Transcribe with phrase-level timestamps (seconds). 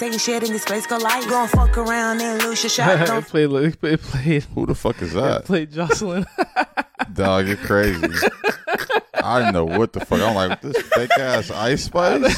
[0.00, 1.28] Taking shit in this place go light.
[1.28, 3.02] Gon' fuck around and lose your shot.
[3.02, 3.50] it Gon' played.
[3.52, 4.44] It played.
[4.44, 5.44] Who the fuck is It that?
[5.44, 6.24] played Jocelyn.
[7.12, 8.08] Dog, you're crazy.
[9.22, 10.22] I didn't know what the fuck.
[10.22, 12.34] I'm like, this fake ass Ice Spice.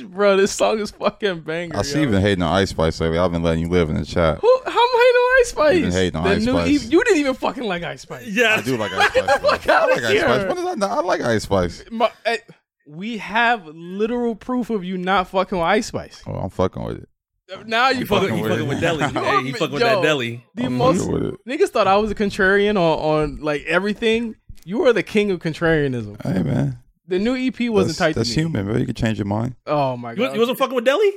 [0.04, 1.76] Bro, this song is fucking banger.
[1.76, 2.06] I see yo.
[2.06, 3.18] you been hating on Ice Spice lately.
[3.18, 4.38] I've been letting you live in the chat.
[4.40, 4.60] Who?
[4.64, 5.74] How am I hating on Ice Spice?
[5.74, 6.68] You've been hating on The Ice new Spice.
[6.68, 8.26] Eve- you didn't even fucking like Ice Spice.
[8.26, 8.56] Yeah.
[8.58, 9.14] I do like Ice Spice.
[9.14, 9.72] Get the fuck though.
[9.72, 10.20] I outta like Ice here.
[10.22, 10.48] Spice.
[10.48, 10.90] What is that?
[10.90, 11.84] I like Ice Spice.
[11.92, 12.36] My- eh,
[12.88, 16.22] we have literal proof of you not fucking with Ice Spice.
[16.26, 17.08] Oh, I'm fucking with it.
[17.66, 18.68] Now you You fucking, fucking you with fucking it.
[18.68, 19.04] with Deli.
[19.42, 20.44] hey, you fucking with Yo, that Deli.
[20.54, 21.34] The I'm most with it.
[21.48, 24.36] niggas thought I was a contrarian on, on like everything.
[24.64, 26.20] You are the king of contrarianism.
[26.22, 28.42] Hey man, The new EP wasn't that's, tight that's to me.
[28.42, 28.76] human, bro.
[28.76, 29.54] You can change your mind.
[29.66, 30.34] Oh my You, god.
[30.34, 31.10] you wasn't fucking with Deli?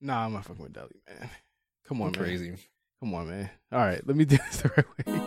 [0.00, 1.28] Nah, I'm not fucking with Deli, man.
[1.88, 2.14] Come on, man.
[2.24, 2.54] Crazy.
[3.00, 3.50] Come on, man.
[3.70, 5.20] All right, let me do this the right way.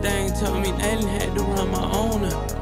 [0.00, 2.52] They ain't told me nothing, had to run my own up.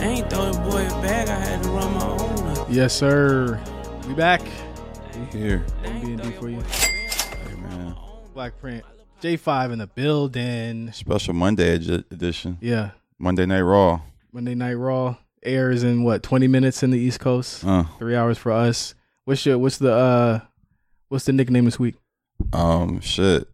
[0.00, 2.66] I ain't throw the boy a bag, I had to run my own up.
[2.70, 3.60] Yes, sir.
[4.06, 4.42] We back.
[5.32, 6.60] We Here, B and D for you.
[6.60, 7.96] hey man.
[8.34, 8.84] Black print.
[9.22, 10.92] J5 in the building.
[10.92, 12.58] Special Monday edi- edition.
[12.60, 12.90] Yeah.
[13.18, 14.00] Monday Night Raw.
[14.32, 17.64] Monday Night Raw airs in what 20 minutes in the East Coast.
[17.64, 18.94] Uh, Three hours for us.
[19.24, 20.40] What's your What's the uh
[21.08, 21.94] What's the nickname this week?
[22.52, 23.46] um, shit.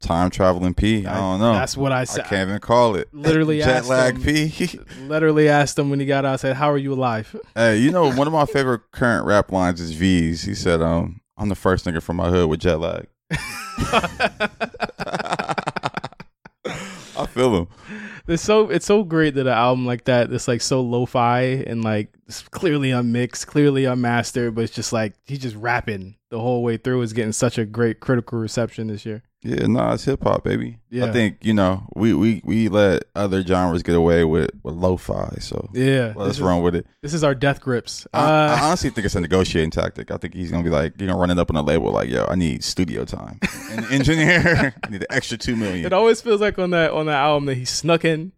[0.00, 1.06] Time traveling P.
[1.06, 1.52] I don't know.
[1.52, 2.24] That's what I said.
[2.24, 3.12] I can't even call it.
[3.12, 4.22] Literally jet asked lag him.
[4.22, 4.80] P.
[5.02, 6.32] Literally asked him when he got out.
[6.32, 9.52] I said, "How are you alive?" hey, you know one of my favorite current rap
[9.52, 10.42] lines is Veeze's.
[10.42, 13.08] He said, "Um, I'm the first nigga from my hood with jet lag."
[17.16, 17.66] I feel him.
[18.30, 21.82] It's so it's so great that an album like that that's like so lo-fi and
[21.82, 22.12] like
[22.52, 27.02] clearly unmixed, clearly unmastered, but it's just like he's just rapping the whole way through.
[27.02, 29.24] Is getting such a great critical reception this year.
[29.42, 30.78] Yeah, nah, it's hip hop, baby.
[30.90, 31.06] Yeah.
[31.06, 35.36] I think you know we we we let other genres get away with with lo-fi,
[35.40, 36.86] so Yeah, let's is, run with it.
[37.02, 38.06] this is our death grips.
[38.12, 40.10] I, I Uh, honestly think it's a negotiating tactic.
[40.10, 42.10] I think he's gonna be like, you're gonna run it up on a label like,
[42.10, 43.38] yo, I need studio time.
[43.70, 45.86] An engineer, I need an extra two million.
[45.86, 48.32] it always feels like on that on that album that he snuck in.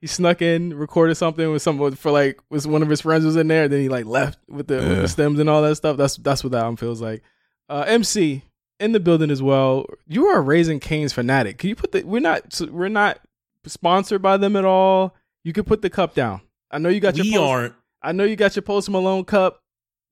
[0.00, 3.36] He snuck in, recorded something with someone for like was one of his friends was
[3.36, 3.68] in there.
[3.68, 5.96] Then he like left with the, with the stems and all that stuff.
[5.98, 7.22] That's that's what that album feels like.
[7.68, 8.44] Uh, MC
[8.80, 9.86] in the building as well.
[10.06, 11.58] You are a Raising Cane's fanatic.
[11.58, 12.02] Can you put the?
[12.02, 13.20] We're not we're not
[13.66, 15.14] sponsored by them at all.
[15.44, 16.40] You can put the cup down.
[16.70, 17.24] I know you got your.
[17.24, 17.74] We Post, aren't.
[18.02, 19.62] I know you got your Post Malone cup.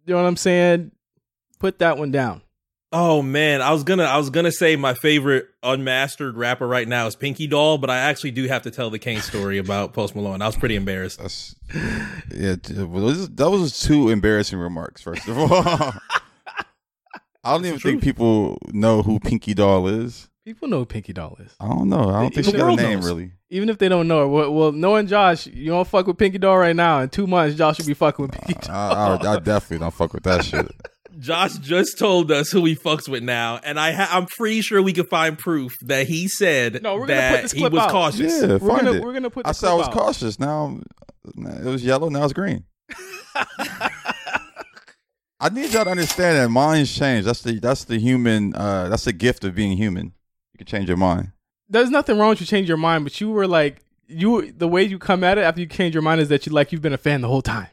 [0.05, 0.93] You know what I'm saying?
[1.59, 2.43] Put that one down.
[2.93, 7.07] Oh man, I was gonna I was gonna say my favorite unmastered rapper right now
[7.07, 10.15] is Pinky Doll, but I actually do have to tell the Cane story about Post
[10.15, 10.41] Malone.
[10.41, 11.19] I was pretty embarrassed.
[11.19, 11.57] That's
[12.35, 12.55] yeah.
[12.63, 15.03] d- well, that was two embarrassing remarks.
[15.03, 15.95] First of all,
[17.47, 20.29] I don't even think people know who Pinky Doll is.
[20.45, 21.55] People know who Pinky Doll is.
[21.61, 22.09] I don't know.
[22.11, 23.07] I don't The think she got a name knows.
[23.09, 23.33] really.
[23.51, 26.39] Even if they don't know it, well, well, knowing Josh, you don't fuck with Pinky
[26.39, 27.01] Doll right now.
[27.01, 28.75] In two months, Josh should be fucking with Pinky Doll.
[28.75, 30.71] I, I, I definitely don't fuck with that shit.
[31.19, 34.83] Josh just told us who he fucks with now, and I ha- I'm pretty sure
[34.83, 37.77] we can find proof that he said No, we're gonna that put this clip he
[37.79, 37.91] was out.
[37.91, 38.43] cautious.
[38.43, 39.03] Yeah, We're find gonna it.
[39.03, 39.47] we're gonna put.
[39.47, 39.95] I said I was out.
[39.95, 40.39] cautious.
[40.39, 40.79] Now
[41.25, 42.11] it was yellow.
[42.11, 42.65] Now it's green.
[45.39, 47.25] I need y'all to understand that minds change.
[47.27, 48.55] That's the that's the human.
[48.55, 50.07] Uh, that's the gift of being human.
[50.53, 51.33] You can change your mind.
[51.69, 54.51] There's nothing wrong with you change your mind, but you were like you.
[54.53, 56.73] The way you come at it after you change your mind is that you like
[56.73, 57.69] you've been a fan the whole time.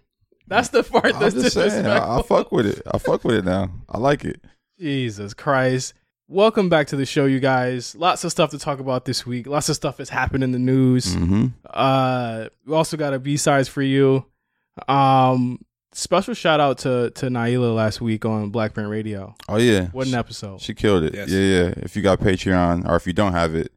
[0.47, 1.85] That's the part I'm that's just saying.
[1.85, 2.81] I, I fuck with it.
[2.91, 3.71] I fuck with it now.
[3.87, 4.43] I like it.
[4.77, 5.93] Jesus Christ.
[6.27, 7.95] Welcome back to the show, you guys.
[7.95, 9.47] Lots of stuff to talk about this week.
[9.47, 11.15] Lots of stuff has happened in the news.
[11.15, 11.47] Mm-hmm.
[11.65, 14.25] Uh, we also got a B sides for you.
[14.87, 19.35] Um, special shout out to to Naila last week on Black Print Radio.
[19.47, 19.87] Oh yeah.
[19.87, 20.61] What an episode!
[20.61, 21.13] She killed it.
[21.13, 21.29] Yes.
[21.29, 21.73] Yeah, yeah.
[21.77, 23.71] If you got Patreon or if you don't have it,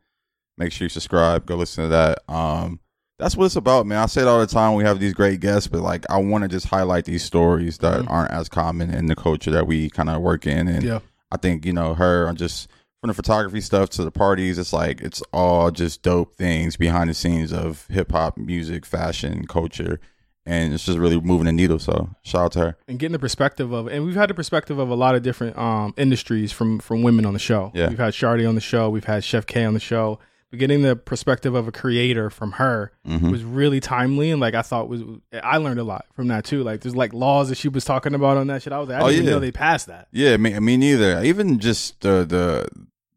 [0.58, 1.46] make sure you subscribe.
[1.46, 2.18] Go listen to that.
[2.32, 2.80] Um,
[3.18, 3.98] that's what it's about, man.
[3.98, 4.74] I say it all the time.
[4.74, 8.02] We have these great guests, but like I want to just highlight these stories that
[8.02, 8.10] Mhm.
[8.10, 10.68] aren't as common in the culture that we kind of work in.
[10.68, 10.98] And Yeah.
[11.32, 12.68] I think you know her on just
[13.00, 14.58] from the photography stuff to the parties.
[14.58, 19.46] It's like it's all just dope things behind the scenes of hip hop, music, fashion,
[19.46, 19.98] culture.
[20.48, 21.78] And it's just really moving the needle.
[21.80, 22.76] So shout out to her.
[22.86, 25.58] and getting the perspective of and we've had the perspective of a lot of different
[25.58, 27.72] um industries from from women on the show.
[27.74, 27.88] Yeah.
[27.88, 30.18] We've had Shardy on the show, we've had Chef K on the show.
[30.50, 33.32] But getting the perspective of a creator from her Mhm.
[33.32, 35.02] was really timely and like I thought was
[35.42, 36.62] I learned a lot from that too.
[36.62, 38.72] Like there's like laws that she was talking about on that shit.
[38.72, 39.30] I was like, I Oh, didn't even yeah.
[39.32, 40.06] know they passed that.
[40.12, 41.24] Yeah, me, me neither.
[41.24, 42.68] Even just the the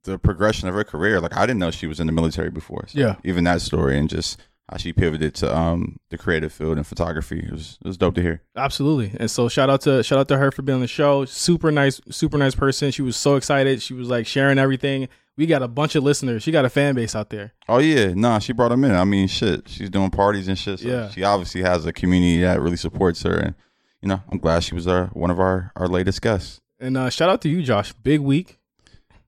[0.05, 1.21] the progression of her career.
[1.21, 2.85] Like I didn't know she was in the military before.
[2.87, 3.15] So Yeah.
[3.23, 4.39] Even that story and just
[4.69, 7.39] how she pivoted to um the creative field and photography.
[7.39, 8.41] It was it was dope to hear.
[8.55, 9.11] Absolutely.
[9.19, 11.25] And so shout out to shout out to her for being on the show.
[11.25, 12.91] Super nice, super nice person.
[12.91, 13.81] She was so excited.
[13.81, 15.07] She was like sharing everything.
[15.37, 16.43] We got a bunch of listeners.
[16.43, 17.53] She got a fan base out there.
[17.69, 18.91] Oh yeah, nah, she brought them in.
[18.91, 20.79] I mean, shit, she's doing parties and shit.
[20.81, 21.09] So Yeah.
[21.09, 23.55] she obviously has a community that really supports her, and
[24.01, 26.59] you know, I'm glad she was our one of our our latest guests.
[26.79, 27.93] And uh, shout out to you, Josh.
[27.93, 28.59] Big week.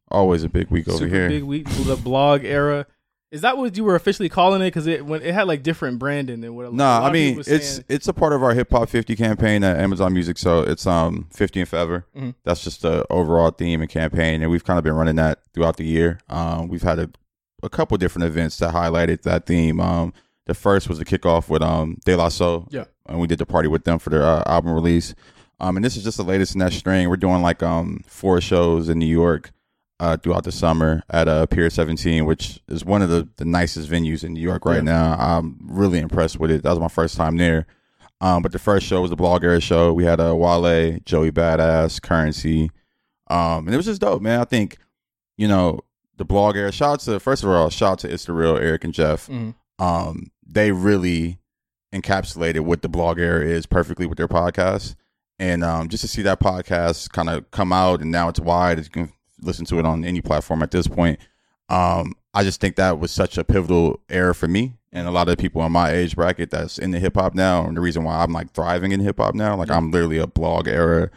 [0.10, 1.30] Always a big week over super here.
[1.30, 1.68] big week.
[1.70, 2.86] The blog era.
[3.32, 4.66] Is that what you were officially calling it?
[4.68, 6.74] Because it when it had like different branding and what.
[6.74, 9.64] No, lot I mean it's saying- it's a part of our hip hop 50 campaign
[9.64, 10.38] at Amazon Music.
[10.38, 12.06] So it's um 50 and forever.
[12.18, 12.36] Mhm.
[12.44, 15.78] That's just the overall theme and campaign, and we've kind of been running that throughout
[15.78, 16.20] the year.
[16.30, 17.10] Um, we've had a,
[17.64, 19.80] a couple different events that highlighted that theme.
[19.80, 20.14] Um,
[20.46, 22.68] the first was the kickoff with um De La Soul.
[22.70, 22.86] Yeah.
[23.06, 25.16] and we did the party with them for their uh, album release.
[25.62, 27.08] Um, and this is just the latest in that string.
[27.08, 29.52] We're doing like um four shows in New York.
[30.02, 33.88] Uh, throughout the summer at uh, Pier 17, which is one of the, the nicest
[33.88, 34.82] venues in New York right Yeah.
[34.82, 35.16] now.
[35.20, 36.64] I'm really impressed with it.
[36.64, 37.68] That was my first time there.
[38.20, 39.94] Um, but the first show was the Blog Era show.
[39.94, 42.72] We had uh, Wale, Joey Badass, Currency,
[43.30, 44.40] um, and it was just dope, man.
[44.40, 44.78] I think
[45.38, 45.82] you know
[46.18, 46.72] the Blog Era.
[46.72, 49.28] Shout out to first of all, shout out to It's the Real, Eric and Jeff.
[49.28, 49.54] Mhm.
[49.78, 51.38] Um, they really
[51.94, 54.96] encapsulated what the Blog Era is perfectly with their podcast,
[55.40, 58.92] and um, just to see that podcast kind of come out and now it's wide,
[58.92, 59.12] can
[59.42, 61.20] listen to it on any platform at this point.
[61.70, 65.30] Um, I just think that was such a pivotal era for me and a lot
[65.30, 67.66] of people in my age bracket that's in the hip hop now.
[67.66, 70.28] And the reason why I'm like thriving in hip hop now, like I'm literally a
[70.28, 71.10] blog era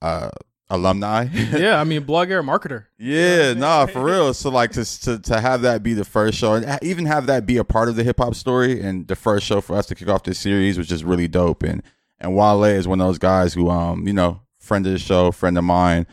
[0.00, 0.30] uh,
[0.68, 1.28] alumni.
[1.32, 2.86] yeah, I mean, blog era marketer.
[2.98, 4.34] Yeah, nah, for real.
[4.34, 7.46] So like to to to have that be the first show, and even have that
[7.46, 9.94] be a part of the hip hop story, and the first show for us to
[9.94, 11.62] kick off this series was just really dope.
[11.62, 11.82] And
[12.20, 15.30] and Wale is one of those guys who, um, you know, friend of the show,
[15.30, 16.06] friend of mine.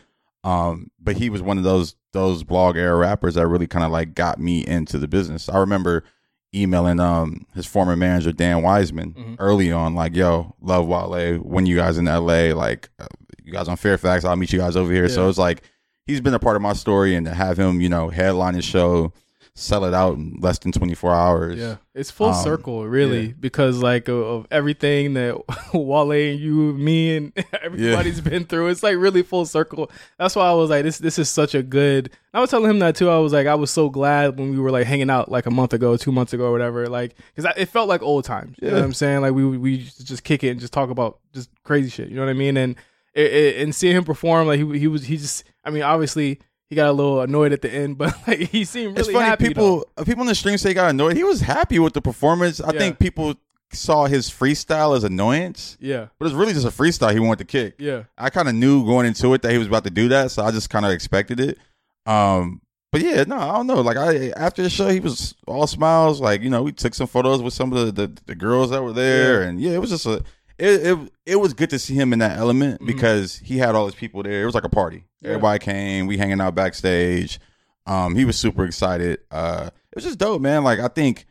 [0.44, 3.90] Um, but he was one of those those blog era rappers that really kind of
[3.92, 5.48] like got me into the business.
[5.48, 6.02] I remember
[6.54, 9.36] emailing um his former manager Dan Wiseman Mhm.
[9.38, 11.36] early on, like, "Yo, love Wale.
[11.38, 13.06] When you guys in LA, like, uh,
[13.44, 15.62] you guys on Fairfax, I'll meet you guys over here." So it's like
[16.06, 18.64] he's been a part of my story, and to have him, you know, headline his
[18.64, 19.12] show,
[19.60, 21.58] sell it out in less than twenty four hours.
[21.58, 23.32] Yeah, it's full Um, circle, really, yeah.
[23.38, 25.36] because like of, of everything that
[25.74, 28.68] Wale and you, me, and everybody's been through.
[28.68, 29.90] It's like really full circle.
[30.18, 32.10] That's why I was like, this this is such a good.
[32.32, 33.10] I was telling him that too.
[33.10, 35.50] I was like, I was so glad when we were like hanging out like a
[35.50, 36.88] month ago, two months ago, or whatever.
[36.88, 38.56] Like, because it felt like old times.
[38.62, 39.20] You know what I'm saying?
[39.20, 42.08] Like we we just kick it and just talk about just crazy shit.
[42.08, 42.56] You know what I mean?
[42.56, 42.76] And
[43.14, 45.44] it, it, and seeing him perform, like he he was he just.
[45.64, 46.40] I mean, obviously.
[46.70, 49.26] He got a little annoyed at the end, but like he seemed really it's funny.
[49.26, 49.48] happy.
[49.48, 49.84] people though.
[49.98, 51.16] uh, people on the stream say he got annoyed.
[51.16, 52.60] He was happy with the performance.
[52.60, 52.78] I Yeah.
[52.78, 53.34] think people
[53.72, 57.44] saw his freestyle as annoyance, yeah, but it's really just a freestyle he wanted to
[57.44, 57.74] kick.
[57.78, 58.04] yeah.
[58.18, 60.42] I kind of knew going into it that he was about to do that, so
[60.44, 61.58] I just kind of expected it.
[62.06, 62.60] Um,
[62.92, 63.80] but yeah, no, I don't know.
[63.82, 66.20] Like I after the show, he was all smiles.
[66.20, 68.82] Like you know, we took some photos with some of the the, the girls that
[68.82, 69.48] were there, Yeah.
[69.48, 70.24] and yeah, it was just a.
[70.60, 72.86] It, it it was good to see him in that element Mhm.
[72.86, 74.42] because he had all his people there.
[74.42, 75.04] It was like a party.
[75.20, 75.30] Yeah.
[75.30, 76.06] Everybody came.
[76.06, 77.40] We hanging out backstage.
[77.86, 79.20] Um, he was super excited.
[79.30, 80.62] Uh, it was just dope, man.
[80.64, 81.26] Like I think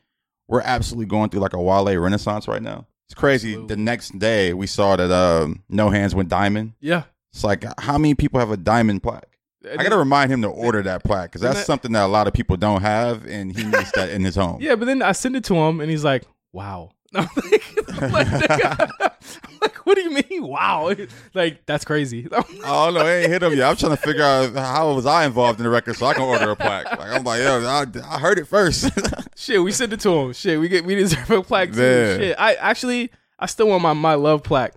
[0.47, 2.87] we're absolutely going through like a Wale renaissance right now.
[3.07, 3.51] It's crazy.
[3.51, 3.75] Absolutely.
[3.75, 6.73] The next day we saw that um, No Hands went diamond.
[6.79, 7.03] Yeah.
[7.31, 9.25] It's like how many people have a diamond plaque?
[9.69, 12.27] I gotta remind him to order that plaque because that's that- something that a lot
[12.27, 14.59] of people don't have, and he needs that in his home.
[14.61, 16.23] Yeah, but then I send it to him and he's like,
[16.53, 17.63] "Wow." I'm like,
[18.01, 20.47] I'm like, nigga, I'm like, what do you mean?
[20.47, 20.93] Wow,
[21.33, 22.27] like that's crazy.
[22.31, 23.01] I don't know.
[23.01, 23.69] I ain't hit him yet.
[23.69, 26.23] I'm trying to figure out how was I involved in the record so I can
[26.23, 26.85] order a plaque.
[26.85, 28.91] Like I'm like, yo, I, I heard it first.
[29.35, 30.33] Shit, we sent it to him.
[30.33, 31.81] Shit, we get we deserve a plaque too.
[31.81, 32.17] Yeah.
[32.17, 34.75] Shit, I actually I still want my my love plaque.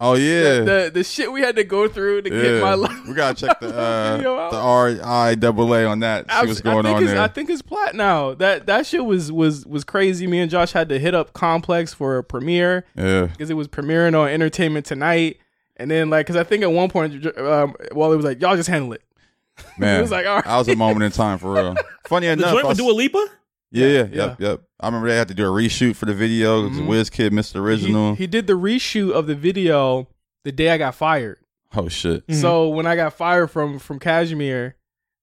[0.00, 3.06] Oh yeah, The, the the shit we had to go through to get my love.
[3.06, 4.16] we gotta check the uh,
[4.50, 6.30] the R I double A on that.
[6.30, 7.22] See what's going I think on it's, there.
[7.22, 8.34] I think it's plat now.
[8.34, 10.26] That that shit was was was crazy.
[10.26, 12.84] Me and Josh had to hit up Complex for a premiere.
[12.96, 15.38] yeah, because it was premiering on Entertainment Tonight.
[15.76, 18.68] And then, like, because I think at one point, um, Wally was like, "Y'all just
[18.68, 19.02] handle it."
[19.78, 19.98] man.
[19.98, 20.44] It was like, all right.
[20.44, 21.74] that was a moment in time for real.
[22.06, 23.26] Funny enough, The enough, joint I with Dua Lipa?
[23.72, 24.04] Yeah, yeah, Yeah.
[24.26, 24.60] yep, yep.
[24.80, 26.64] I remember they had to do a reshoot for the video.
[26.66, 26.86] It was Mhm.
[26.88, 27.56] Wizkid, Mr.
[27.60, 28.14] Original.
[28.14, 30.08] He, he did the reshoot of the video
[30.44, 31.38] the day I got fired.
[31.76, 32.26] oh shit.
[32.26, 32.34] Mhm.
[32.40, 34.74] So when I got fired from from Cashmere,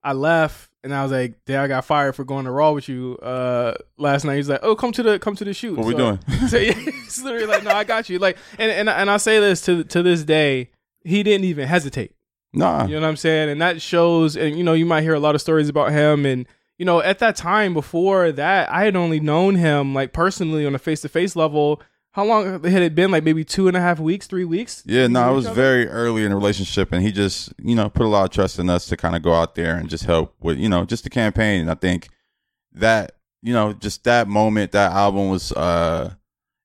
[0.03, 2.87] I left and I was like, "Day I got fired for going to Raw with
[2.87, 5.85] you uh, last night." He's like, "Oh, come to the come to the shoot." What
[5.87, 6.19] we doing?
[6.47, 9.39] So yeah, he's literally like, "No, I got you." Like, and and and I say
[9.41, 10.69] this to to this day,
[11.03, 12.13] he didn't even hesitate.
[12.53, 12.85] Nah.
[12.85, 13.49] You know what I'm saying?
[13.49, 16.25] And that shows, and you know, you might hear a lot of stories about him.
[16.25, 20.65] And, you know, at that time before that, I had only known him like personally
[20.65, 21.81] on a face to face level.
[22.11, 23.11] How long had it been?
[23.11, 24.81] Like maybe two and a half weeks, three weeks?
[24.85, 25.55] Yeah, no, it was other?
[25.55, 28.57] very early in the relationship, and he just, you know, put a lot of trust
[28.57, 31.03] in us to kind of go out there and just help with, you know, just
[31.03, 31.61] the campaign.
[31.61, 32.09] And I think
[32.73, 33.11] that,
[33.43, 36.13] you know, just that moment, that album was uh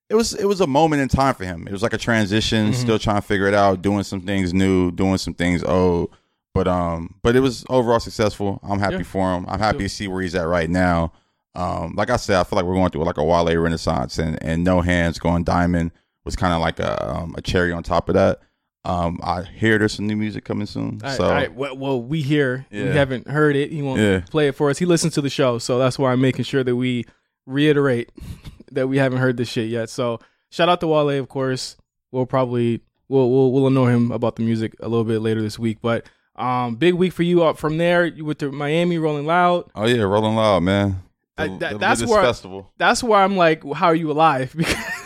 [0.09, 1.67] it was it was a moment in time for him.
[1.67, 2.75] It was like a transition, Mhm.
[2.75, 6.09] still trying to figure it out, doing some things new, doing some things old.
[6.53, 8.59] But um but it was overall successful.
[8.63, 9.03] I'm happy Yeah.
[9.03, 9.45] for him.
[9.47, 11.11] I'm happy to see where he's at right now.
[11.55, 14.41] Um like I said, I feel like we're going through like a Wale renaissance and
[14.43, 15.91] and No Hands going diamond
[16.25, 18.39] was kind of like a um, a cherry on top of that.
[18.85, 20.99] Um I hear there's some new music coming soon.
[21.03, 23.71] All right, so all right, well, well, we hear we haven't heard it.
[23.71, 24.19] He won't Yeah.
[24.29, 24.77] play it for us.
[24.77, 27.05] He listens to the show, so that's why I'm making sure that we
[27.47, 28.11] reiterate
[28.71, 29.89] that we haven't heard this shit yet.
[29.89, 30.19] So
[30.51, 31.77] shout out to Wale, of course.
[32.11, 35.57] We'll probably we'll we'll, we'll annoy him about the music a little bit later this
[35.57, 37.43] week, but um, big week for you.
[37.43, 39.69] Up from there, with the Miami, Rolling Loud.
[39.75, 41.01] Oh yeah, Rolling Loud, man.
[41.37, 42.71] The, I- that- that's where- festival.
[42.77, 44.55] That's where I'm like, how are you alive?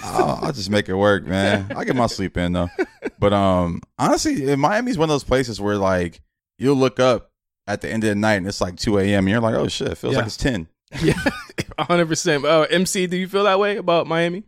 [0.08, 1.70] Because I'll, I'll just make it work, man.
[1.76, 2.70] I get my sleep in though.
[3.20, 6.22] But um, honestly, Miami's one of those places where like
[6.58, 7.32] you'll look up
[7.68, 9.26] at the end of the night and it's like two a.m.
[9.26, 10.20] and you're like, oh shit, it feels Yeah.
[10.20, 10.68] like it's ten.
[11.04, 11.20] yeah,
[11.76, 12.08] 100.
[12.08, 14.44] percent Oh, MC, do you feel that way about Miami?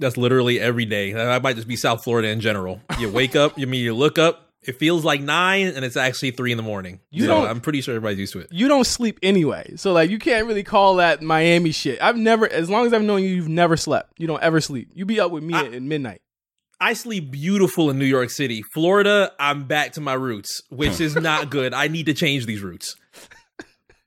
[0.00, 1.12] That's literally every day.
[1.12, 2.80] That might just be South Florida in general.
[2.98, 6.30] You wake up, you mean you look up, it feels like nine, and it's actually
[6.32, 7.00] three in the morning.
[7.10, 8.48] You so don't- I'm pretty sure everybody's used to it.
[8.52, 9.72] you don't sleep anyway.
[9.76, 12.00] So like you can't really call that Miami shit.
[12.02, 14.12] I've never as long as I've known you, you've never slept.
[14.18, 14.90] You don't ever sleep.
[14.94, 16.20] You be up with me I- at, at midnight.
[16.80, 18.62] I sleep beautiful in New York City.
[18.72, 21.74] Florida, I'm back to my roots, which is not good.
[21.74, 22.94] I need to change these roots.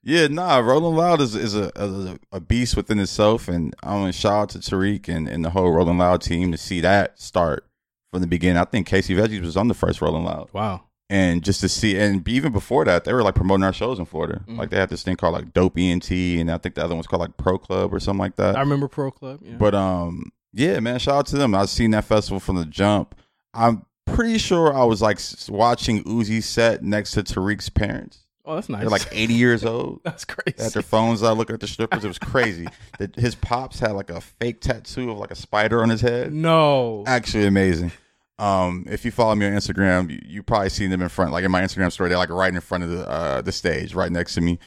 [0.03, 4.13] Yeah, nah, Rolling Loud is is a, a a beast within itself, and I want
[4.13, 7.19] to shout out to Tariq and, and the whole Rolling Loud team to see that
[7.21, 7.65] start
[8.11, 8.57] from the beginning.
[8.57, 10.49] I think Casey Veggies was on the first Rolling Loud.
[10.53, 10.81] Wow.
[11.09, 14.05] and just to see and even before that they were like promoting our shows in
[14.05, 14.57] florida Mhm.
[14.57, 16.99] like they had this thing called like dope ent and i think the other one
[16.99, 19.41] was called like pro club or something like that I remember Pro Club.
[19.43, 19.57] Yeah.
[19.57, 23.13] but um yeah man shout out to them i've seen that festival from the jump
[23.53, 28.69] i'm pretty sure i was like watching uzi's set next to tariq's parents oh, that's
[28.69, 28.81] nice.
[28.81, 30.63] they're like 80 years old that's they crazy.
[30.63, 32.67] had their phones out looking at the strippers it was crazy
[32.99, 36.33] that his pops had like a fake tattoo of like a spider on his head
[36.33, 37.03] no.
[37.07, 37.91] actually amazing.
[38.39, 41.43] Um, if you follow me on Instagram, you, you probably seen them in front, like
[41.43, 44.11] in my Instagram story, they're like right in front of the uh, the stage, right
[44.11, 44.57] next to me.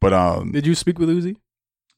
[0.00, 1.34] But um, Did you speak with Uzi?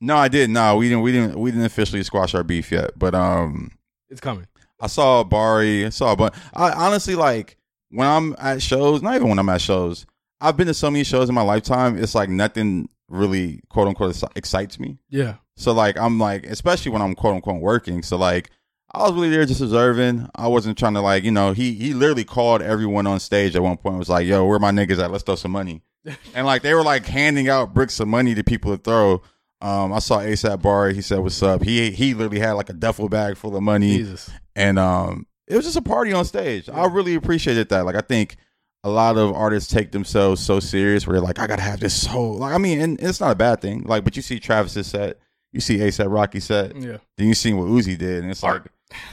[0.00, 0.54] no, I didn't.
[0.54, 1.02] No, we didn't.
[1.02, 1.38] We didn't.
[1.38, 2.98] We didn't officially squash our beef yet.
[2.98, 3.72] But um,
[4.08, 4.46] It's coming.
[4.80, 5.84] I saw Bari.
[5.84, 6.34] I saw a bunch.
[6.54, 7.58] I honestly like
[7.90, 9.02] when I'm at shows.
[9.02, 10.06] Not even when I'm at shows.
[10.40, 11.96] I've been to so many shows in my lifetime.
[12.02, 14.98] It's like nothing really quote unquote excites me.
[15.08, 15.36] Yeah.
[15.56, 18.02] So like I'm like, especially when I'm quote unquote working.
[18.02, 18.50] So like
[18.92, 20.28] I was really there just observing.
[20.34, 23.62] I wasn't trying to like, you know, he he literally called everyone on stage at
[23.62, 25.10] one point was like, yo, where my niggas at?
[25.10, 25.82] Let's throw some money.
[26.34, 29.22] and like they were like handing out bricks of money to people to throw.
[29.60, 30.94] Um, I saw ASAP Bari.
[30.94, 33.98] He said, "What's up?" He he literally had like a duffel bag full of money,
[33.98, 34.30] Jesus.
[34.54, 36.68] and um, it was just a party on stage.
[36.68, 37.86] I really appreciated that.
[37.86, 38.36] Like I think
[38.86, 42.00] a lot of artists take themselves so serious, where they're like, "I gotta have this
[42.00, 43.82] soul." Like I mean, and it's not a bad thing.
[43.84, 45.18] Like, but you see Travis's set,
[45.52, 46.98] you see ASAP Rocky set, Yeah.
[47.18, 48.62] then you see what Uzi did, and it's like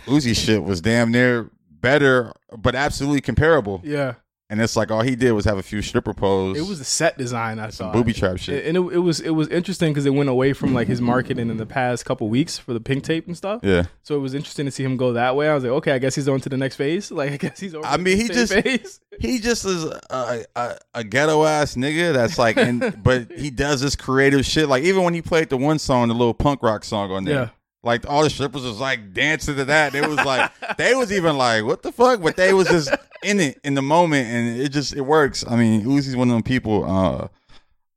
[0.06, 1.50] Uzi shit was damn near
[1.82, 3.82] better, but absolutely comparable.
[3.84, 4.14] Yeah.
[4.50, 6.58] And it's like all he did was have a few stripper pose.
[6.60, 7.92] It was the set design I saw.
[7.92, 8.66] booby trap shit.
[8.68, 11.50] And it, it was it was interesting because it went away from like his marketing
[11.50, 13.62] in the past couple weeks for the pink tape and stuff.
[13.64, 15.50] yeah, So it was interesting to see him go that way.
[15.50, 17.10] I was like, okay, I guess he's on to the next phase.
[17.24, 17.86] Like I guess he's over.
[17.88, 19.00] I mean, the he just- phase.
[19.20, 23.82] he just is a, a, a ghetto ass nigga that's like, in, but he does
[23.82, 24.68] this creative shit.
[24.68, 27.34] Like even when he played the one song, the little punk rock song on there,
[27.36, 27.50] Yeah.
[27.82, 29.94] like all the strippers was like dancing to that.
[29.94, 32.22] They was like, they was even like, what the fuck?
[32.22, 32.92] But they was just
[33.24, 35.44] in it in the moment, and it just it works.
[35.48, 36.86] I mean, Uzi's one of them people.
[36.86, 37.28] Uh,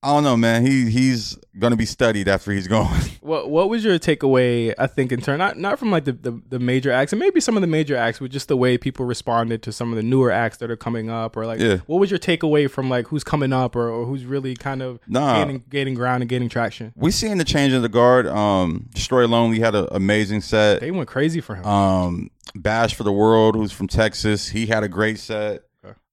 [0.03, 0.65] I don't know, man.
[0.65, 3.01] He he's gonna be studied after he's gone.
[3.27, 4.73] What what was your takeaway?
[4.79, 7.41] I think in turn, not not from like the, the the major acts, and maybe
[7.41, 10.03] some of the major acts, but just the way people responded to some of the
[10.05, 11.79] newer acts that are coming up, or like, Yeah.
[11.87, 15.01] what was your takeaway from like who's coming up, or, or who's really kind of
[15.09, 15.39] Nah.
[15.43, 16.93] gaining gaining ground and gaining traction?
[16.95, 18.29] we seen the change in the guard.
[18.29, 20.79] Um, Destroy Lonely had an amazing set.
[20.81, 21.67] They went crazy for him.
[21.67, 25.65] Um, Bash for the World, who's from Texas, he had a great set.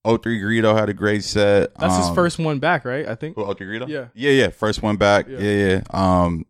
[0.05, 0.17] Okay.
[0.21, 1.73] 03 Greedo had a great set.
[1.75, 3.07] That's his Um, first one back, right?
[3.07, 3.35] I think.
[3.35, 3.87] Who, 03 Greedo?
[3.87, 4.05] Yeah.
[4.13, 4.49] yeah, yeah.
[4.49, 5.27] First one back.
[5.27, 5.39] Yeah.
[5.39, 5.67] Yeah.
[5.67, 6.45] yeah, Um,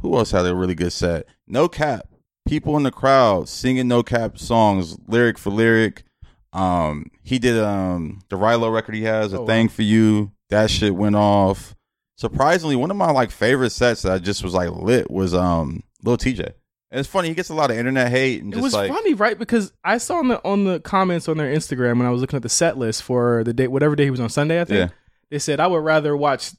[0.00, 1.26] who else had a really good set?
[1.46, 2.06] No Cap.
[2.46, 6.04] People in the crowd singing No Cap songs, lyric for lyric.
[6.52, 9.46] Um, he did um the Rylo record he has, a Oh, wow.
[9.46, 10.32] thing for you.
[10.50, 11.74] That shit went off.
[12.16, 15.82] Surprisingly, one of my like favorite sets that I just was like lit was um
[16.02, 16.52] Lil Tjay.
[16.90, 19.14] And it's funny, he gets a lot of internet hate and It was like funny,
[19.14, 19.38] right?
[19.38, 22.36] Because I saw on the on the comments on their Instagram when I was looking
[22.36, 24.60] at the set list for the day, whatever day he was on Sunday.
[24.60, 24.96] I think Yeah.
[25.30, 26.52] they said I would rather watch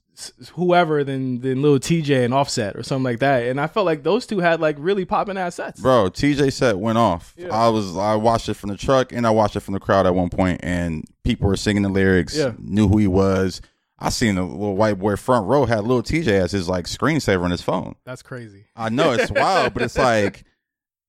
[0.54, 3.44] whoever than than Lil Tjay and Offset or something like that.
[3.44, 5.80] And I felt like those two had like really popping ass sets.
[5.80, 7.34] Bro, Tjay set went off.
[7.38, 7.50] Yeah.
[7.50, 10.06] I was I watched it from the truck and I watched it from the crowd
[10.06, 12.54] at one point and people were singing the lyrics, Yeah.
[12.58, 13.62] knew who he was.
[14.00, 17.44] I seen the little white boy front row had little Tjay as his like screensaver
[17.44, 17.96] on his phone.
[18.06, 18.66] That's crazy.
[18.76, 20.44] I know it's wild, but it's like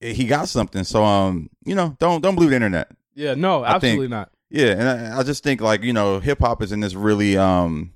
[0.01, 0.85] he got something.
[0.85, 2.91] So um, you know, don't don't believe the internet.
[3.15, 4.31] Yeah, no, I think- absolutely not.
[4.51, 7.37] Yeah, and I, I just think like you know, hip hop is in this really
[7.37, 7.93] um,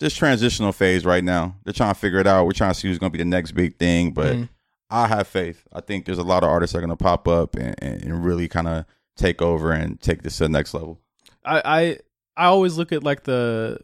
[0.00, 1.56] just transitional phase right now.
[1.64, 2.46] They're trying to figure it out.
[2.46, 4.48] We're trying to see who's going to be the next big thing, but Mhm.
[4.88, 5.64] I have faith.
[5.72, 8.02] I think there's a lot of artists that are going to pop up and, and,
[8.04, 8.84] and really kind of
[9.16, 11.00] take over and take this to the next level.
[11.44, 11.98] I, I
[12.36, 13.78] I always look at like the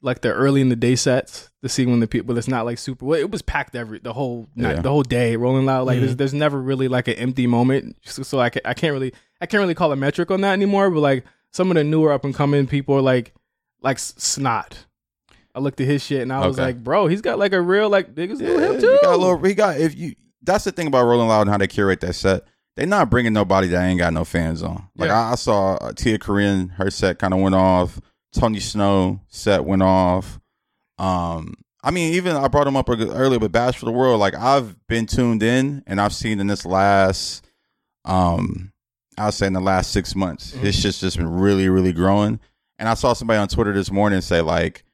[0.00, 2.78] like the early in the day sets to see when the people it's not like
[2.78, 4.82] super well it was packed every the whole night Yeah.
[4.82, 6.00] the whole day rolling loud like Mhm.
[6.02, 9.12] there's, there's never really like an empty moment so, so I, can, I can't really
[9.40, 12.12] I can't really call a metric on that anymore but like some of the newer
[12.12, 13.34] up and coming people are like
[13.82, 14.84] like snot
[15.54, 16.66] I looked at his shit and I was Okay.
[16.66, 19.16] like bro he's got like a real like niggas do him he too got a
[19.16, 19.38] little.
[19.42, 20.14] He got if you.
[20.42, 22.44] That's the thing about Rolling Loud and how they curate that set.
[22.76, 24.88] They're not bringing nobody that ain't got no fans on.
[24.96, 25.20] Like Yeah.
[25.20, 28.00] I, I saw uh, Tia Corine, her set kind of went off.
[28.32, 30.38] Tony Snow set went off.
[30.98, 34.20] Um, I mean, even I brought him up earlier, but Bash for the World.
[34.20, 37.46] Like I've been tuned in, and I've seen in this last,
[38.04, 38.72] um,
[39.16, 40.66] I'll say in the last six months, Mm-hmm.
[40.66, 42.40] it's just just been really, really growing.
[42.78, 44.84] And I saw somebody on Twitter this morning say like,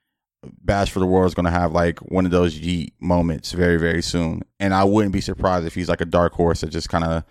[0.62, 3.78] Bash for the World is going to have like one of those Yeat moments very,
[3.78, 4.42] very soon.
[4.60, 7.24] And I wouldn't be surprised if he's like a dark horse that just kind of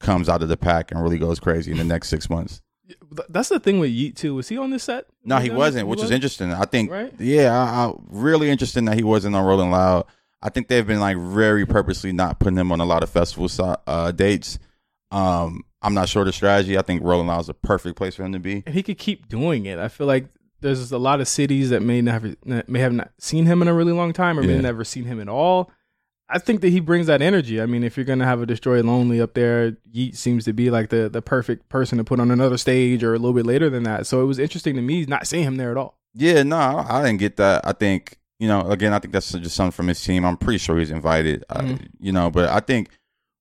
[0.00, 2.60] comes out of the pack and really goes crazy in the next six months.
[2.88, 5.50] Th- that's the thing with Yeat too was he on this set No, Was he
[5.50, 6.14] wasn't, He which is wasn't?
[6.16, 6.52] interesting.
[6.52, 7.12] I think, Right?
[7.18, 10.06] yeah, I, I really interesting that he wasn't on Rolling Loud.
[10.40, 13.48] I think they've been like very purposely not putting him on a lot of festival
[13.86, 14.58] uh, dates.
[15.10, 16.76] Um, I'm not sure the strategy.
[16.78, 18.62] I think Rolling Loud is a perfect place for him to be.
[18.66, 19.78] and he could keep doing it.
[19.78, 20.26] I feel like
[20.60, 22.34] there's a lot of cities that may never
[22.66, 25.20] may have not seen him in a really long time or may never seen him
[25.20, 25.70] at all.
[26.30, 27.60] I think that he brings that energy.
[27.60, 30.70] I mean, if you're gonna have a Destroy Lonely up there, Yeat seems to be
[30.70, 33.70] like the the perfect person to put on another stage or a little bit later
[33.70, 34.06] than that.
[34.06, 35.98] So it was interesting to me not seeing him there at all.
[36.14, 36.56] Yeah, no,
[36.88, 37.66] I didn't get that.
[37.66, 40.24] I think you know, again, I think that's just something from his team.
[40.24, 41.44] I'm pretty sure he's invited.
[41.50, 41.88] I, Mhm.
[41.98, 42.88] you know, but I think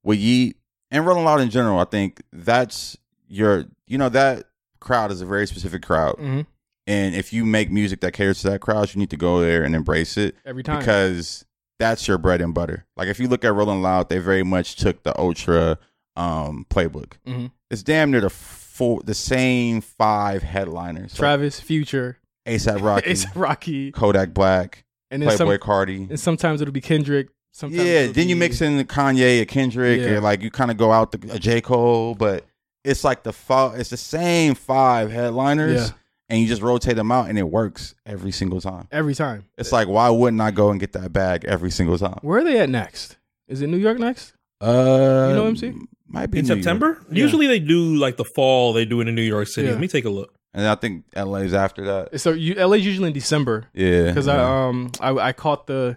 [0.03, 0.57] with Yeat
[0.89, 4.45] and Rolling Loud in general, I think that's your, you know, that
[4.79, 6.41] crowd is a very specific crowd, Mm-hmm.
[6.87, 9.63] and if you make music that caters to that crowd, you need to go there
[9.63, 10.79] and embrace it Every time.
[10.79, 11.45] because
[11.79, 12.85] that's your bread and butter.
[12.95, 15.77] Like if you look at Rolling Loud, they very much took the Ultra
[16.15, 17.13] um, playbook.
[17.27, 17.51] Mhm.
[17.69, 21.13] It's damn near the four, the same five headliners.
[21.13, 26.09] Travis, Future, ASAP Rocky, Ace Rocky, Kodak Black, and then Playboi some, Carti.
[26.09, 27.29] and sometimes it'll be Kendrick.
[27.51, 30.07] Sometimes Yeah, then you mix in the Kanye, a Kendrick, Yeah.
[30.15, 32.45] and like you kind of go out the a J Cole, but
[32.83, 35.95] it's like the five, it's the same five headliners, Yeah.
[36.29, 38.87] And you just rotate them out, and it works every single time.
[38.91, 39.45] every time.
[39.57, 42.19] It's like why wouldn't I go and get that bag every single time?
[42.21, 43.17] Where are they at next?
[43.47, 44.33] Is it New York next?
[44.61, 45.73] Uh, You know MC?
[46.07, 46.59] might be in New York.
[46.63, 46.97] September.
[47.09, 47.23] Yeah.
[47.23, 48.73] Usually they do like the fall.
[48.73, 49.67] They do it in New York City.
[49.67, 49.73] Yeah.
[49.73, 50.33] Let me take a look.
[50.53, 52.19] and I think LA's after that.
[52.19, 53.67] So you, LA's usually in December.
[53.73, 54.41] Yeah, because yeah.
[54.41, 55.95] I um I, I caught the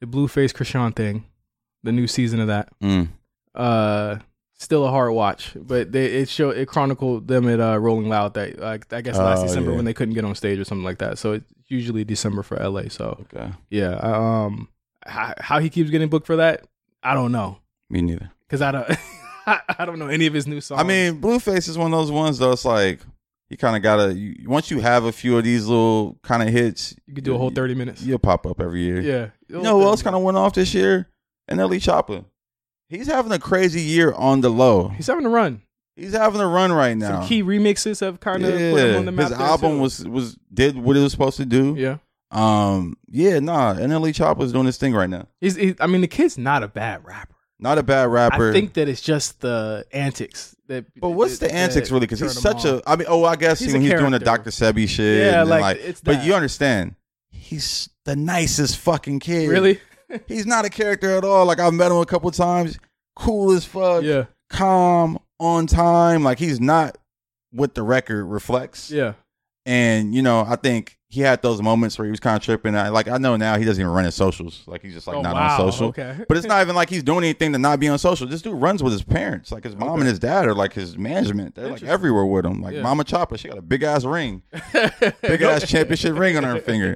[0.00, 1.24] the blue face Chrisean thing,
[1.82, 2.68] the new season of that.
[2.82, 3.08] Mm.
[3.54, 4.16] Uh,
[4.62, 8.34] still a hard watch, but they it show it chronicled them at uh, Rolling Loud
[8.34, 9.76] that like I guess last Oh, December yeah.
[9.76, 11.18] when they couldn't get on stage or something like that.
[11.18, 12.82] So it's usually December for LA.
[12.88, 14.68] So Okay, yeah, um,
[15.06, 16.66] how, how he keeps getting booked for that,
[17.02, 17.58] I don't know
[17.90, 18.30] me neither.
[18.48, 18.88] because I don't
[19.46, 20.80] I, I don't know any of his new songs.
[20.80, 22.52] I mean, Blueface is one of those ones though.
[22.52, 23.00] It's like
[23.50, 26.48] you kind of gotta you, once you have a few of these little kind of
[26.50, 28.02] hits, you could do a whole thirty minutes.
[28.02, 29.00] You'll pop up every year.
[29.00, 31.08] Yeah, You know who else kind of went off this year?
[31.48, 32.24] And NLE Chopper.
[32.92, 34.88] He's having a crazy year on the low.
[34.88, 35.62] He's having a run.
[35.96, 37.20] He's having a run right now.
[37.20, 39.30] Some key remixes have kind of put him on the map.
[39.30, 41.74] his album was was did what it was supposed to do.
[41.76, 41.98] yeah.
[42.30, 43.72] Um, yeah, nah.
[43.72, 45.26] And NLE Chopper's doing this thing right now.
[45.42, 47.34] He's, he, I mean, the kid's not a bad rapper.
[47.58, 48.48] Not a bad rapper.
[48.48, 50.86] I think that it's just the antics that.
[50.98, 52.06] but what's the antics really?
[52.06, 52.76] Because he's such on.
[52.76, 52.90] a.
[52.90, 54.18] I mean, oh, I guess He's when he's doing the.
[54.18, 54.50] Dr.
[54.50, 55.18] Sebi shit.
[55.26, 56.24] Yeah, then, like, it's But that.
[56.26, 56.96] you understand,
[57.30, 59.48] he's the nicest fucking kid.
[59.48, 59.80] really.
[60.28, 61.46] He's not a character at all.
[61.46, 62.78] Like I've met him a couple times.
[63.16, 64.02] Cool as fuck.
[64.02, 66.22] yeah, calm, on time.
[66.22, 66.96] Like he's not
[67.50, 68.90] what the record reflects.
[68.90, 69.14] yeah.
[69.66, 72.74] And you know, I think he had those moments where he was kind of tripping.
[72.74, 74.62] I, like I know now he doesn't even run his socials.
[74.66, 75.52] Like he's just like oh, not wow.
[75.66, 75.88] on social.
[75.88, 78.26] Okay, But it's not even like he's doing anything to not be on social.
[78.26, 79.52] This dude runs with his parents.
[79.52, 80.00] Like his mom Okay.
[80.00, 81.54] and his dad are like his management.
[81.54, 82.62] They're like everywhere with him.
[82.62, 82.82] Like Yeah.
[82.82, 86.94] Mama Chopper, she got a big ass ring, big ass championship ring on her finger.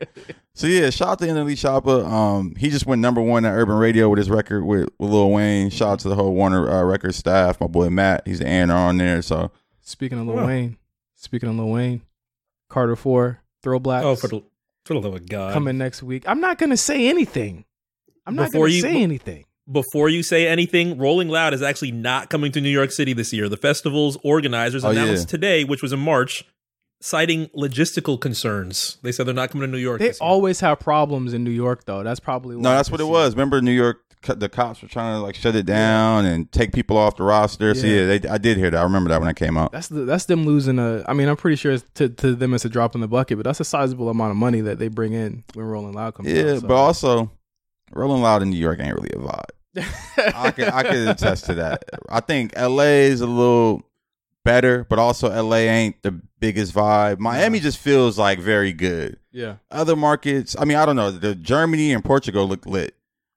[0.54, 2.02] So yeah, shout out to NLE Chopper.
[2.06, 5.30] Um, he just went number one at Urban Radio with his record with, with Lil
[5.30, 5.68] Wayne.
[5.68, 7.60] Shout out to the whole Warner uh, Record staff.
[7.60, 9.20] My boy Matt, he's the A&R on there.
[9.20, 9.50] So
[9.82, 10.46] Speaking of Lil Huh.
[10.46, 10.78] Wayne,
[11.14, 12.00] speaking of Lil Wayne,
[12.70, 14.02] Carter Four, Throwblacks.
[14.04, 14.42] Oh, for the
[14.84, 15.52] for the love of God!
[15.52, 16.24] coming next week.
[16.28, 17.64] I'm not gonna say anything.
[18.26, 19.44] I'm not Before gonna you- say anything.
[19.70, 23.32] Before you say anything, Rolling Loud is actually not coming to New York City this
[23.32, 23.48] year.
[23.48, 25.30] The festival's organizers Oh, announced yeah.
[25.30, 26.44] today, which was in March,
[27.00, 28.98] citing logistical concerns.
[29.02, 29.98] They said they're not coming to New York.
[29.98, 30.28] They this year.
[30.28, 32.04] always have problems in New York, though.
[32.04, 33.34] That's probably No, that's what it see was.
[33.34, 34.04] Remember New York?
[34.22, 37.74] The cops were trying to like shut it down and take people off the roster.
[37.74, 38.00] So Yeah.
[38.06, 38.78] yeah, they, I did hear that.
[38.78, 39.70] I remember that when I came out.
[39.72, 41.04] That's the, that's them losing a.
[41.06, 43.38] I mean, I'm pretty sure it's to, to them it's a drop in the bucket,
[43.38, 46.28] but that's a sizable amount of money that they bring in when Rolling Loud comes
[46.28, 46.60] Yeah, out.
[46.62, 46.66] so.
[46.66, 47.30] but also,
[47.92, 49.50] Rolling Loud in New York ain't really a vibe.
[50.34, 51.84] I can I can attest to that.
[52.08, 53.82] I think LA is a little
[54.42, 57.18] better, but also LA ain't the biggest vibe.
[57.20, 59.18] Miami just feels like very good.
[59.32, 61.10] yeah, Other markets, I mean, I don't know.
[61.12, 62.95] The Germany and Portugal look lit,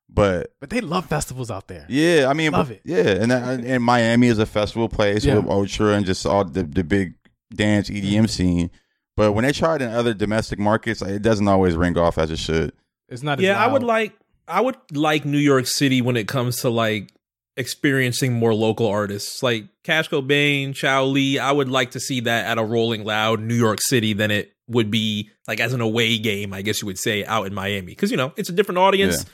[0.10, 1.86] but but they love festivals out there.
[1.90, 2.82] yeah, I mean, Love but- it.
[2.86, 5.38] Yeah, and that- and Miami is a festival place Yeah.
[5.38, 7.14] with Ultra and just all the the big
[7.54, 8.72] dance EDM scene.
[9.16, 12.32] But when they try it in other domestic markets, it doesn't always ring off as
[12.32, 12.72] it should.
[13.10, 13.40] It's not.
[13.40, 14.14] As Yeah, I would like
[14.48, 17.12] I would like New York City when it comes to like
[17.58, 21.38] experiencing more local artists like Cash Cobain, Chow Lee.
[21.38, 24.54] I would like to see that at a Rolling Loud New York City than it
[24.68, 27.92] would be like as an away game, I guess you would say, out in Miami
[27.92, 29.18] because you know it's a different audience.
[29.26, 29.30] Yeah.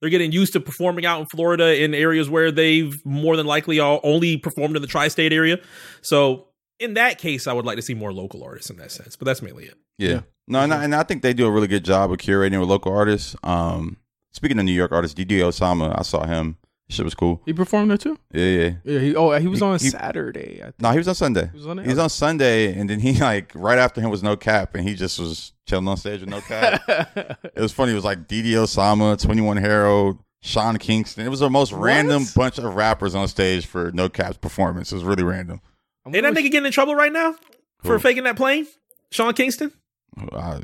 [0.00, 3.80] They're getting used to performing out in Florida in areas where they've more than likely
[3.80, 5.58] all only performed in the tri-state area.
[6.02, 9.16] So in that case, I would like to see more local artists in that sense.
[9.16, 9.74] But that's mainly it.
[9.98, 10.08] Yeah.
[10.08, 10.20] Yeah.
[10.48, 12.68] No, and I, and I think they do a really good job of curating with
[12.68, 13.34] local artists.
[13.42, 13.96] Um,
[14.32, 16.56] speaking of New York artists, DD Osama, I saw him.
[16.88, 17.42] Shit was cool.
[17.44, 18.16] He performed there too.
[18.32, 18.70] Yeah, yeah.
[18.84, 18.98] Yeah.
[19.00, 20.60] He, oh, he was He- on he- Saturday.
[20.60, 20.80] I think.
[20.80, 21.50] No, he was on Sunday.
[21.52, 21.82] He was on it?
[21.82, 24.88] He was on Sunday, and then he like right after him was no cap, and
[24.88, 26.82] he just was chilling on stage with no cap.
[26.88, 27.90] it was funny.
[27.92, 31.26] It was like DD Osama, Twenty One Harold, Sean Kingston.
[31.26, 34.92] It was the most random bunch of rappers on stage for no cap's performance.
[34.92, 35.60] It was really random.
[36.04, 37.34] I Ain't that wonder nigga getting in trouble right now
[37.82, 37.98] for Who?
[37.98, 38.68] faking that plane?
[39.10, 39.72] Sean Kingston?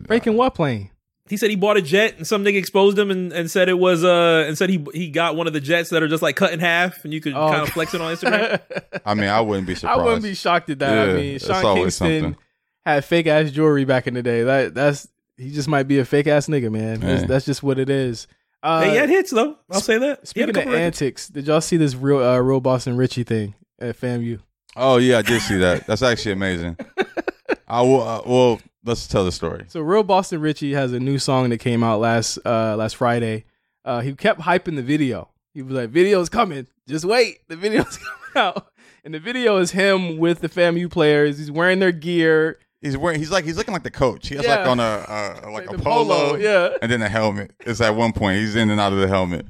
[0.07, 0.91] Breaking what plane?
[1.29, 3.79] He said he bought a jet and some nigga exposed him and, and said it
[3.79, 6.35] was uh and said he he got one of the jets that are just like
[6.37, 8.61] cut in half and you could Oh, kind of flex it on Instagram.
[9.07, 10.01] I mean, I wouldn't be surprised.
[10.01, 11.11] I wouldn't be shocked at that.
[11.11, 11.91] I mean, Sean Kingston
[12.23, 12.37] something.
[12.85, 14.43] had fake ass jewelry back in the day.
[14.43, 15.09] That that's
[15.39, 17.01] he just might be a fake ass nigga, man.
[17.01, 18.27] That's, that's just what it is.
[18.63, 19.57] Uh, hey, he had hits though.
[19.71, 20.03] I'll say that.
[20.05, 21.03] He had a Speaking of couple records.
[21.03, 24.41] antics, did y'all see this real uh, real Boston Richey thing at FAMU?
[24.77, 25.87] Oh yeah, I did see that.
[25.87, 26.77] That's actually amazing.
[27.69, 28.03] I will.
[28.03, 29.65] Uh, well, let's tell the story.
[29.69, 33.45] So real Boston Richey has a new song that came out last uh last Friday.
[33.85, 35.29] Uh he kept hyping the video.
[35.55, 36.67] He was like, "Video's coming.
[36.89, 37.41] Just wait.
[37.49, 37.99] The video's
[38.35, 38.69] coming out."
[39.05, 41.39] And the video is him with the FAMU players.
[41.39, 43.21] He's wearing their gear, He's wearing.
[43.21, 43.45] He's like.
[43.45, 44.29] He's looking like the coach.
[44.29, 44.57] He has Yeah.
[44.59, 46.71] like on a uh, like the a polo, yeah.
[46.83, 47.53] and then a helmet.
[47.61, 49.47] It's at one point he's in and out of the helmet.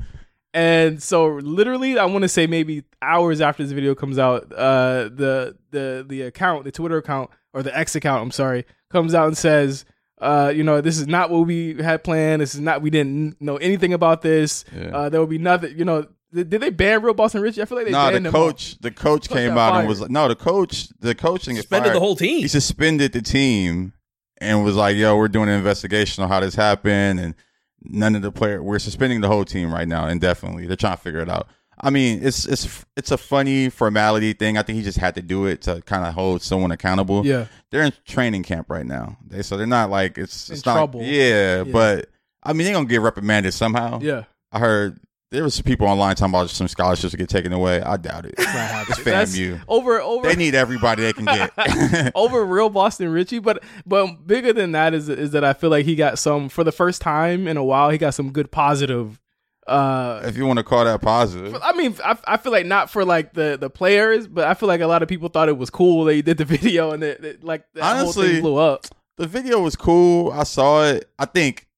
[0.55, 5.05] And so literally I want to say maybe hours after this video comes out, uh
[5.05, 9.27] the the the account, the Twitter account or the X account, I'm sorry, comes out
[9.29, 9.85] and says
[10.21, 12.41] uh, you know, this is not what we had planned.
[12.43, 12.81] This is not.
[12.81, 14.65] We didn't know anything about this.
[14.73, 14.97] Yeah.
[14.97, 15.77] Uh, there will be nothing.
[15.77, 17.61] You know, did, did they ban real Boston Richey?
[17.61, 18.47] I feel like they No, banned the him all.
[18.53, 18.79] coach.
[18.79, 20.91] The coach Coach came got out and was like, no, the coach.
[21.01, 21.97] The coaching is Suspended fired.
[21.97, 22.39] the whole team.
[22.39, 23.95] He suspended the team
[24.39, 27.35] and was like, "Yo, we're doing an investigation on how this happened, and
[27.83, 28.63] none of the player.
[28.63, 30.69] We're suspending the whole team right now indefinitely.
[30.69, 31.49] They're trying to figure it out."
[31.83, 34.57] I mean, it's it's it's a funny formality thing.
[34.57, 37.27] I think he just had to do it to kind of hold someone accountable.
[37.27, 39.17] Yeah, they're in training camp right now.
[39.27, 41.03] They so they're not like it's In it's not trouble.
[41.03, 41.73] Yeah, Yeah.
[41.73, 42.09] but
[42.43, 43.99] I mean they're gonna get reprimanded somehow.
[44.01, 44.25] yeah.
[44.53, 45.01] I heard
[45.33, 47.81] there was some people online talking about some scholarships to get taken away.
[47.81, 48.35] I doubt it.
[48.39, 48.87] Not happening.
[48.99, 49.63] It's That's FAMU.
[49.67, 51.51] over over They need everybody they can get.
[52.15, 55.87] over real Boston Richey, but but bigger than that is is that I feel like
[55.87, 57.89] he got some for the first time in a while.
[57.91, 59.19] He got some good positive.
[59.67, 61.57] Uh, if you want to call that positive.
[61.63, 64.67] I mean, I, I feel like not for like the the players, but I feel
[64.67, 67.23] like a lot of people thought it was cool they did the video and that,
[67.23, 68.87] that, like that whole Honestly, thing blew up.
[69.19, 70.33] The video was cool.
[70.33, 71.09] I saw it.
[71.19, 71.69] I think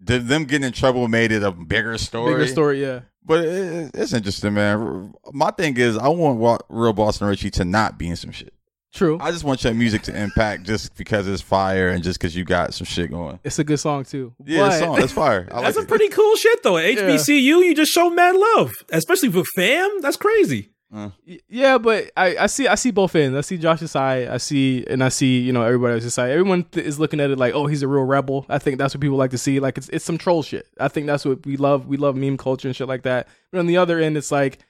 [0.00, 2.34] the, them getting in trouble made it a bigger story.
[2.34, 3.00] Bigger story, yeah.
[3.24, 5.14] But it, it's interesting, man.
[5.32, 8.54] My thing is, I want real Boston Richey to not be in some shit.
[8.92, 9.18] True.
[9.20, 12.44] I just want your music to impact just because it's fire and just because you
[12.44, 13.38] got some shit going.
[13.42, 14.34] it's a good song too.
[14.44, 15.48] Yeah, But- song that's fire.
[15.50, 15.88] I That's like a it.
[15.88, 16.76] pretty cool shit though.
[16.76, 20.00] At HBCU, you just show mad love, especially for fam.
[20.02, 20.68] That's crazy.
[20.94, 21.08] Uh.
[21.48, 23.34] Yeah, but I, I see I see both ends.
[23.34, 24.28] I see Josh's side.
[24.28, 26.30] I see and I see you know everybody else's side.
[26.32, 28.44] Everyone th- is looking at it like, oh, he's a real rebel.
[28.50, 29.58] I think that's what people like to see.
[29.58, 30.66] Like it's it's some troll shit.
[30.78, 31.86] I think that's what we love.
[31.86, 33.26] We love meme culture and shit like that.
[33.50, 34.64] But on the other end, it's like, the,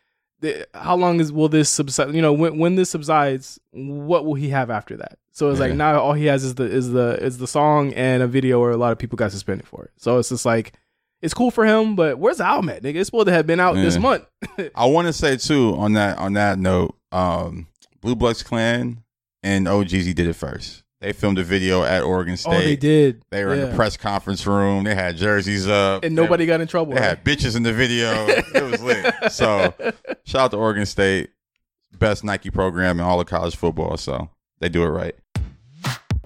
[0.74, 2.14] how long is will this subside?
[2.14, 5.18] You know, when when this subsides, what will he have after that?
[5.32, 8.22] So it's like now all he has is the is the is the song and
[8.22, 9.90] a video where a lot of people got suspended for it.
[9.96, 10.72] So it's just like.
[11.20, 12.96] It's cool for him, but where's the album at, nigga?
[12.96, 14.24] It's supposed to have been out this month.
[14.74, 17.68] I want to say too on that on that note, um,
[18.00, 19.04] Blue Bloods Clan
[19.44, 20.82] and OGZ did it first.
[21.02, 22.54] They filmed a video at Oregon State.
[22.54, 23.24] oh, they did.
[23.30, 24.84] They were in the press conference room.
[24.84, 26.94] They had jerseys up, and nobody got in trouble.
[26.94, 27.08] They right?
[27.08, 28.12] had bitches in the video.
[28.28, 29.12] it was lit.
[29.32, 29.74] So
[30.24, 31.30] shout out to Oregon State,
[31.98, 33.96] best Nike program in all of college football.
[33.96, 35.16] So they do it right.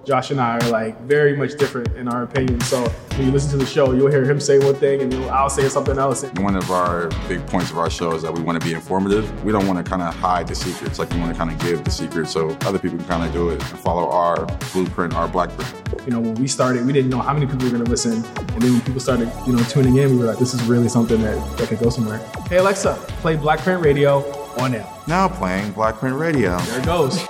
[0.07, 2.65] Josh and I are like very much different in our opinions.
[2.65, 5.29] So when you listen to the show, you'll hear him say one thing and you'll,
[5.29, 6.23] I'll say something else.
[6.37, 9.43] One of our big points of our show is that we want to be informative.
[9.43, 10.97] We don't want to kind of hide the secrets.
[10.97, 13.33] Like we want to kind of give the secrets so other people can kind of
[13.33, 16.05] do it and follow our blueprint, our blackprint.
[16.05, 18.13] You know, when we started, we didn't know how many people were going to listen.
[18.13, 20.87] And then when people started, you know, tuning in, we were like, this is really
[20.87, 22.19] something that, that could go somewhere.
[22.47, 24.19] Hey, Alexa, play Black Print Radio
[24.57, 25.03] on now.
[25.05, 26.57] Now playing Blackprint Radio.
[26.57, 27.27] There it goes.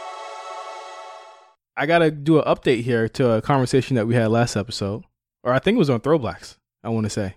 [1.78, 5.04] I gotta do an update here to a conversation that we had last episode,
[5.44, 6.58] or I think it was on Throwblacks.
[6.84, 7.36] I want to say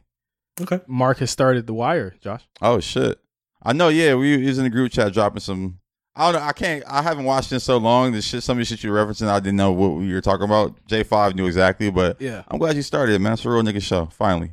[0.60, 0.80] Okay.
[0.86, 2.14] Mark has started The Wire.
[2.20, 3.18] Josh, Oh shit!
[3.62, 3.88] I know.
[3.88, 5.78] Yeah, we was in the group chat dropping some.
[6.16, 6.46] I don't know.
[6.46, 6.82] I can't.
[6.88, 8.12] I haven't watched it in so long.
[8.12, 10.44] The shit, some of the shit you're referencing, I didn't know what you were talking
[10.44, 10.74] about.
[10.86, 12.42] J five knew exactly, but Yeah.
[12.48, 13.34] I'm glad you started, it, man.
[13.34, 14.06] It's a real nigga show.
[14.06, 14.52] Finally,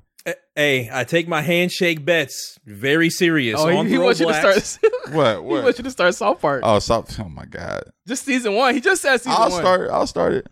[0.57, 3.59] Hey, I take my handshake bets very serious.
[3.59, 4.79] oh, on he, he wants you to start.
[5.13, 5.35] what?
[5.35, 6.61] he wants you to start South Park.
[6.65, 7.07] oh, stop!
[7.19, 7.83] Oh my god!
[8.07, 8.73] Just season one.
[8.73, 9.61] He just said season I'll one.
[9.61, 9.89] start.
[9.91, 10.47] I'll start it.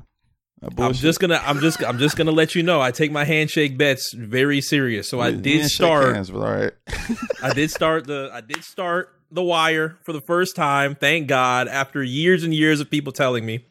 [0.78, 2.82] I'm just gonna, I'm just, I'm just gonna let you know.
[2.82, 5.10] I take my handshake bets very serious.
[5.10, 6.14] So I We- we did start.
[6.16, 6.74] hands, but all right.
[7.42, 10.94] I did start the, I did start the Wire for the first time.
[10.96, 11.68] Thank God.
[11.68, 13.66] After years and years of people telling me,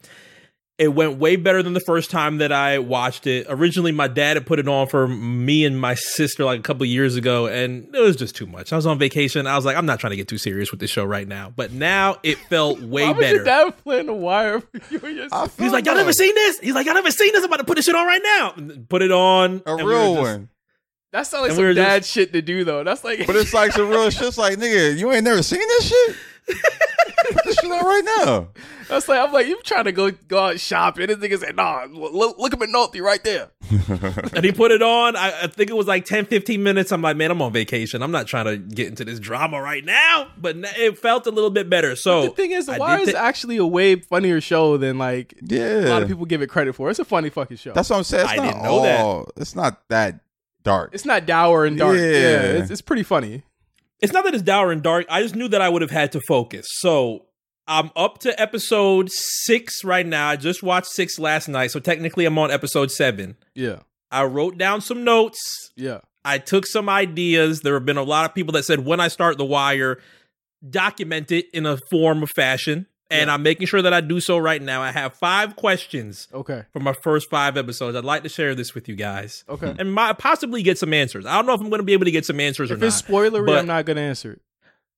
[0.77, 3.47] it went way better than the first time that I watched it.
[3.49, 6.83] Originally, my dad had put it on for me and my sister like a couple
[6.83, 8.73] of years ago, and it was just too much.
[8.73, 9.47] I was on vacation.
[9.47, 11.53] I was like, I'm not trying to get too serious with this show right now.
[11.55, 13.37] But now it felt way Why was better.
[13.37, 15.63] your dad playing The Wire for you and your I sister?
[15.63, 16.59] He's like, y'all never seen this?
[16.59, 17.43] He's like, y'all never seen this?
[17.45, 18.55] I'm about to put this shit on right now.
[18.57, 19.63] And Put it on.
[19.67, 20.49] a and we were real just- one.
[21.13, 22.83] That sounds like And some we dad just- shit to do though.
[22.83, 24.27] That's like, But it's like some real shit.
[24.27, 26.17] It's like, nigga, you ain't never seen this shit.
[26.47, 28.49] Put this shit on right now.
[28.91, 31.07] I was like I'm like you trying to go go out shopping.
[31.07, 33.51] This nigga said, "Nah, look, look at McNulty right there."
[34.35, 35.17] And he put it on.
[35.17, 36.93] I, I think it was like 10, 15 minutes.
[36.93, 38.03] I'm like, man, I'm on vacation.
[38.03, 40.29] I'm not trying to get into this drama right now.
[40.37, 41.97] But it felt a little bit better.
[41.97, 44.77] So the thing is, The I Wire did is thi- actually a way funnier show
[44.77, 46.91] than like Yeah, a lot of people give it credit for.
[46.91, 47.73] It's a funny fucking show.
[47.73, 48.25] That's what I'm saying.
[48.25, 49.01] It's I not didn't know that.
[49.01, 50.21] all- It's not that
[50.63, 50.91] dark.
[50.93, 51.97] it's not dour and dark.
[51.97, 52.41] Yeah, Yeah.
[52.61, 53.45] it's, it's pretty funny.
[54.05, 55.07] It's not that it's dour and dark.
[55.09, 56.67] I just knew that I would have had to focus.
[56.71, 57.27] So
[57.67, 60.29] I'm up to episode six right now.
[60.29, 61.71] I just watched six last night.
[61.71, 63.37] So technically, I'm on episode seven.
[63.55, 65.41] Yeah, I wrote down some notes.
[65.77, 66.01] yeah.
[66.27, 67.61] I took some ideas.
[67.61, 69.99] There have been a lot of people that said when I start The Wire,
[70.69, 72.87] document it in a form of fashion.
[73.15, 74.83] And I'm making sure that I do so right now.
[74.83, 77.97] I have five questions Okay, for my first five episodes.
[77.97, 79.75] I'd like to share this with you guys okay.
[79.79, 81.25] and my, possibly get some answers.
[81.27, 82.81] I don't know if I'm going to be able to get some answers or if
[82.81, 82.87] not.
[82.87, 84.41] it's spoilery, I'm not gonna answer it.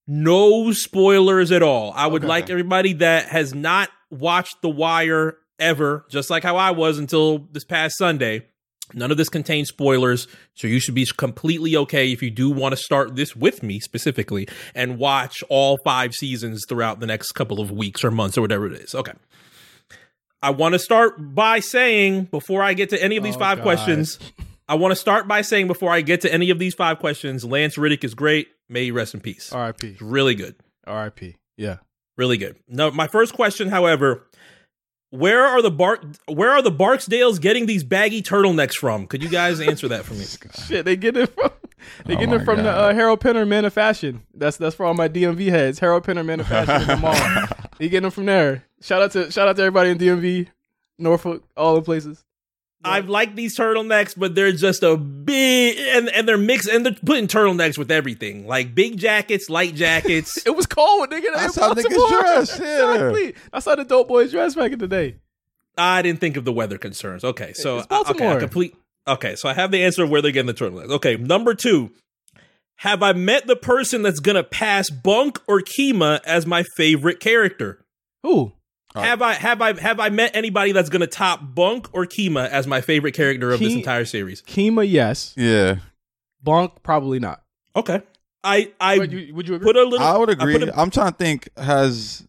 [0.06, 1.92] No spoilers at all.
[1.96, 2.28] I would Okay.
[2.28, 7.38] like everybody that has not watched The Wire ever, just like how I was until
[7.50, 8.46] this past Sunday.
[8.94, 12.72] None of this contains spoilers, so you should be completely okay if you do want
[12.72, 17.60] to start this with me specifically and watch all five seasons throughout the next couple
[17.60, 18.94] of weeks or months or whatever it is.
[18.94, 19.12] Okay.
[20.42, 23.58] I want to start by saying before I get to any of these Oh, five
[23.58, 23.62] God.
[23.64, 24.18] questions,
[24.68, 27.44] I want to start by saying before I get to any of these five questions,
[27.44, 28.48] Lance Reddick is great.
[28.68, 29.52] May he rest in peace.
[29.52, 29.96] R.I.P.
[30.00, 30.54] Really good.
[30.86, 31.36] R.I.P.
[31.56, 31.78] Yeah.
[32.16, 32.56] Really good.
[32.68, 34.26] No, my first question, however,
[35.10, 39.06] where are the Bark where are the Barksdales getting these baggy turtlenecks from?
[39.06, 40.24] Could you guys answer that for me?
[40.66, 41.50] Shit, they get it from
[42.04, 44.22] they Oh get my it from the uh, Harold Penner Man of Fashion.
[44.34, 45.78] That's that's for all my DMV heads.
[45.78, 47.46] Harold Penner Man of Fashion in the mall.
[47.78, 48.64] You get them from there.
[48.80, 50.48] Shout out to shout out to everybody in DMV,
[50.98, 52.24] Norfolk, all the places.
[52.86, 56.96] I like these turtlenecks, but they're just a big and and they're mixed and they're
[57.04, 60.38] putting turtlenecks with everything, like big jackets, light jackets.
[60.46, 61.26] It was cold, nigga.
[61.34, 62.20] That's in how niggas Baltimore.
[62.22, 62.92] dress, yeah.
[62.94, 63.34] Exactly.
[63.52, 65.16] That's how the dope boys dress back in the day.
[65.76, 67.22] I didn't think of the weather concerns.
[67.24, 68.40] Okay, so It's I- okay, I Baltimore.
[68.40, 68.76] complete.
[69.08, 70.90] Okay, so I have the answer of where they're getting the turtlenecks.
[70.90, 71.90] Okay, number two.
[72.80, 77.84] Have I met the person that's gonna pass Bunk or Kima as my favorite character?
[78.22, 78.52] Who?
[79.02, 82.66] Have I have I have I met anybody that's gonna top Bunk or Kima as
[82.66, 84.42] my favorite character of this entire series?
[84.42, 85.34] Kima, yes.
[85.36, 85.76] Yeah,
[86.42, 87.42] Bunk, probably not.
[87.74, 88.02] Okay,
[88.44, 89.66] I I would, you, would you agree?
[89.66, 90.06] put a little.
[90.06, 90.68] I would I put agree.
[90.68, 91.48] a- I'm trying to think.
[91.56, 92.26] Has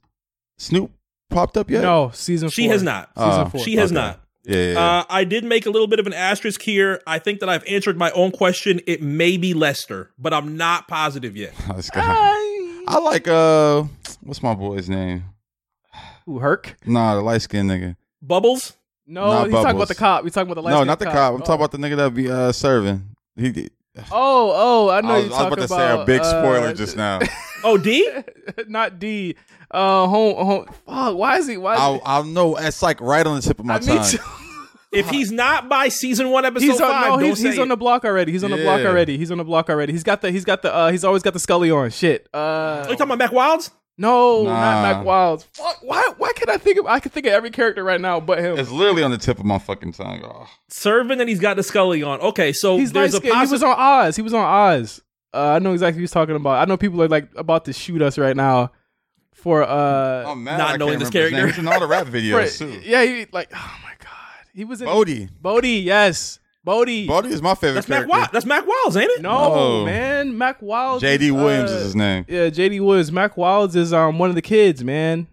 [0.58, 0.92] Snoop
[1.30, 1.82] popped up yet?
[1.84, 2.74] No, season she four.
[2.74, 3.10] has not.
[3.18, 3.50] Season Oh.
[3.50, 3.60] four.
[3.62, 4.02] She has Okay.
[4.02, 4.22] not.
[4.44, 4.80] Yeah, yeah, yeah.
[5.00, 7.02] Uh, I did make a little bit of an asterisk here.
[7.06, 8.80] I think that I've answered my own question.
[8.88, 11.54] It may be Lester, but I'm not positive yet.
[11.76, 12.02] This guy.
[12.06, 13.84] I, I like uh,
[14.22, 15.26] what's my boy's name?
[16.28, 16.76] Who, Herc?
[16.86, 17.96] Nah, the light skinned nigga.
[18.22, 18.76] Bubbles.
[19.08, 20.24] No, Not he's talking about the cop.
[20.26, 21.34] He's talking about the no, light-skinned not the cop.
[21.34, 21.46] I'm Oh.
[21.46, 23.16] talking about the nigga that be uh serving.
[23.38, 23.70] He.
[24.12, 26.24] Oh, oh, I know I was, you're I was about to say a big uh,
[26.26, 27.20] spoiler just now.
[27.64, 28.08] Oh, D.
[28.68, 29.36] not D.
[29.72, 30.66] Uh, home, home.
[30.86, 31.58] Fuck, why is he?
[31.58, 32.02] Why is I he?
[32.06, 34.06] I know it's like right on the tip of my I tongue.
[34.92, 37.60] If he's not by season one, episode He's on, five, no, don't he's, say he's
[37.60, 38.32] on the block already.
[38.32, 39.18] He's on the block already.
[39.18, 39.92] He's on the block already.
[39.92, 40.32] He's got the.
[40.32, 40.74] He's got the.
[40.74, 41.90] Uh, he's always got the Scully on.
[41.90, 42.30] Shit.
[42.34, 43.72] Uh, Are you talking about Mack Wilds?
[43.98, 44.50] No, Nah.
[44.54, 45.48] not Mack Wilds.
[45.54, 46.14] Fuck, why?
[46.18, 46.86] Why can I think of?
[46.86, 48.58] I can think of every character right now, but him.
[48.60, 50.22] It's literally on the tip of my fucking tongue.
[50.24, 50.48] Oh.
[50.70, 52.20] Serving and he's got the Scully on.
[52.22, 53.48] Okay, so He's there's light a skinned.
[53.48, 54.16] He was on Oz.
[54.16, 55.02] He was on Oz.
[55.34, 56.62] Uh, I know exactly what he's talking about.
[56.62, 58.72] I know people are like about to shoot us right now
[59.34, 60.26] for uh.
[60.32, 60.58] I'm mad.
[60.58, 61.40] Not I knowing this remember his name.
[61.42, 61.48] character.
[61.48, 62.80] He's in all the rap for- videos too.
[62.86, 65.28] yeah, he like oh my god, he was in Bodie.
[65.42, 65.70] Bodie.
[65.82, 67.08] Yes, Bodie.
[67.08, 68.12] Bodie is my favorite That's Mac character.
[68.12, 68.30] Wild.
[68.34, 69.22] That's Mack Wilds, ain't it?
[69.22, 69.86] No, No.
[69.86, 71.02] man, Mack Wilds.
[71.02, 71.32] J.D.
[71.32, 72.26] Williams uh, is his name.
[72.28, 72.82] Yeah, J.D.
[72.82, 73.10] Williams.
[73.12, 75.28] Mack Wilds is um one of the kids, man.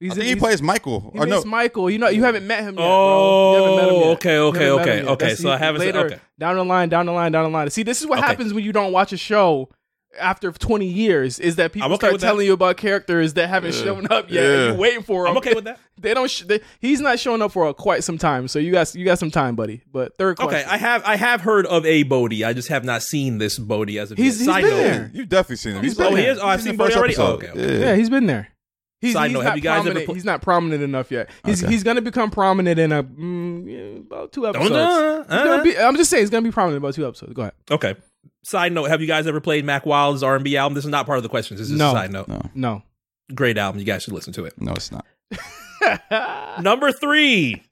[0.00, 1.12] He's I think he he's- plays Michael.
[1.14, 1.88] He Or no, makes Michael.
[1.88, 2.76] You know, you haven't met him yet.
[2.76, 3.52] bro.
[3.52, 4.10] You haven't met him Oh, yet.
[4.16, 5.12] okay, You okay, haven't met okay, him yet.
[5.12, 5.24] okay.
[5.26, 6.18] That's- So I haven't said- later okay.
[6.40, 7.70] down the line, down the line, down the line.
[7.70, 8.26] See, this is what Okay.
[8.26, 9.68] happens when you don't watch a show
[10.20, 11.38] after 20 years.
[11.38, 12.26] Is that people I'm okay start with that.
[12.26, 14.44] telling you about characters that haven't shown up yet.
[14.44, 14.66] and Yeah.
[14.68, 15.32] You're waiting for them.
[15.32, 15.78] I'm okay with that.
[16.02, 16.28] They don't.
[16.28, 18.48] Sh- they, he's not showing up for quite some time.
[18.48, 19.82] So you got you got some time, buddy.
[19.92, 20.56] But third question.
[20.60, 22.44] Okay, I have I have heard of a Bodie.
[22.44, 24.38] I just have not seen this Bodie as of He's- yet.
[24.40, 25.10] he's Side been note, there.
[25.14, 25.82] you've definitely seen him.
[25.82, 26.32] He's He's been been Oh, he there.
[26.32, 26.38] is?
[26.38, 27.46] Oh, I've He's seen in the first Bodie already?
[27.46, 28.48] Oh, okay, yeah, he's been there.
[29.00, 30.06] He's, Side he's note, not have you guys ever prominent.
[30.06, 31.30] pl- he's not prominent enough yet.
[31.44, 31.72] He's Okay.
[31.72, 34.70] he's gonna become prominent in a mm, about two episodes.
[34.70, 37.32] Don't- He's uh, be- I'm just saying he's gonna be prominent in about two episodes.
[37.34, 37.54] Go ahead.
[37.70, 37.94] Okay.
[38.44, 40.74] Side note: Have you guys ever played Mack Wilds' R and B album?
[40.74, 41.60] This is not part of the questions.
[41.60, 41.90] This is No.
[41.90, 42.28] a side note.
[42.28, 42.82] No, No.
[43.34, 43.78] Great album.
[43.78, 44.54] You guys should listen to it.
[44.60, 45.06] no, it's not.
[46.60, 47.62] Number three.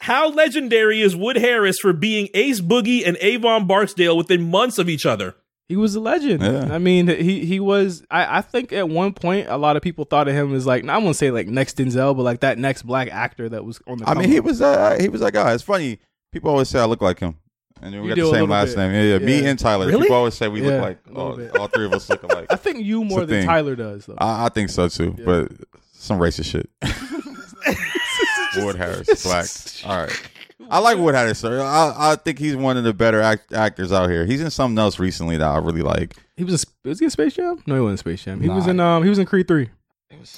[0.00, 4.88] How legendary is Wood Harris for being Ace Boogie and Avon Barksdale within months of
[4.88, 5.36] each other?
[5.68, 6.42] He was a legend.
[6.42, 6.68] Yeah.
[6.74, 8.02] I mean, he he was.
[8.10, 10.84] I, I think at one point a lot of people thought of him as like
[10.88, 13.98] I won't say like next Denzel, but like that next black actor that was on
[13.98, 14.08] the.
[14.08, 15.54] I mean, he was uh, he was that guy.
[15.54, 15.98] It's funny.
[16.32, 17.36] People always say I look like him,
[17.82, 18.76] and then we You got the same last bit.
[18.78, 18.92] name.
[18.94, 19.86] Yeah, yeah, Me and Tyler.
[19.86, 20.02] Really?
[20.02, 22.46] People always say we Yeah, look like all, all three of us look alike.
[22.50, 23.46] I think you more than thing.
[23.46, 24.14] Tyler does though.
[24.18, 25.24] I, I think so too, Yeah.
[25.24, 25.52] but
[25.92, 26.70] some racist shit.
[28.56, 29.46] Wood Harris, black.
[29.90, 30.28] All right.
[30.70, 31.60] I like Wood Harris, sir.
[31.62, 34.24] I, I think he's one of the better act- actors out here.
[34.26, 36.14] He's in something else recently that I really like.
[36.36, 36.64] He was.
[36.64, 37.62] In, was he in Space Jam?
[37.66, 38.40] No, he wasn't in Space Jam.
[38.40, 38.78] He was in.
[38.80, 39.70] Um, he was in Creed three.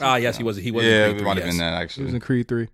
[0.01, 0.57] Ah, yes, he was.
[0.57, 0.85] He was.
[0.85, 2.69] yeah, in Creed it three, might have been that He was in Creed three.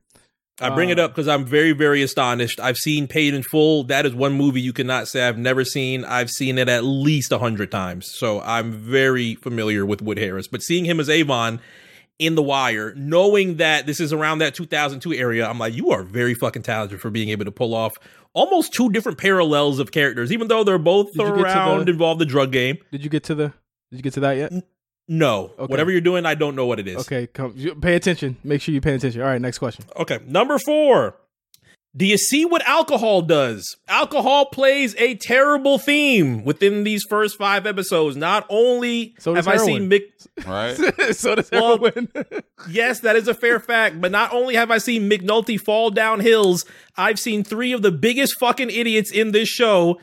[0.60, 2.60] I bring it Uh, up because I'm very, very astonished.
[2.60, 3.84] I've seen Paid in Full.
[3.84, 6.04] That is one movie you cannot say I've never seen.
[6.04, 8.10] I've seen it at least a hundred times.
[8.12, 10.48] So I'm very familiar with Wood Harris.
[10.48, 11.60] But seeing him as Avon
[12.18, 16.02] in The Wire, knowing that this is around that 2002 area, I'm like, you are
[16.02, 17.94] very fucking talented for being able to pull off
[18.34, 21.86] almost two different parallels of characters, even though they're both Did you get to around
[21.86, 22.76] the- involved the drug game.
[22.92, 23.52] Did you get to the?
[23.90, 24.52] Did you get to that yet?
[25.12, 25.66] No, Okay.
[25.70, 26.98] whatever you're doing, I don't know what it is.
[26.98, 27.52] Okay, come.
[27.82, 28.36] Pay attention.
[28.44, 29.20] Make sure you pay attention.
[29.20, 29.84] All right, next question.
[29.96, 31.16] Okay, number four.
[31.96, 33.76] Do you see what alcohol does?
[33.88, 38.16] Alcohol plays a terrible theme within these first five episodes.
[38.16, 39.90] Not only So does have I seen heroin.
[39.90, 40.76] Mick, Right?
[41.16, 42.08] so does Well- everyone.
[42.70, 46.20] yes, that is a fair fact, but not only have I seen McNulty fall down
[46.20, 46.64] hills,
[46.96, 49.98] I've seen three of the biggest fucking idiots in this show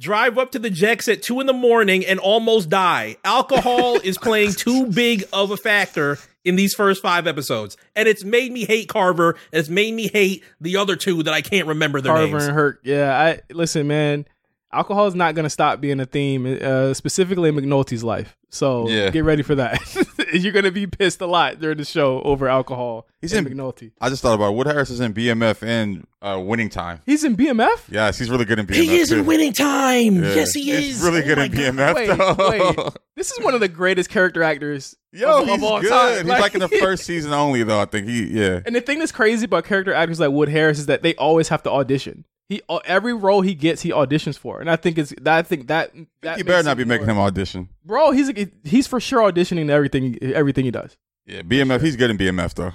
[0.00, 3.16] drive up to the Jex at two in the morning and almost die.
[3.24, 8.22] Alcohol is playing too big of a factor in these first five episodes, and it's
[8.22, 9.30] made me hate Carver.
[9.52, 12.44] And it's made me hate the other two that I can't remember their Carver names.
[12.44, 12.80] and Herc.
[12.84, 14.26] Yeah, I listen, man.
[14.74, 18.36] Alcohol is not going to stop being a theme, uh, specifically in McNulty's life.
[18.50, 19.10] So Yeah.
[19.10, 19.80] get ready for that.
[20.32, 23.08] You're going to be pissed a lot during the show over alcohol.
[23.20, 23.90] He's and in- McNulty.
[24.00, 24.54] I just thought about it.
[24.56, 27.00] Wood Harris is in BMF and uh, Winning Time.
[27.04, 27.82] He's in BMF.
[27.90, 28.74] Yes, he's really good in BMF.
[28.74, 29.18] He is too.
[29.18, 30.22] in winning time.
[30.22, 30.34] Yeah.
[30.34, 30.78] Yes, he is.
[30.84, 31.02] He's is.
[31.08, 31.60] really Oh good my in God.
[31.60, 31.94] BMF.
[31.94, 32.74] Wait, though.
[32.84, 32.92] wait.
[33.16, 35.88] This is one of the greatest character actors Yo, of, he's of all good.
[35.88, 36.16] time.
[36.26, 37.80] He's like in the first season only, though.
[37.80, 38.58] I think he, yeah.
[38.66, 41.48] And the thing that's crazy about character actors like Wood Harris is that they always
[41.48, 42.24] have to audition.
[42.48, 45.42] He uh, every role he gets, he auditions for, and I think it's that I
[45.42, 47.70] think that that He better not it be making him audition.
[47.84, 48.10] bro.
[48.10, 48.30] He's
[48.64, 50.96] he's for sure auditioning to everything everything he does.
[51.26, 51.80] Yeah, BMF.
[51.80, 52.72] He's good in BMF though.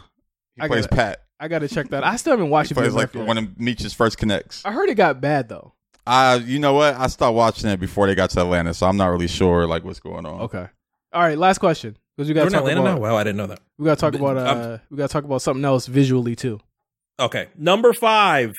[0.55, 1.23] He I plays gotta- Pat.
[1.41, 2.03] I got to check that.
[2.03, 2.77] I still haven't watched He it.
[2.79, 4.65] plays like one of Meech's first connects.
[4.65, 5.73] I heard it got bad though.
[6.05, 6.95] Uh, you know what?
[6.95, 9.85] I stopped watching it before they got to Atlanta, so I'm not really sure like
[9.85, 10.41] what's going on.
[10.41, 10.67] Okay.
[11.13, 11.37] All right.
[11.37, 13.01] Last question because we got We're to in talk Atlanta about now.
[13.01, 13.59] Wow, I didn't know that.
[13.77, 15.85] we got to talk But, about uh um, we got to talk about something else
[15.85, 16.59] visually too.
[17.19, 18.53] Okay, number five.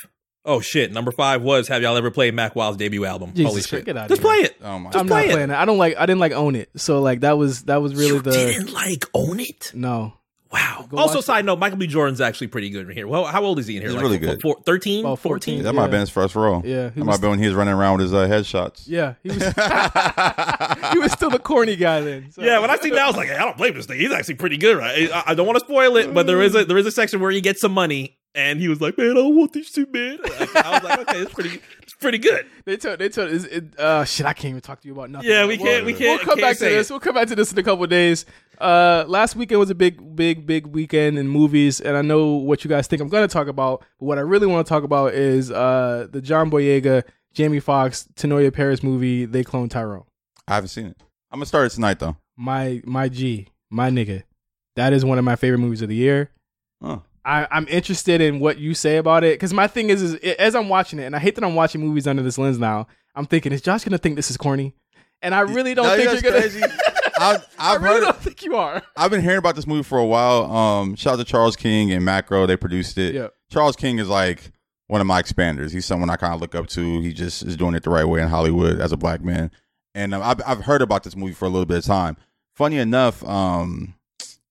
[0.44, 3.32] Oh shit, number five was Have y'all ever played Mack Wilds' debut album?
[3.34, 3.84] Jesus Holy Christ, shit!
[3.84, 4.30] get outta Just here.
[4.30, 4.56] play it.
[4.62, 4.90] Oh my.
[4.94, 5.32] I'm play not it.
[5.32, 5.54] playing it.
[5.56, 5.96] I don't like.
[5.98, 6.70] I didn't like own it.
[6.76, 9.72] So like that was that was really you the didn't like own it.
[9.74, 10.14] no.
[10.52, 10.84] Wow.
[10.90, 11.86] Go also, watch side note, Michael B.
[11.86, 13.06] Jordan's actually pretty good in here.
[13.06, 13.90] Well, how old is he in here?
[13.90, 14.42] He's like really good.
[14.42, 15.04] four- 13?
[15.04, 15.58] About 14?
[15.58, 15.62] 14.
[15.62, 15.92] that might have yeah.
[15.92, 16.60] been his first role.
[16.64, 18.26] Yeah, he that might was- have been when he was running around with his uh,
[18.26, 18.82] headshots.
[18.88, 19.38] Yeah, he was
[20.92, 22.32] he was still the corny guy then.
[22.32, 22.42] So.
[22.42, 24.00] Yeah, when I see that, I was like, hey, I don't blame this thing.
[24.00, 25.08] He's actually pretty good, right?
[25.12, 27.20] I, I don't want to spoil it, but there is a there is a section
[27.20, 29.86] where he gets some money, and he was like, "Man, I don't want these two,
[29.92, 33.44] man." I was like, "Okay, it's pretty, it's pretty good." They told they told is
[33.46, 34.26] it, uh shit.
[34.26, 35.28] I can't even talk to you about nothing.
[35.28, 36.88] Yeah, we can't- we can't- We'll come can't back to this.
[36.90, 36.92] it.
[36.92, 38.26] We'll come back to this in a couple of days.
[38.60, 42.62] Uh, last weekend was a big, big, big weekend in movies, and I know what
[42.62, 43.80] you guys think I'm going to talk about.
[43.98, 47.02] But what I really want to talk about is uh the John Boyega,
[47.32, 49.24] Jamie Foxx, Teyonah Parris movie.
[49.24, 50.04] They clone Tyrone.
[50.46, 50.96] I haven't seen it.
[51.32, 52.16] I'm gonna start it tonight though.
[52.36, 54.22] My my G, my nigga.
[54.76, 56.30] That is one of my favorite movies of the year.
[56.82, 56.98] Huh.
[57.24, 60.54] I, I'm interested in what you say about it because my thing is, is as
[60.54, 62.86] I'm watching it, and I hate that I'm watching movies under this lens now.
[63.14, 64.74] I'm thinking, is Josh gonna think this is corny?
[65.22, 66.40] And I really don't No, think you're gonna.
[66.40, 66.62] crazy.
[67.20, 68.04] I've, I I've really heard.
[68.04, 68.82] don't think you are.
[68.96, 70.44] I've been hearing about this movie for a while.
[70.50, 72.46] Um, shout out to Charles King and Macro.
[72.46, 73.14] They produced it.
[73.14, 73.28] Yeah.
[73.50, 74.52] Charles King is like
[74.86, 75.70] one of my expanders.
[75.72, 77.00] He's someone I kind of look up to.
[77.02, 79.50] He just is doing it the right way in Hollywood as a black man.
[79.94, 82.16] And um, I've I've heard about this movie for a little bit of time.
[82.54, 83.94] Funny enough, um,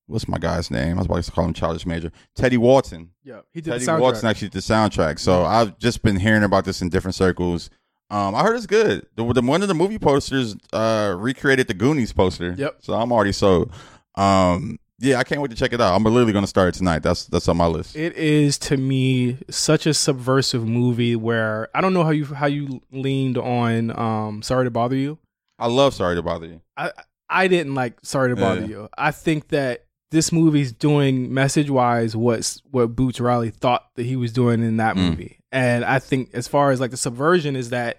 [0.10, 0.93] what's my guy's name?
[0.97, 2.12] I was about to call him Childish Major.
[2.36, 3.12] Teddy Walton.
[3.24, 3.99] Yeah, he did Teddy the soundtrack.
[4.01, 5.20] Walton actually did the soundtrack.
[5.20, 7.70] So I've just been hearing about this in different circles.
[8.12, 9.05] Um, I heard it's good.
[9.16, 12.55] The, the one of the movie posters uh recreated the Goonies poster.
[12.57, 12.78] Yep.
[12.82, 13.72] So I'm already sold.
[14.16, 15.95] Um, yeah, I can't wait to check it out.
[15.95, 17.03] I'm literally gonna start it tonight.
[17.03, 17.95] That's that's on my list.
[17.95, 22.47] It is to me such a subversive movie where I don't know how you how
[22.47, 25.20] you leaned on um Sorry to Bother You.
[25.60, 26.62] I love Sorry to Bother You.
[26.76, 26.91] I
[27.30, 28.68] I didn't like Sorry to Bother Yeah.
[28.68, 28.89] You.
[28.97, 34.16] I think that this movie's doing message wise what's what Boots Riley thought that he
[34.16, 35.10] was doing in that Mm.
[35.10, 35.39] movie.
[35.51, 37.97] And I think as far as like the subversion is that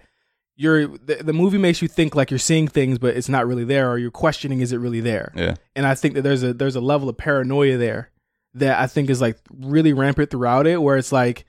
[0.57, 3.63] you're the, the movie makes you think like you're seeing things but it's not really
[3.63, 5.31] there or you're questioning is it really there.
[5.35, 5.55] Yeah.
[5.75, 8.09] and I think that there's a there's a level of paranoia there
[8.55, 11.45] that I think is like really rampant throughout it, where it's like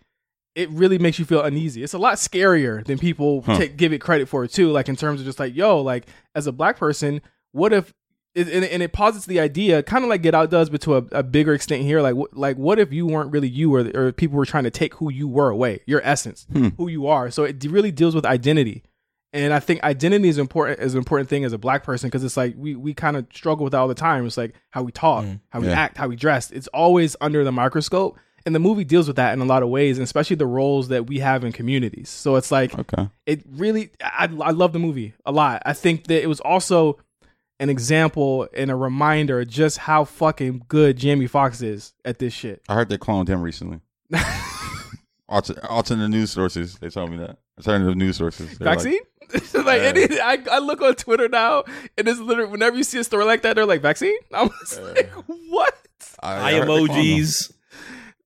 [0.54, 1.82] it really makes you feel uneasy.
[1.82, 3.56] It's a lot scarier than people Huh.
[3.58, 4.70] take, give it credit for too.
[4.70, 6.06] Like in terms of just like, yo, like
[6.36, 7.20] as a black person,
[7.52, 7.92] what if?
[8.34, 10.96] It- And, and it posits the idea, kind of like Get Out does, but to
[10.96, 12.00] a, a bigger extent here.
[12.00, 14.70] Like, wh- like what if you weren't really you, or, or people were trying to
[14.70, 16.68] take who you were away, your essence, Hmm.
[16.78, 17.30] who you are.
[17.30, 18.82] So it really deals with identity.
[19.34, 22.22] And I think identity is important is an important thing as a black person because
[22.22, 24.26] it's like we we kind of struggle with that all the time.
[24.26, 25.40] It's like how we talk, Mm.
[25.48, 25.80] how we Yeah.
[25.80, 26.50] act, how we dress.
[26.50, 28.18] It's always under the microscope.
[28.44, 30.88] And the movie deals with that in a lot of ways, and especially the roles
[30.88, 32.10] that we have in communities.
[32.10, 33.08] So it's like Okay.
[33.24, 35.62] it really I, I love the movie a lot.
[35.64, 36.98] I think that it was also
[37.62, 42.32] an example and a reminder of just how fucking good Jamie Foxx is at this
[42.32, 42.60] shit.
[42.68, 43.80] I heard they cloned him recently.
[45.28, 46.76] Alter, alternate news sources.
[46.78, 47.38] They told me that.
[47.58, 48.58] Alternative news sources.
[48.58, 49.00] They're like, Vaccine?
[49.64, 49.92] like Yeah.
[50.04, 51.64] any, I, I look on Twitter now,
[51.96, 54.16] and it's literally whenever you see a story like that, they're like vaccine.
[54.34, 55.10] I'm just like,
[55.48, 55.74] what?
[56.22, 56.96] I, Eye I heard they cloned him.
[57.22, 57.52] emojis.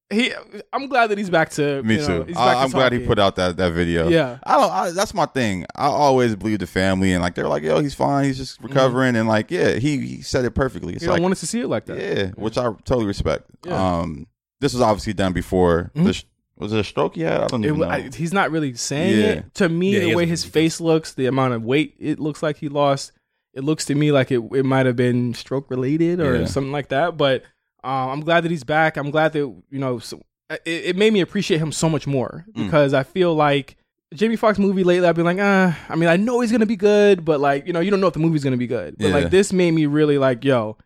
[0.09, 0.33] He,
[0.73, 1.83] I'm glad that he's back to.
[1.83, 2.25] Me you know, too.
[2.27, 4.07] he's back I, to I'm glad he put out that, that video.
[4.09, 4.39] Yeah.
[4.45, 4.71] I don't.
[4.71, 5.67] I, that's my thing.
[5.75, 8.25] I always believe the family, and like they're like, "Yo, he's fine.
[8.25, 10.95] He's just recovering," and like, yeah, he, he said it perfectly.
[10.95, 11.99] It's He like, don't want us to see it like that.
[11.99, 13.51] yeah, which I totally respect.
[13.65, 13.99] Yeah.
[14.01, 14.29] Um,
[14.61, 15.91] this was obviously done before.
[15.97, 16.05] Mhm.
[16.05, 16.25] The sh-
[16.57, 17.41] was it a stroke he had?
[17.43, 17.89] I don't It, even know.
[17.89, 19.27] I, he's not really saying Yeah.
[19.27, 19.55] it.
[19.55, 22.43] To me, Yeah, the way his really face looks, the amount of weight it looks
[22.45, 23.11] like he lost,
[23.53, 26.47] it looks to me like it, it might have been stroke related or Yeah.
[26.47, 27.17] something like that.
[27.19, 27.43] But
[27.87, 28.97] uh, I'm glad that he's back.
[28.97, 30.21] I'm glad that you know so,
[30.51, 32.65] it, it made me appreciate him so much more Mm.
[32.67, 33.77] because I feel like
[34.15, 35.07] Jamie Foxx movie lately.
[35.09, 37.73] I've been like, uh, I mean, I know he's gonna be good, but like you
[37.73, 38.97] know, you don't know if the movie's gonna be good.
[38.99, 39.15] But Yeah.
[39.15, 40.77] like this made me really like, yo,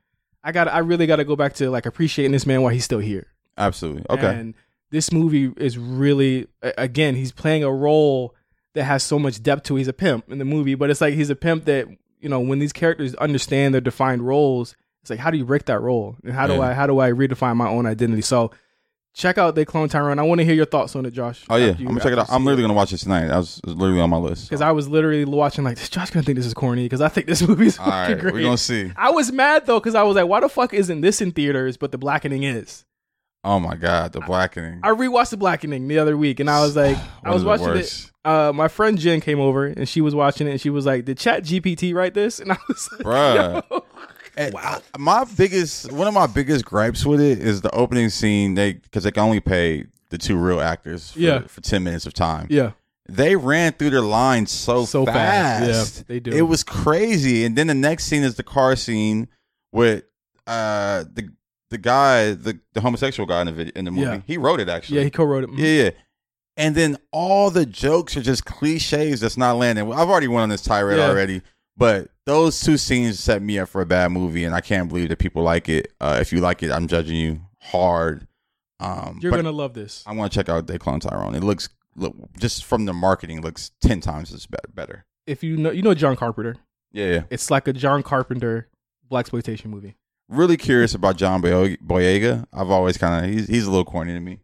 [0.45, 2.85] I got, I really got to go back to like appreciating this man while he's
[2.85, 3.27] still here.
[3.59, 4.05] Absolutely.
[4.09, 4.27] Okay.
[4.27, 4.55] And
[4.91, 8.35] this movie is really, again, he's playing a role
[8.73, 9.77] that has so much depth to.
[9.77, 9.81] it.
[9.81, 11.89] He's a pimp in the movie, but it's like he's a pimp that
[12.21, 14.75] you know when these characters understand their defined roles.
[15.03, 16.61] It's like how do you break that role, and how do Yeah.
[16.61, 18.23] I how do I redefine my own identity?
[18.23, 18.51] So
[19.15, 20.19] check out They Clone Tyrone.
[20.19, 21.45] I want to hear your thoughts on it, Josh.
[21.51, 22.27] oh yeah, I'm gonna check it out.
[22.31, 23.27] I'm literally gonna watch it tonight.
[23.29, 24.49] That was, literally on my list.
[24.49, 26.85] because I was literally watching like, is Josh gonna think this is corny?
[26.85, 28.35] Because I think this movie is All fucking right, great.
[28.35, 28.93] we're gonna see.
[28.97, 31.77] I was mad though because I was like, why the fuck isn't this in theaters
[31.77, 32.85] but the blackening is?
[33.43, 34.81] Oh my god, the blackening.
[34.83, 38.11] I rewatched the blackening the other week and I was like, I was watching it.
[38.23, 41.07] Uh, my friend Jen came over and she was watching it and she was like,
[41.07, 43.63] "Did Chat GPT write this?" And I was like, Bruh.
[43.71, 43.85] "Yo."
[44.41, 48.55] And I- my biggest, one of my biggest gripes with it is the opening scene.
[48.55, 51.41] They because they can only pay the two real actors for, Yeah.
[51.47, 52.47] for ten minutes of time.
[52.51, 52.73] Yeah,
[53.09, 55.65] They ran through their lines so, So fast.
[55.67, 55.97] fast.
[55.99, 56.31] Yeah, they do.
[56.33, 57.45] It was crazy.
[57.45, 59.29] And then the next scene is the car scene
[59.73, 60.05] with
[60.47, 61.29] uh the
[61.71, 64.03] the guy, the, the homosexual guy in the video, in the movie.
[64.07, 64.21] Yeah.
[64.27, 64.99] He wrote it actually.
[64.99, 65.51] yeah, he co-wrote it.
[65.55, 65.91] Yeah, yeah.
[66.57, 69.93] And then all the jokes are just cliches that's not landing.
[69.93, 71.09] I've already went on this tirade Yeah.
[71.09, 71.43] already,
[71.77, 75.09] but those two scenes set me up for a bad movie, and I can't believe
[75.09, 75.93] that people like it.
[76.01, 78.27] Uh, if you like it, I'm judging you hard.
[78.79, 80.05] Um, You're gonna love this.
[80.07, 81.35] I want to check out Clone Tyrone.
[81.35, 84.69] It looks look just from the marketing looks ten times as better.
[84.73, 85.05] better.
[85.27, 86.57] If you know, you know John Carpenter.
[86.93, 87.23] Yeah, yeah.
[87.31, 88.69] It's like a John Carpenter
[89.09, 89.97] black exploitation movie.
[90.29, 92.47] Really curious about John Boy- Boyega.
[92.53, 94.41] I've always kind of he's he's a little corny to me.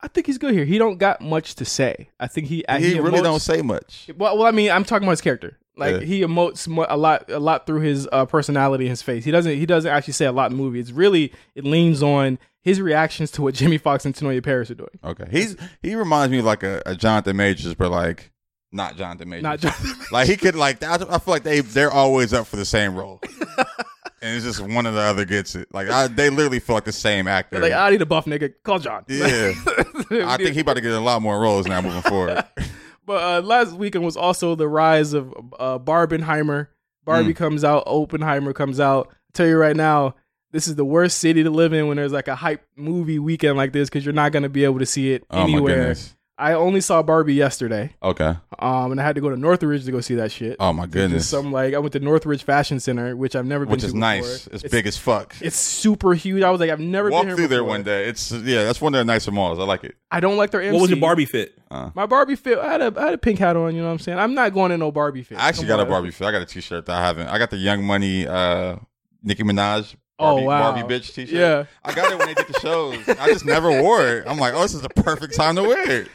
[0.00, 0.64] I think he's good here.
[0.64, 2.10] He don't got much to say.
[2.20, 4.08] I think he He, he, really don't say much.
[4.16, 5.58] Well, well, I mean, I'm talking about his character.
[5.76, 6.06] Like Yeah.
[6.06, 9.24] he emotes a lot, a lot through his uh, personality and his face.
[9.24, 10.80] He doesn't, he doesn't actually say a lot in the movie.
[10.80, 14.74] It's really, it leans on his reactions to what Jamie Foxx and Teyonah Parris are
[14.74, 14.90] doing.
[15.04, 18.32] Okay, he's he reminds me of like a, a Jonathan Majors, but like
[18.72, 19.42] not Jonathan Majors.
[19.44, 19.72] Not John.
[20.12, 22.96] like he could like I I feel like they they're always up for the same
[22.96, 23.20] role.
[24.22, 25.68] and it's just one or the other gets it.
[25.72, 27.60] Like I, they literally feel like the same actor.
[27.60, 28.52] like I need a buff nigga.
[28.64, 29.04] Call John.
[29.08, 29.52] yeah,
[30.24, 32.44] I think he about to get a lot more roles now moving forward.
[33.06, 36.68] But uh, last weekend was also the rise of uh, Barbenheimer.
[37.04, 37.36] Barbie Mm.
[37.36, 39.08] comes out, Oppenheimer comes out.
[39.10, 40.16] I tell you right now,
[40.50, 43.56] this is the worst city to live in when there's like a hype movie weekend
[43.56, 45.94] like this because you're not going to be able to see it Oh my anywhere.
[46.36, 46.50] Goodness.
[46.50, 48.34] I only saw Barbie yesterday, Okay.
[48.58, 50.56] um, and I had to go to Northridge to go see that shit.
[50.60, 51.28] Oh my Just goodness.
[51.28, 53.72] Some like I went to Northridge Fashion Center, which I've never been to.
[53.72, 54.00] Which to is before.
[54.00, 54.46] nice.
[54.48, 55.34] It's, big as fuck.
[55.40, 56.42] It's super huge.
[56.42, 58.08] I was like, I've never Walk been here through there one day.
[58.08, 59.58] It's yeah, that's one of their nicer malls.
[59.58, 59.96] I like it.
[60.10, 60.72] I don't like their MC.
[60.74, 61.58] What was your Barbie fit?
[61.70, 62.58] My Barbie fit.
[62.58, 63.74] I had a I had a pink hat on.
[63.74, 64.18] You know what I'm saying?
[64.18, 65.38] I'm not going in no Barbie fit.
[65.38, 65.90] I actually Come got a.
[65.90, 66.26] Barbie fit.
[66.26, 67.28] I got a T-shirt that I haven't.
[67.28, 68.76] I got the Young Money, uh,
[69.22, 69.94] Nicki Minaj.
[70.18, 70.72] Oh, wow.
[70.72, 71.34] Barbie bitch T-shirt.
[71.34, 71.64] Yeah.
[71.84, 73.06] I got it when they did the shows.
[73.06, 74.24] I just never wore it.
[74.26, 76.08] I'm like, oh, this is the perfect time to wear it.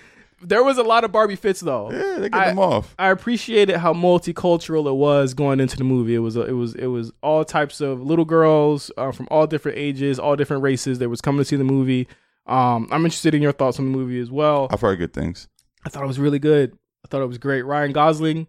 [0.44, 1.92] There was a lot of Barbie fits though.
[1.92, 2.96] Yeah, they get I- them off.
[2.98, 6.16] I appreciated how multicultural it was going into the movie.
[6.16, 9.78] It was it was it was all types of little girls uh, from all different
[9.78, 12.08] ages, all different races that was coming to see the movie.
[12.48, 14.68] Um, I'm interested in your thoughts on the movie as well.
[14.72, 15.48] I've heard good things.
[15.86, 16.74] I thought it was really good.
[17.06, 17.62] I thought it was great.
[17.64, 18.48] Ryan Gosling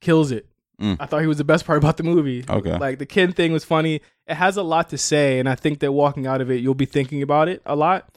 [0.00, 0.46] kills it.
[0.80, 0.96] Mm.
[0.98, 2.44] I thought he was the best part about the movie.
[2.48, 2.76] Okay.
[2.76, 4.00] Like the Ken thing was funny.
[4.26, 6.74] It has a lot to say, and I think that walking out of it, you'll
[6.74, 8.08] be thinking about it a lot.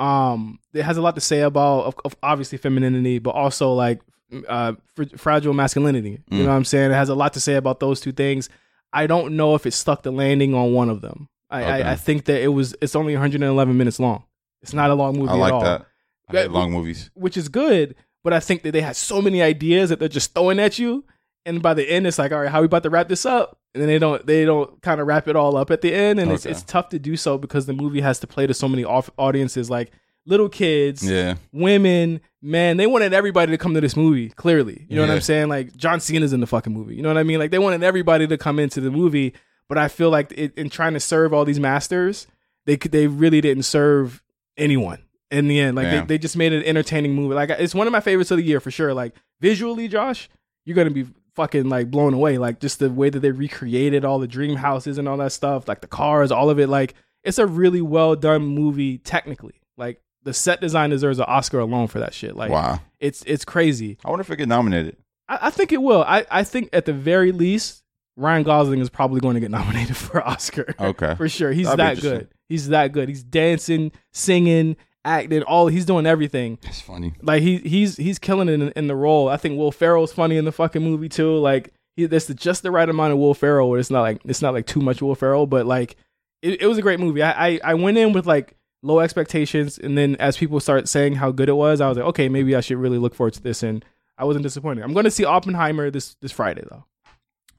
[0.00, 4.00] Um, it has a lot to say about, of, of obviously, femininity, but also like
[4.48, 6.20] uh, fr- fragile masculinity.
[6.30, 6.42] You Mm.
[6.44, 6.90] know what I'm saying?
[6.90, 8.48] It has a lot to say about those two things.
[8.92, 11.28] I don't know if it stuck the landing on one of them.
[11.50, 11.82] I, Okay.
[11.82, 12.74] I, I think that it was.
[12.80, 14.24] It's only 111 minutes long.
[14.62, 15.86] It's not a long movie I like at all that.
[16.28, 17.10] I hate long movies.
[17.14, 17.94] which is good.
[18.22, 21.04] But I think that they had so many ideas that they're just throwing at you,
[21.46, 23.58] and by the end, it's like, all right, how we about to wrap this up?
[23.74, 26.18] And then they don't, they don't kind of wrap it all up at the end,
[26.20, 26.50] and it's Okay.
[26.52, 29.10] it's tough to do so because the movie has to play to so many off-
[29.16, 29.92] audiences, like
[30.26, 31.34] little kids, Yeah.
[31.52, 32.76] women, men.
[32.76, 34.28] They wanted everybody to come to this movie.
[34.30, 35.48] Clearly, you know what I'm saying?
[35.48, 36.94] Like John Cena's in the fucking movie.
[36.96, 37.38] You know what I mean?
[37.38, 39.34] Like they wanted everybody to come into the movie,
[39.68, 42.26] but I feel like it, in trying to serve all these masters,
[42.66, 44.22] they could, they really didn't serve
[44.56, 45.76] anyone in the end.
[45.76, 47.34] Like they, they just made an entertaining movie.
[47.34, 48.92] Like it's one of my favorites of the year for sure.
[48.92, 50.28] Like visually, Josh,
[50.64, 51.06] you're gonna be
[51.40, 52.36] fucking like blown away.
[52.36, 55.66] Like just the way that they recreated all the dream houses and all that stuff,
[55.66, 56.68] like the cars, all of it.
[56.68, 59.54] Like it's a really well done movie technically.
[59.78, 62.36] Like the set design deserves an Oscar alone for that shit.
[62.36, 62.80] Like wow.
[62.98, 63.96] it's it's crazy.
[64.04, 64.96] I wonder if it get nominated.
[65.28, 66.02] I, I think it will.
[66.02, 67.82] I, I think at the very least,
[68.16, 70.74] Ryan Gosling is probably going to get nominated for Oscar.
[70.78, 71.14] Okay.
[71.14, 71.52] for sure.
[71.52, 72.28] He's That'd that good.
[72.50, 73.08] He's that good.
[73.08, 76.58] He's dancing, singing, acting, all he's doing everything.
[76.62, 77.14] That's funny.
[77.22, 79.28] Like he he's he's killing it in, in the role.
[79.28, 81.36] I think Will Ferrell's funny in the fucking movie too.
[81.36, 84.20] Like he, there's the, just the right amount of Will Ferrell where it's not like
[84.24, 85.96] it's not like too much Will Ferrell, but like
[86.42, 87.22] it, it was a great movie.
[87.22, 91.16] I, I I went in with like low expectations, and then as people start saying
[91.16, 93.42] how good it was, I was like, okay, maybe I should really look forward to
[93.42, 93.84] this, and
[94.16, 94.84] I wasn't disappointed.
[94.84, 96.84] I'm going to see Oppenheimer this this Friday though.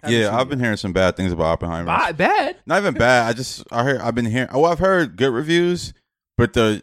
[0.08, 1.86] Yeah, I've been hearing some bad things about Oppenheimer.
[1.86, 2.58] Ba- bad.
[2.66, 3.28] Not even bad.
[3.30, 4.50] I just I heard I've been hearing.
[4.52, 5.94] Oh, I've heard good reviews,
[6.38, 6.82] but the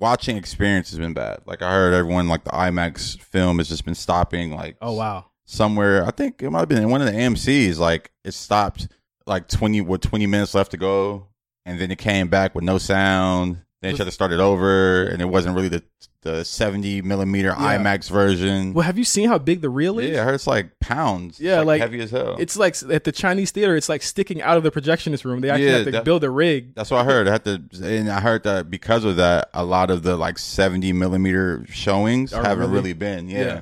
[0.00, 1.40] watching experience has been bad.
[1.46, 4.52] Like I heard everyone like the IMAX film has just been stopping.
[4.52, 5.26] Like Oh wow.
[5.44, 6.04] somewhere.
[6.06, 7.78] I think it might have been in one of the AMC's.
[7.78, 8.88] Like it stopped
[9.26, 11.28] like twenty with twenty minutes left to go,
[11.64, 13.62] and then it came back with no sound.
[13.82, 15.82] Then it tried to start it over, and it wasn't really the
[16.22, 17.78] the seventy millimeter Yeah.
[17.78, 18.74] IMAX version.
[18.74, 20.10] Well, have you seen how big the reel is?
[20.10, 21.40] yeah, I heard it's like pounds.
[21.40, 22.36] Yeah, like, heavy as hell.
[22.38, 25.40] It's like at the Chinese theater, it's like sticking out of the projectionist room.
[25.40, 26.74] They actually Yeah, have to that- build a rig.
[26.74, 27.26] That's what I heard.
[27.26, 30.38] I had to, and I heard that because of that, a lot of the like
[30.38, 33.30] seventy millimeter showings Are haven't really- really, been.
[33.30, 33.60] Yeah, Yeah.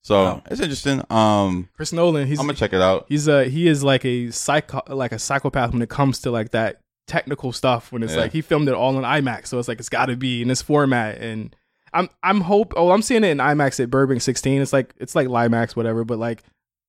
[0.00, 0.42] so Wow.
[0.50, 1.02] it's interesting.
[1.10, 3.04] Um, Chris Nolan, he's I'm gonna check it out.
[3.10, 6.52] he's a he is like a psycho like a psychopath when it comes to like
[6.52, 7.90] that technical stuff.
[7.90, 8.20] When it's Yeah.
[8.20, 10.48] like he filmed it all in IMAX, so it's like it's got to be in
[10.48, 11.18] this format.
[11.18, 11.54] And
[11.92, 14.60] I'm I'm hope oh I'm seeing it in IMAX at Burbank 16.
[14.62, 16.42] It's like it's like Limax whatever, but like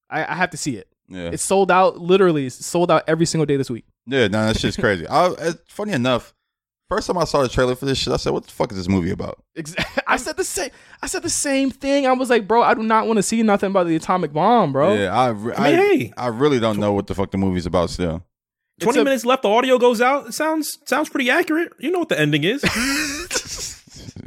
[0.09, 0.87] I, I have to see it.
[1.07, 2.45] Yeah, It's sold out literally.
[2.45, 3.85] It's sold out every single day this week.
[4.05, 4.27] yeah.
[4.27, 5.07] No, that's just crazy.
[5.09, 6.35] I, it's funny enough.
[6.87, 8.77] First time I saw the trailer for this shit, I said, "What the fuck is
[8.79, 9.75] this movie about?" Ex-
[10.07, 10.71] I said the same.
[11.03, 12.07] I said the same thing.
[12.07, 14.71] I was like, bro, I do not want to see nothing about the atomic bomb,
[14.73, 14.95] bro.
[14.95, 16.13] Yeah, I, re- I mean, I, hey.
[16.17, 17.91] I really don't know what the fuck the movie's about.
[17.91, 18.23] Still,
[18.79, 19.43] It's Twenty a- minutes left.
[19.43, 20.27] The audio goes out.
[20.27, 21.73] It sounds sounds pretty accurate.
[21.79, 22.63] You know what the ending is,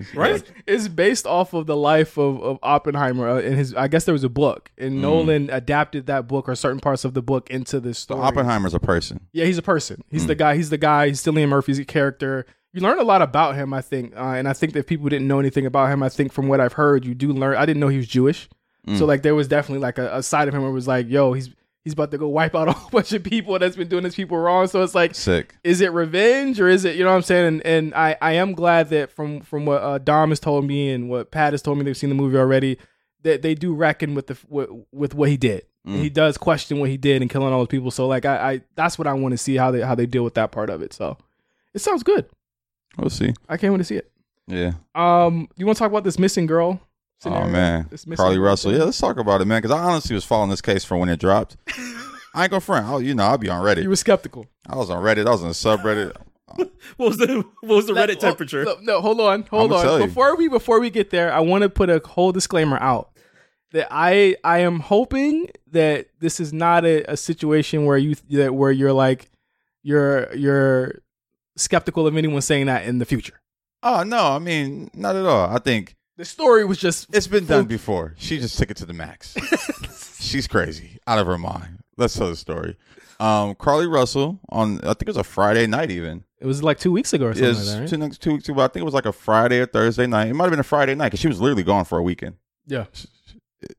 [0.14, 0.42] right?
[0.66, 3.74] It's based off of the life of, of Oppenheimer uh, and his.
[3.74, 7.14] I guess there was a book, and Nolan adapted that book or certain parts of
[7.14, 8.20] the book into this so story.
[8.20, 9.20] Oppenheimer's a person.
[9.32, 10.04] Yeah, he's a person.
[10.10, 10.56] He's the guy.
[10.56, 11.08] He's the guy.
[11.08, 12.46] He's Cillian Murphy's character.
[12.74, 15.28] You learn a lot about him, I think, uh, and I think that people didn't
[15.28, 16.02] know anything about him.
[16.02, 17.56] I think from what I've heard, you do learn.
[17.56, 18.48] I didn't know he was Jewish,
[18.96, 21.08] so like there was definitely like a, a side of him where it was like,
[21.08, 21.50] yo, he's
[21.84, 24.14] he's about to go wipe out a whole bunch of people that's been doing his
[24.14, 24.66] people wrong.
[24.66, 25.54] So it's like, Sick.
[25.64, 27.46] is it revenge or is it you know what I'm saying?
[27.46, 30.90] And, and I I am glad that from from what uh, Dom has told me
[30.90, 32.78] and what Pat has told me they've seen the movie already
[33.22, 35.62] that they do reckon with the with, with what he did.
[35.84, 37.90] And he does question what he did and killing all those people.
[37.90, 40.22] So like I, I that's what I want to see how they how they deal
[40.22, 40.92] with that part of it.
[40.92, 41.18] So
[41.74, 42.26] it sounds good.
[42.96, 43.34] We'll see.
[43.48, 44.12] I can't wait to see it.
[44.46, 44.74] Yeah.
[44.94, 46.80] Um, you want to talk about this missing girl?
[47.24, 48.72] Oh man, This missing Carlee girl Russell.
[48.72, 49.60] Yeah, let's talk about it, man.
[49.62, 51.56] Because I honestly was following this case from when it dropped.
[52.34, 52.86] I ain't gonna front.
[52.88, 53.82] Oh, you know, I'll be on Reddit.
[53.82, 54.46] You were skeptical.
[54.66, 55.26] I was on Reddit.
[55.26, 56.16] I was on the subreddit.
[56.98, 58.64] What was the what was the Reddit No, temperature?
[58.64, 60.00] No, no, hold on, hold on.
[60.00, 63.10] Before we before we get there, I want to put a whole disclaimer out
[63.72, 68.54] that I I am hoping that this is not a, a situation where you that
[68.54, 69.30] where you're like
[69.82, 70.96] you're you're
[71.56, 73.40] skeptical of anyone saying that in the future.
[73.82, 75.48] Oh no, I mean, not at all.
[75.48, 78.14] I think The story was just it's been done before.
[78.18, 79.34] She just took it to the max.
[80.20, 81.78] She's crazy, out of her mind.
[81.96, 82.76] Let's tell the story.
[83.18, 86.24] Um, Carlee Russell on I think it was a Friday night even.
[86.40, 87.88] it was like two weeks ago or something It like that, right?
[87.88, 88.60] two next two weeks ago.
[88.60, 90.28] I think it was like a Friday or Thursday night.
[90.28, 92.36] It might have been a Friday night because she was literally gone for a weekend.
[92.66, 92.84] Yeah,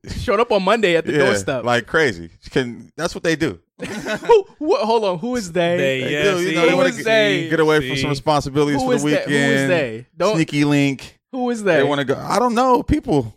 [0.08, 1.64] showed up on Monday at the doorstep.
[1.64, 2.30] like crazy.
[2.40, 3.60] She Can that's what they do?
[3.80, 5.76] who, who, hold on, who is they?
[5.76, 6.40] They, They yeah, do.
[6.40, 7.40] You know, they Who want is to they?
[7.44, 8.02] get, get away from See.
[8.02, 9.26] some responsibilities Who for is the that?
[9.26, 9.44] weekend.
[9.46, 10.06] Who is they?
[10.16, 10.36] Don't.
[10.36, 11.13] Sneaky link.
[11.34, 11.78] Who is that?
[11.78, 12.16] They want to go.
[12.16, 12.82] I don't know.
[12.82, 13.34] People,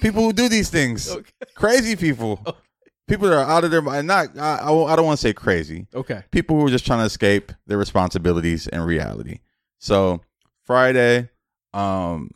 [0.00, 1.30] people who do these things, Okay.
[1.54, 2.40] crazy people,
[3.08, 4.06] people that are out of their mind.
[4.06, 4.36] Not.
[4.38, 5.86] I, I I don't want to say crazy.
[5.94, 6.22] Okay.
[6.30, 9.40] People who are just trying to escape their responsibilities and reality.
[9.78, 10.22] So
[10.64, 11.28] Friday,
[11.74, 12.30] um,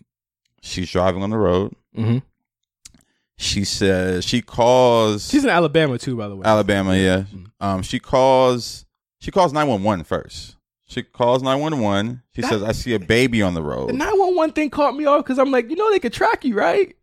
[0.60, 1.74] she's driving on the road.
[1.96, 2.18] Mm-hmm.
[3.38, 6.42] She says she calls She's in Alabama too, by the way.
[6.44, 6.94] Alabama.
[6.96, 7.22] Yeah.
[7.32, 7.46] Mhm.
[7.60, 8.84] Um, she calls.
[9.20, 10.56] She calls nine one one first.
[10.88, 12.22] She calls nine one one.
[12.34, 13.90] She That- says, "I see a baby on the road.
[13.90, 16.54] The 911 thing caught me off because I'm like, you know, they could track you,
[16.54, 16.96] right?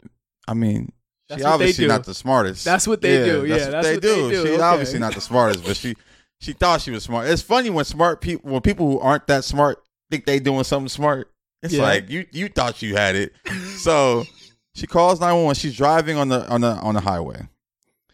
[0.48, 0.92] I mean,
[1.30, 1.88] That's she they obviously do.
[1.90, 2.66] not the smartest.
[2.66, 3.46] That's what they do.
[3.46, 4.30] Yeah, that's, that's what, what they, they do.
[4.32, 4.42] do.
[4.48, 4.62] She's Okay.
[4.62, 5.96] obviously not the smartest, but she
[6.42, 7.28] she thought she was smart.
[7.30, 9.82] It's funny when smart people, when people who aren't that smart
[10.12, 11.32] think they doing something smart.
[11.64, 11.84] It's Yeah.
[11.84, 13.34] like you you thought you had it.
[13.78, 14.26] so
[14.74, 15.56] she calls nine one one.
[15.56, 17.48] She's driving on the on the on the highway.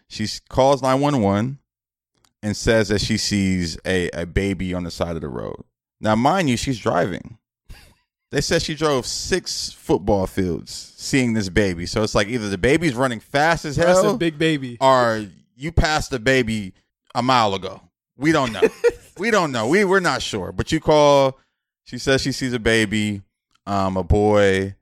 [0.09, 1.59] She calls nine one one
[2.43, 5.63] and says that she sees a a baby on the side of the road.
[5.99, 7.37] Now, mind you, she's driving.
[8.31, 11.85] They said she drove six football fields seeing this baby.
[11.85, 14.77] So it's like either the baby's running fast as That's hell a big baby.
[14.79, 15.25] or
[15.55, 16.73] you passed the baby
[17.13, 17.81] a mile ago.
[18.17, 18.61] We don't know.
[19.17, 19.67] we don't know.
[19.67, 20.51] We we're not sure.
[20.51, 21.39] But you call.
[21.83, 23.21] She says she sees a baby,
[23.65, 24.75] um, a boy,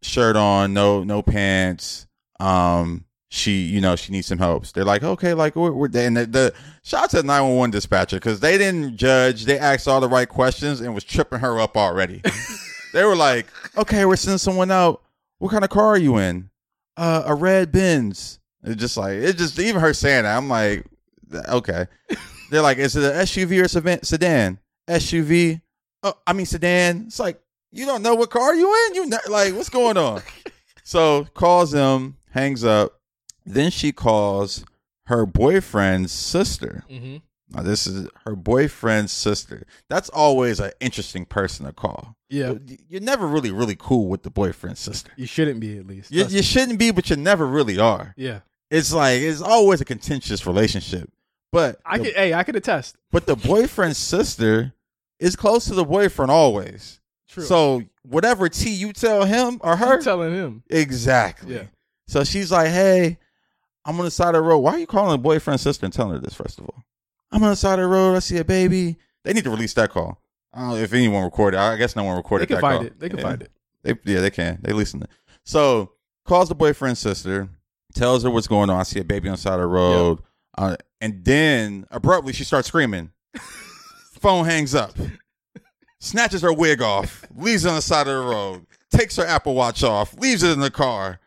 [0.00, 2.06] shirt on, no no pants.
[2.40, 4.66] Um, she you know she needs some help.
[4.66, 7.70] They're like, okay, like we're, we're and the, the shout out to nine one one
[7.70, 9.46] dispatcher because they didn't judge.
[9.46, 12.20] They asked all the right questions and was tripping her up already.
[12.92, 13.46] they were like,
[13.78, 15.00] okay, we're sending someone out.
[15.38, 16.50] What kind of car are you in?
[16.98, 18.38] Uh, a red Benz.
[18.64, 20.36] It's just like it's just even her saying that.
[20.36, 20.84] I'm like,
[21.48, 21.86] okay.
[22.50, 24.58] They're like, is it an SUV or sedan- sedan?
[24.86, 25.62] SUV.
[26.02, 27.04] Oh, I mean sedan.
[27.06, 28.94] It's like you don't know what car you in.
[28.94, 30.20] You not, like what's going on?
[30.84, 32.98] so calls them, hangs up.
[33.44, 34.64] Then she calls
[35.06, 36.84] her boyfriend's sister.
[36.90, 37.16] Mm-hmm.
[37.54, 39.66] Now this is her boyfriend's sister.
[39.90, 42.16] That's always an interesting person to call.
[42.30, 42.54] Yeah,
[42.88, 45.10] You're never really really cool with the boyfriend's sister.
[45.16, 46.10] you shouldn't be at least.
[46.10, 48.14] You, you shouldn't be, but you never really are.
[48.16, 48.40] yeah,
[48.70, 51.10] It's like it's always a contentious relationship.
[51.50, 52.14] But I the, could.
[52.14, 52.96] Hey, I could attest.
[53.10, 54.72] but the boyfriend's sister
[55.20, 57.00] is close to the boyfriend always.
[57.28, 57.44] True.
[57.44, 60.62] So whatever tea you tell him or her, I'm telling him.
[60.70, 61.56] exactly.
[61.56, 61.64] Yeah.
[62.08, 63.18] So she's like, "Hey,
[63.84, 64.58] I'm on the side of the road.
[64.58, 66.34] Why are you calling the boyfriend's sister and telling her this?
[66.34, 66.84] First of all,
[67.30, 68.14] I'm on the side of the road.
[68.14, 68.96] I see a baby.
[69.24, 70.20] They need to release that call.
[70.54, 71.58] I don't know if anyone recorded.
[71.58, 72.44] I guess no one recorded.
[72.44, 72.48] It.
[72.48, 72.86] They can find call.
[72.86, 73.00] it.
[73.00, 73.24] They can Yeah.
[73.24, 73.50] find it.
[73.82, 74.58] They yeah, they can.
[74.62, 75.02] They listen.
[75.44, 75.92] So
[76.24, 77.48] calls the boyfriend's sister,
[77.94, 78.78] tells her what's going on.
[78.78, 80.20] I see a baby on the side of the road,
[80.56, 83.10] uh, and then abruptly she starts screaming.
[84.20, 84.92] Phone hangs up.
[85.98, 89.54] Snatches her wig off, leaves it on the side of the road, takes her Apple
[89.54, 91.20] Watch off, leaves it in the car.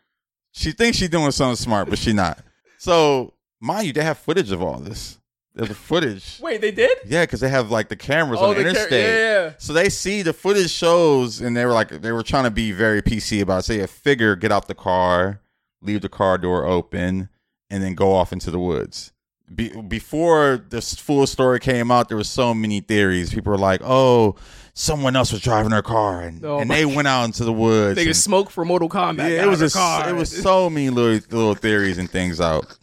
[0.52, 2.38] She thinks she's doing something smart, but she not.
[2.86, 5.18] So mind you, they have footage of all this.
[5.56, 6.38] There's footage.
[6.40, 6.96] Wait, they did?
[7.04, 9.04] Yeah, because they have like the cameras oh, on the, the car- interstate.
[9.04, 9.52] yeah, yeah.
[9.58, 12.70] So they see the footage shows, and they were like, they were trying to be
[12.70, 13.62] very PC about, it.
[13.64, 15.40] say, a figure get out the car,
[15.82, 17.28] leave the car door open,
[17.70, 19.12] and then go off into the woods.
[19.52, 23.34] Be- before this full story came out, there was so many theories.
[23.34, 24.36] People were like, "Oh,
[24.78, 27.96] someone else was driving her car, and, Oh and they went out into the woods."
[27.96, 29.30] They could smoke for Mortal Kombat.
[29.30, 30.08] yeah, it was a, car.
[30.08, 32.78] it was so many little little theories and things out.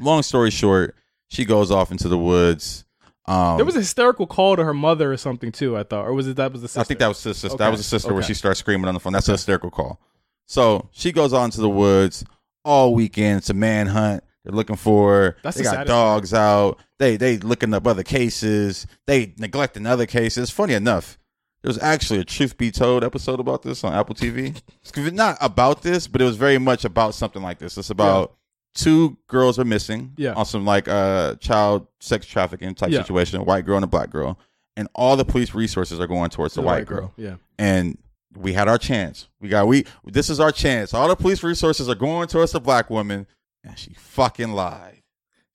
[0.00, 0.96] Long story short,
[1.28, 2.84] she goes off into the woods.
[3.26, 5.76] Um, There was a hysterical call to her mother or something too.
[5.76, 6.80] I thought, or was it that was the sister?
[6.80, 7.48] I think that was the sister.
[7.54, 9.12] Okay, That was the sister where she starts screaming on the phone.
[9.12, 10.00] That's a hysterical call.
[10.46, 12.24] So she goes on to the woods
[12.64, 13.38] all weekend.
[13.38, 14.24] It's a manhunt.
[14.44, 15.36] They're looking for.
[15.42, 16.78] That's they the got saddest dogs out.
[16.98, 18.86] They they looking up other cases.
[19.06, 20.50] They neglecting other cases.
[20.50, 21.18] Funny enough,
[21.62, 24.60] there was actually a Truth Be Told episode about this on Apple TV.
[24.82, 27.78] It's not about this, but it was very much about something like this.
[27.78, 28.34] It's about
[28.74, 30.12] two girls are missing.
[30.16, 30.34] Yeah.
[30.34, 33.00] On some like uh child sex trafficking type Yeah.
[33.00, 34.38] situation, a white girl and a black girl,
[34.76, 37.14] and all the police resources are going towards the, white, girl.
[37.16, 37.36] Yeah.
[37.58, 37.96] And
[38.36, 39.28] we had our chance.
[39.40, 39.86] We got we.
[40.04, 40.92] This is our chance.
[40.92, 43.26] All the police resources are going towards the black woman,
[43.64, 45.02] and she fucking lied.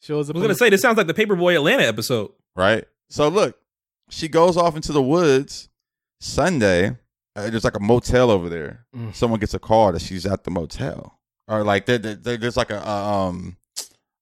[0.02, 2.32] Shows I was gonna say this sounds like the Paper Boi Atlanta episode.
[2.56, 2.86] right?
[3.10, 3.58] So look,
[4.10, 5.70] she goes off into the woods
[6.20, 6.96] Sunday.
[7.36, 8.86] Uh, there's like a motel over there.
[8.96, 9.16] Mm.
[9.16, 12.58] Someone gets a call that she's at the motel, or like there, there- there- there's
[12.58, 12.92] like a uh,
[13.28, 13.56] um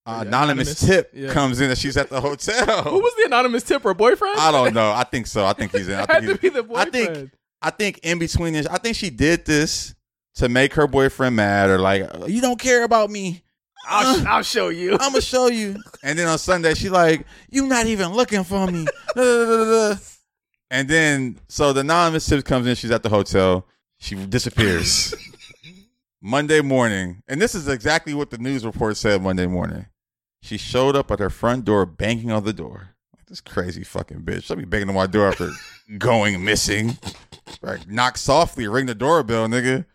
[0.05, 0.79] Yeah, anonymous, anonymous.
[0.81, 1.31] tip Yeah.
[1.33, 2.83] comes in that she's at the hotel.
[2.83, 3.83] Who was the anonymous tip?
[3.83, 4.37] Her boyfriend?
[4.39, 4.91] I don't know.
[4.91, 5.45] I think so.
[5.45, 5.95] I think he's in.
[5.95, 6.95] I It had think, to be the boyfriend.
[6.95, 7.31] I think
[7.61, 9.95] I think in between this, I think she did this
[10.35, 13.41] to make her boyfriend mad, or like you don't care about me.
[13.87, 14.23] I'll, uh.
[14.27, 14.93] I'll show you.
[14.93, 15.81] I'm gonna show you.
[16.03, 18.85] And then on Sunday, she like, you not even looking for me.
[19.15, 19.99] Da, da, da, da, da.
[20.69, 22.75] and then so the anonymous tip comes in.
[22.75, 23.65] She's at the hotel.
[23.99, 25.15] She disappears.
[26.21, 29.85] Monday morning, and this is exactly what the news report said Monday morning.
[30.41, 32.89] She showed up at her front door, banging on the door.
[33.15, 34.43] Like, this crazy fucking bitch.
[34.45, 35.51] She'll be banging on my door after
[35.97, 36.97] going missing.
[37.61, 39.85] Like, knock softly, ring the doorbell, nigga.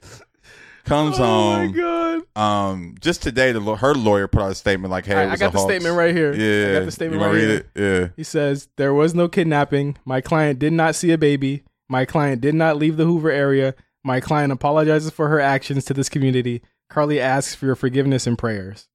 [0.85, 1.72] Comes oh my home.
[1.72, 2.22] god!
[2.37, 5.37] Um, just today, the her lawyer put out a statement like, "Hey, I, it I
[5.37, 5.72] got a the hoax.
[5.72, 6.33] statement right here.
[6.35, 7.66] Yeah, I got the statement you right read here.
[7.74, 7.80] it.
[8.03, 9.97] Yeah, He says there was no kidnapping.
[10.05, 11.62] My client did not see a baby.
[11.89, 13.74] My client did not leave the Hoover area.
[14.03, 16.62] My client apologizes for her actions to this community.
[16.91, 18.89] Carlee asks for your forgiveness and prayers.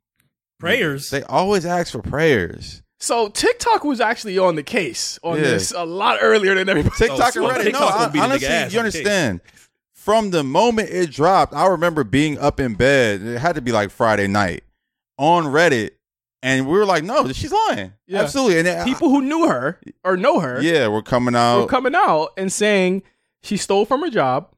[0.59, 1.09] Prayers.
[1.11, 2.81] they always ask for prayers.
[2.99, 5.43] So TikTok was actually on the case on Yeah.
[5.43, 6.95] this a lot earlier than everybody.
[6.97, 7.63] TikTok so and Reddit.
[7.65, 8.77] TikTok no, gonna I, beat a nigga honestly, you on case.
[8.77, 9.41] understand.
[10.07, 13.21] From the moment it dropped, I remember being up in bed.
[13.21, 14.63] It had to be like Friday night
[15.17, 15.89] on Reddit,
[16.41, 18.21] and we were like, "No, she's lying." Yeah.
[18.21, 18.59] Absolutely.
[18.59, 21.59] And it, People who knew her or know her yeah, we're coming out.
[21.59, 23.03] were coming out and saying
[23.43, 24.49] she stole from her job.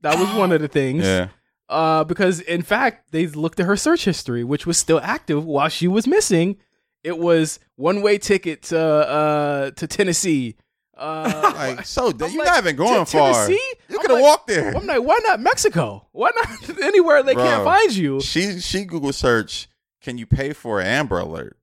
[0.00, 1.04] That was one of the things.
[1.04, 1.28] yeah,
[1.68, 5.68] Uh, because in fact, they looked at her search history, which was still active while
[5.68, 6.56] she was missing.
[7.04, 10.56] It was one way ticket to uh to Tennessee.
[10.96, 13.32] Uh, like so, I'm you're like, not even going "T- far.
[13.32, 13.74] Tennessee?
[13.88, 14.74] You could have like- walked there.
[14.74, 16.06] I'm like, why not Mexico?
[16.12, 18.20] Why not anywhere they can't find you?
[18.20, 19.68] She she Google search.
[20.00, 21.58] Can you pay for an Amber Alert?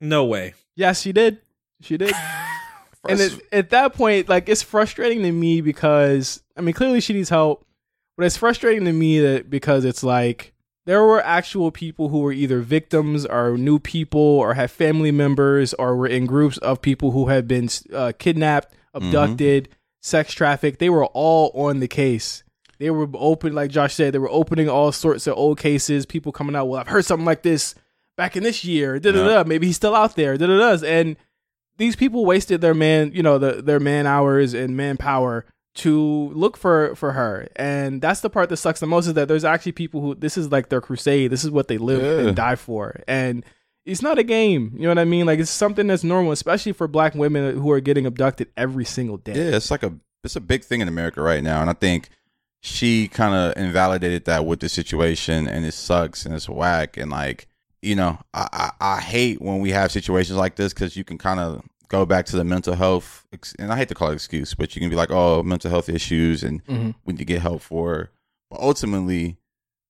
[0.00, 0.54] No way.
[0.74, 1.38] Yes, she did.
[1.80, 2.12] She did.
[3.08, 7.12] and it, at that point, like it's frustrating to me because I mean, clearly she
[7.12, 7.64] needs help,
[8.16, 10.52] but it's frustrating to me that because it's like
[10.86, 15.74] there were actual people who were either victims or new people or had family members
[15.74, 19.68] or were in groups of people who had been uh, kidnapped, abducted,
[20.00, 20.78] sex trafficked.
[20.78, 22.44] They were all on the case.
[22.78, 26.06] They were open, like Josh said, they were opening all sorts of old cases.
[26.06, 27.74] People coming out, well, I've heard something like this
[28.16, 29.00] back in this year.
[29.00, 29.44] Da da da.
[29.44, 30.36] Maybe he's still out there.
[30.36, 30.86] Da da da.
[30.86, 31.16] And
[31.78, 35.46] these people wasted their man, you know, the, their man hours and manpower
[35.76, 37.48] to look for for her.
[37.56, 40.36] And that's the part that sucks the most is that there's actually people who this
[40.36, 41.30] is like their crusade.
[41.30, 42.28] This is what they live Yeah.
[42.28, 43.00] and die for.
[43.06, 43.44] And
[43.84, 44.72] it's not a game.
[44.74, 45.26] You know what I mean?
[45.26, 49.16] Like it's something that's normal, especially for black women who are getting abducted every single
[49.18, 49.34] day.
[49.34, 49.92] Yeah, it's like a
[50.24, 52.08] it's a big thing in America right now, and I think
[52.60, 57.10] she kind of invalidated that with the situation, and it sucks and it's whack, and
[57.10, 57.46] like
[57.82, 58.48] you know, I
[58.80, 62.04] I, I hate when we have situations like this because you can kind of go
[62.06, 63.26] back to the mental health,
[63.58, 65.88] and I hate to call it excuse, but you can be like, oh, mental health
[65.88, 66.94] issues, and Mhm.
[67.04, 68.10] we need to get help for.
[68.50, 69.36] But ultimately,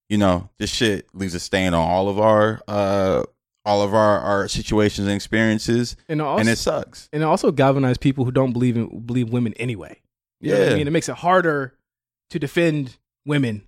[0.09, 3.22] you know, this shit leaves a stain on all of our uh
[3.64, 7.09] all of our our situations and experiences, And also, and it sucks.
[7.12, 10.01] and it also galvanizes people who don't believe in believe women anyway.
[10.40, 10.72] You know what Yeah.
[10.74, 11.74] I mean, it makes it harder
[12.30, 13.62] to defend women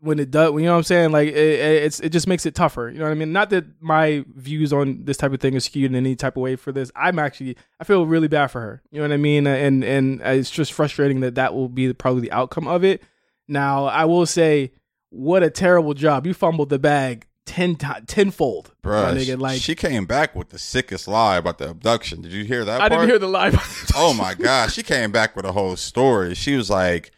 [0.00, 0.52] when it does.
[0.52, 1.10] You know what I'm saying?
[1.12, 2.88] Like it, it- it's it just makes it tougher.
[2.90, 3.32] You know what I mean?
[3.32, 6.42] Not that my views on this type of thing is skewed in any type of
[6.42, 6.90] way for this.
[6.96, 8.82] I'm actually I feel really bad for her.
[8.90, 9.46] You know what I mean?
[9.46, 13.02] And and it's just frustrating that that will be probably the outcome of it.
[13.48, 14.72] Now I will say,
[15.10, 16.26] what a terrible job!
[16.26, 18.74] You fumbled the bag ten ti tenfold,
[19.16, 19.40] nigga.
[19.40, 22.20] Like she came back with the sickest lie about the abduction.
[22.20, 22.80] Did you hear that?
[22.82, 23.52] I didn't hear the lie.
[23.96, 26.34] oh my gosh, she came back with a whole story.
[26.34, 27.10] She was like,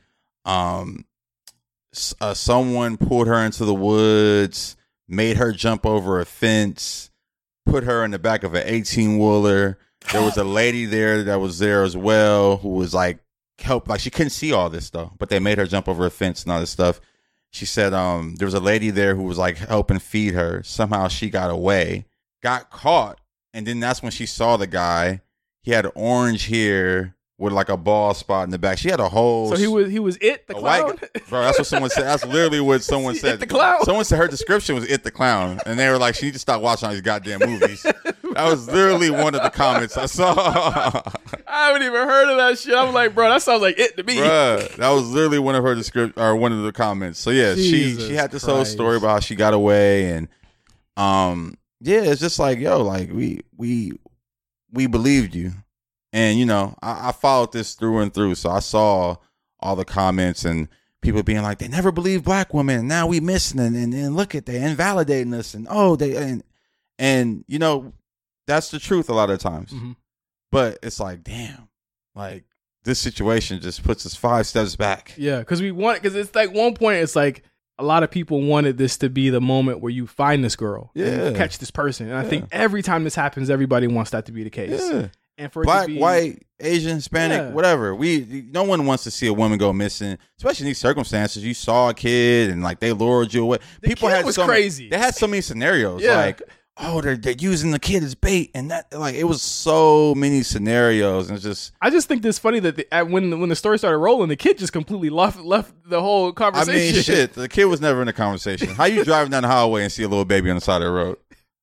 [0.44, 1.04] um,
[2.20, 4.76] uh, someone pulled her into the woods,
[5.08, 7.10] made her jump over a fence,
[7.66, 9.78] put her in the back of an eighteen wheeler.
[10.12, 13.18] There was a lady there that was there as well who was like
[13.58, 16.10] help like she couldn't see all this stuff, but they made her jump over a
[16.10, 17.00] fence and all this stuff.
[17.50, 20.62] She said um there was a lady there who was like helping feed her.
[20.62, 22.06] Somehow she got away,
[22.42, 23.20] got caught,
[23.52, 25.22] and then that's when she saw the guy.
[25.62, 28.76] He had orange hair with like a bald spot in the back.
[28.78, 30.84] She had a whole So he was he was it the clown.
[30.88, 31.40] white bro.
[31.40, 32.04] That's what someone said.
[32.04, 33.40] That's literally what someone It said.
[33.40, 33.82] the clown?
[33.84, 36.38] Someone said her description was "it the clown," and they were like, "She needs to
[36.40, 40.34] stop watching all these goddamn movies." that was literally one of the comments I saw.
[41.48, 42.74] I haven't even heard of that shit.
[42.74, 44.16] I'm like, bro, that sounds like it to me.
[44.18, 47.18] Bruh, that was literally one of her descript or one of the comments.
[47.18, 50.28] So yeah, she Jesus she had this whole story about how she got away and
[50.96, 53.92] um, yeah, it's just like yo, like we we
[54.72, 55.52] we believed you,
[56.12, 59.16] and you know, I, I followed this through and through, so I saw
[59.60, 60.68] all the comments and
[61.02, 64.34] people being like, they never believe black women, now we missing, and, and and look
[64.34, 66.42] at they invalidating us, and oh they and
[66.98, 67.92] and you know,
[68.46, 69.96] that's the truth a lot of times, Mhm.
[70.50, 71.68] but it's like, damn,
[72.14, 72.44] like
[72.84, 75.12] this situation just puts us five steps back.
[75.16, 77.44] Yeah, because we want because it's like one point it's like
[77.78, 80.90] a lot of people wanted this to be the moment where you find this girl,
[80.94, 81.32] Yeah.
[81.32, 84.42] catch this person, and I think every time this happens, everybody wants that to be
[84.44, 84.80] the case.
[84.92, 85.08] Yeah.
[85.40, 87.50] And for black, be, white, Asian, Hispanic, Yeah.
[87.50, 87.94] whatever.
[87.94, 91.42] We no one wants to see a woman go missing, especially in these circumstances.
[91.44, 93.58] You saw a kid and like they lured you away.
[93.80, 94.88] The People kid had was so many- crazy.
[94.90, 96.02] they had so many scenarios.
[96.02, 96.16] Yeah.
[96.16, 96.42] Like,
[96.76, 100.42] oh, they're they're using the kid as bait, and that like it was so many
[100.42, 101.72] scenarios, and it's just.
[101.80, 104.36] I just think it's funny that the, at, when when the story started rolling, the
[104.36, 106.92] kid just completely left left the whole conversation.
[106.92, 107.32] I mean, shit.
[107.34, 108.68] The kid was never in the conversation.
[108.68, 110.86] How you driving down the highway and see a little baby on the side of
[110.88, 111.16] the road?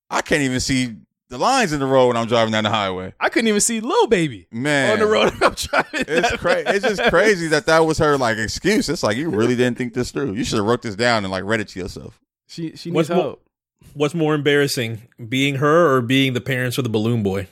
[0.09, 0.95] I can't even see
[1.29, 3.13] the lines in the road when I'm driving down the highway.
[3.19, 5.33] I couldn't even see little baby Man, on the road.
[5.41, 6.05] I'm driving.
[6.07, 6.69] It's crazy.
[6.69, 8.87] It's just crazy that that was her like excuse.
[8.89, 10.33] It's like you really didn't think this through.
[10.33, 12.19] You should have wrote this down and like read it to yourself.
[12.47, 13.43] She she needs What's more- help.
[13.93, 17.47] What's more embarrassing, being her or being the parents of the balloon boy?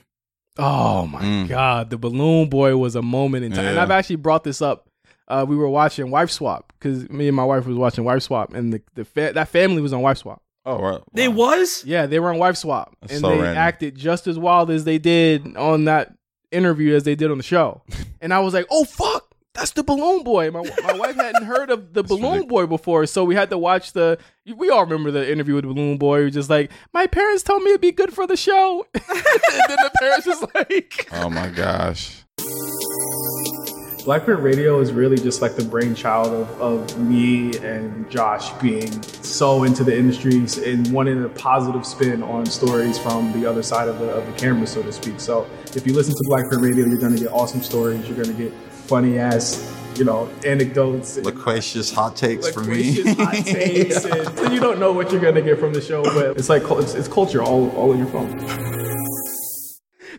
[0.58, 1.48] Oh my Mm.
[1.50, 4.88] god, the balloon boy was a moment in time, and I've actually brought this up.
[5.28, 8.54] Uh, we were watching Wife Swap because me and my wife was watching Wife Swap,
[8.54, 10.42] and the, the fa- that family was on Wife Swap.
[10.66, 11.02] Oh, right.
[11.16, 11.84] It was.
[11.86, 13.58] Yeah, they were on Wife Swap, That's and so they random.
[13.58, 16.14] acted just as wild as they did on that
[16.52, 17.82] interview as they did on the show.
[18.22, 21.70] and I was like, "Oh fuck, that's the balloon boy." My my wife hadn't heard
[21.70, 22.50] of the balloon ridiculous.
[22.50, 24.18] boy before, so we had to watch the.
[24.56, 26.20] We all remember the interview with the balloon boy.
[26.20, 29.04] He was just like, "My parents told me it'd be good for the show," and
[29.68, 31.08] then the parents was like.
[31.12, 32.24] Oh my gosh.
[34.06, 39.64] BlkPrint Radio is really just like the brainchild of, of me and Josh being so
[39.64, 43.98] into the industries and wanting a positive spin on stories from the other side of
[43.98, 45.20] the, of the camera, so to speak.
[45.20, 48.08] So if you listen to BlkPrint Radio, you're going to get awesome stories.
[48.08, 51.18] You're going to get funny ass, you know, anecdotes.
[51.18, 53.16] and Loquacious hot takes for loquacious me.
[53.16, 54.06] hot takes.
[54.06, 56.50] and, so you don't know what you're going to get from the show, but it's
[56.50, 58.38] like it's, it's culture all, all in your phone.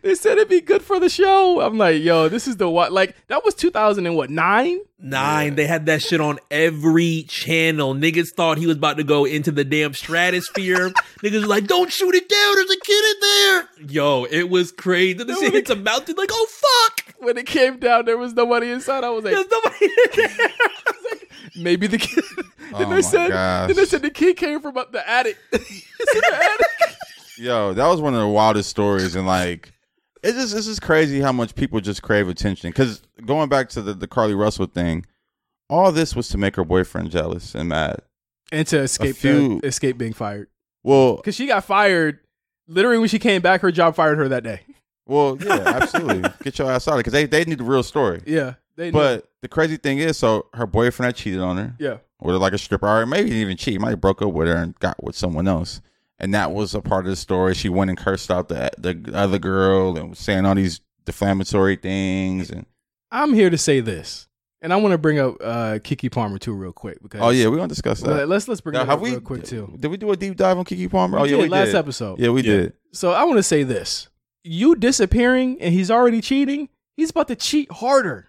[0.06, 1.60] They said it'd be good for the show.
[1.60, 2.92] I'm like, yo, this is the what?
[2.92, 4.78] Like that was 2000 and what nine?
[5.00, 5.56] Nine.
[5.56, 7.92] They had that shit on every channel.
[7.92, 10.90] Niggas thought he was about to go into the damn stratosphere.
[11.24, 12.54] Niggas were like, "Don't shoot it down.
[12.54, 15.14] There's a kid in there." Yo, it was crazy.
[15.14, 16.14] Then No, shit hits a mountain.
[16.16, 17.14] Like, oh fuck.
[17.18, 19.02] When it came down, there was nobody inside.
[19.02, 20.48] I was like, There's nobody in there.
[21.56, 22.22] maybe the kid.
[22.72, 23.66] then Oh they said, gosh.
[23.66, 25.36] then they oh said the kid came from up the attic.
[25.52, 26.96] It's in the attic.
[27.38, 29.72] Yo, that was one of the wildest stories, and like,
[30.26, 32.70] it's just it's just crazy how much people just crave attention.
[32.70, 35.06] Because going back to the the Carlee Russell thing,
[35.70, 38.00] all this was to make her boyfriend jealous and mad.
[38.52, 40.48] and to escape few- the, escape being fired
[40.82, 42.20] Well, because she got fired.
[42.68, 44.60] Literally, when she came back, her job fired her that day.
[45.06, 46.28] well, yeah, absolutely.
[46.42, 48.22] Get your ass out of it because they they need the real story.
[48.26, 48.90] Yeah, they.
[48.90, 51.74] But the crazy thing is, so her boyfriend had cheated on her.
[51.78, 53.72] yeah, with like a stripper, or maybe he didn't even cheat.
[53.74, 55.80] He might have broke up with her and got with someone else.
[56.18, 57.54] And that was a part of the story.
[57.54, 61.76] She went and cursed out the the other girl and was saying all these defamatory
[61.76, 62.50] things.
[62.50, 62.64] And
[63.10, 64.26] I'm here to say this,
[64.62, 67.02] and I want to bring up uh, Keke Palmer too, real quick.
[67.02, 68.28] Because oh yeah, we're gonna discuss that.
[68.28, 69.74] let's let's bring Now, it have up we real quick too.
[69.78, 71.18] Did we do a deep dive on Keke Palmer?
[71.20, 71.74] We oh yeah, we last did.
[71.76, 72.18] episode.
[72.18, 72.52] Yeah, we Yeah.
[72.56, 72.72] did.
[72.92, 74.08] So I want to say this:
[74.42, 76.68] you disappearing and he's already cheating.
[76.96, 78.28] He's about to cheat harder.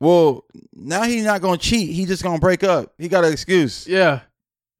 [0.00, 1.90] Well, now he's not gonna cheat.
[1.94, 2.92] He just gonna break up.
[2.98, 3.86] He got an excuse.
[3.86, 4.20] Yeah,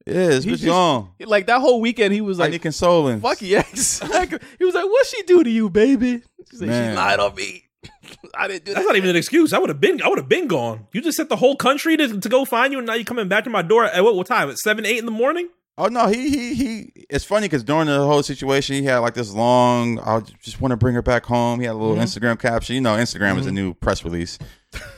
[0.06, 1.10] Yeah, it's He just just- young.
[1.20, 3.20] like that whole weekend, he was I like, need consoling.
[3.20, 4.00] "Fuck yes."
[4.58, 6.92] he was like, "What she do to you, baby?" She's like, Man.
[6.92, 7.64] "She lied on me.
[8.36, 9.52] I didn't do That's not even an excuse.
[9.52, 10.02] I would have been.
[10.02, 10.86] I would have been gone.
[10.92, 13.28] You just sent the whole country to, to go find you, and now you're coming
[13.28, 14.50] back to my door at what, what time?
[14.50, 15.48] At seven, eight in the morning.
[15.78, 16.92] Oh no, he he he.
[17.08, 19.98] It's funny because during the whole situation, he had like this long.
[20.00, 21.60] I just want to bring her back home.
[21.60, 22.02] He had a little Mm-hmm.
[22.04, 22.74] Instagram caption.
[22.74, 24.38] You know, Instagram is a new press release.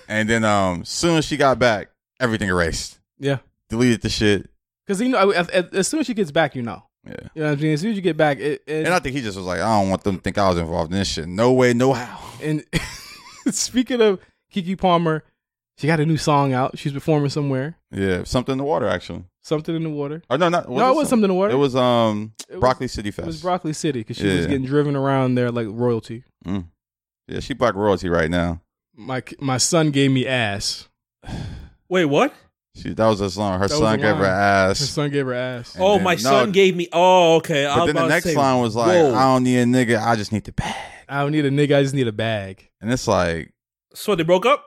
[0.08, 1.90] and then, um, soon as she got back,
[2.20, 3.38] everything erased, Yeah,
[3.68, 4.50] deleted the shit.
[4.86, 6.82] Because you know, as, as- as soon as she gets back, you know.
[7.06, 7.12] Yeah.
[7.34, 7.72] You know what I mean?
[7.74, 9.60] As soon as you get back, it, it, And I think he just was like,
[9.60, 11.28] I don't want them to think I was involved in this shit.
[11.28, 12.18] No way, no how.
[12.42, 12.64] And
[13.50, 14.20] speaking of
[14.52, 15.22] Keke Palmer,
[15.76, 16.78] she got a new song out.
[16.78, 17.76] She's performing somewhere.
[17.90, 19.24] Yeah, something in the water actually.
[19.42, 20.22] Something in the water.
[20.30, 21.52] Oh no, not no, it was something in the water.
[21.52, 23.26] It was um It was- Broccoli City It Fest.
[23.26, 26.24] was Broccoli City because she was getting driven around there like royalty.
[26.46, 26.68] Mm.
[27.28, 28.62] Yeah, she black royalty right now.
[28.96, 30.88] My my son gave me ass.
[31.90, 32.32] Wait, what?
[32.76, 33.52] She that was her song.
[33.60, 34.68] Her That was son the gave her line.
[34.68, 35.76] Her son gave her ass.
[35.78, 36.88] Oh, and oh, then- my no, son gave me.
[36.92, 37.66] Oh, okay.
[37.66, 39.14] I But was then the about to next say, line was like, whoa.
[39.14, 40.74] I don't need a nigga, I just need the bag.
[41.08, 41.76] I don't need a nigga.
[41.78, 42.68] I just need a bag.
[42.80, 43.52] And it's like,
[43.94, 44.64] So they broke up.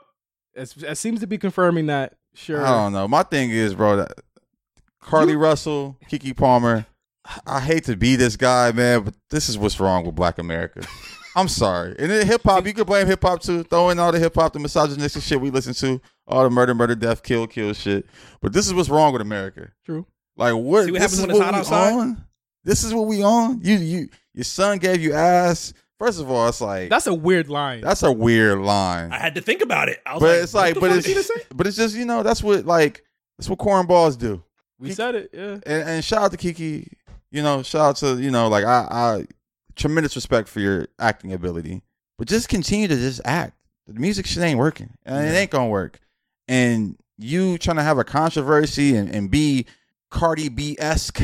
[0.54, 2.14] It's, it seems to be confirming that.
[2.34, 2.64] Sure.
[2.66, 3.08] I don't know.
[3.08, 4.14] My thing is, bro, that
[5.04, 6.86] Carlee Russell, Keke Palmer,
[7.46, 10.82] I hate to be this guy, man, but this is what's wrong with Black America.
[11.38, 11.96] I'm sorry.
[12.00, 13.64] And then hip hop, you could blame hip hop too.
[13.64, 16.74] Throw in all the hip hop, the misogynistic shit we listen to, all the murder,
[16.74, 18.06] murder, death, kill, kill shit.
[18.42, 19.70] But this is what's wrong with America.
[19.86, 20.06] True.
[20.36, 20.86] Like what?
[20.86, 21.94] See what this happens is when it's what hot we outside?
[21.94, 22.26] on.
[22.64, 23.62] This is what we on.
[23.64, 25.74] You you your son gave you ass.
[26.00, 27.82] First of all, it's like That's a weird line.
[27.82, 29.12] that's a weird line.
[29.12, 30.00] I had to think about it.
[30.06, 31.96] I was But like, it's like, but the fuck did he it's but it's just
[31.96, 33.04] you know that's what like
[33.38, 34.44] that's what cornballs do.
[34.80, 35.30] we said it.
[35.34, 35.54] Yeah.
[35.66, 36.88] And, and shout out to Keke.
[37.32, 39.26] You know, shout out to you know like I I
[39.78, 41.82] tremendous respect for your acting ability,
[42.18, 43.54] but just continue to just act.
[43.88, 46.00] The music shit ain't working, and it ain't gonna work.
[46.50, 49.66] And you trying to have a controversy and, and be
[50.12, 51.22] Cardi B esque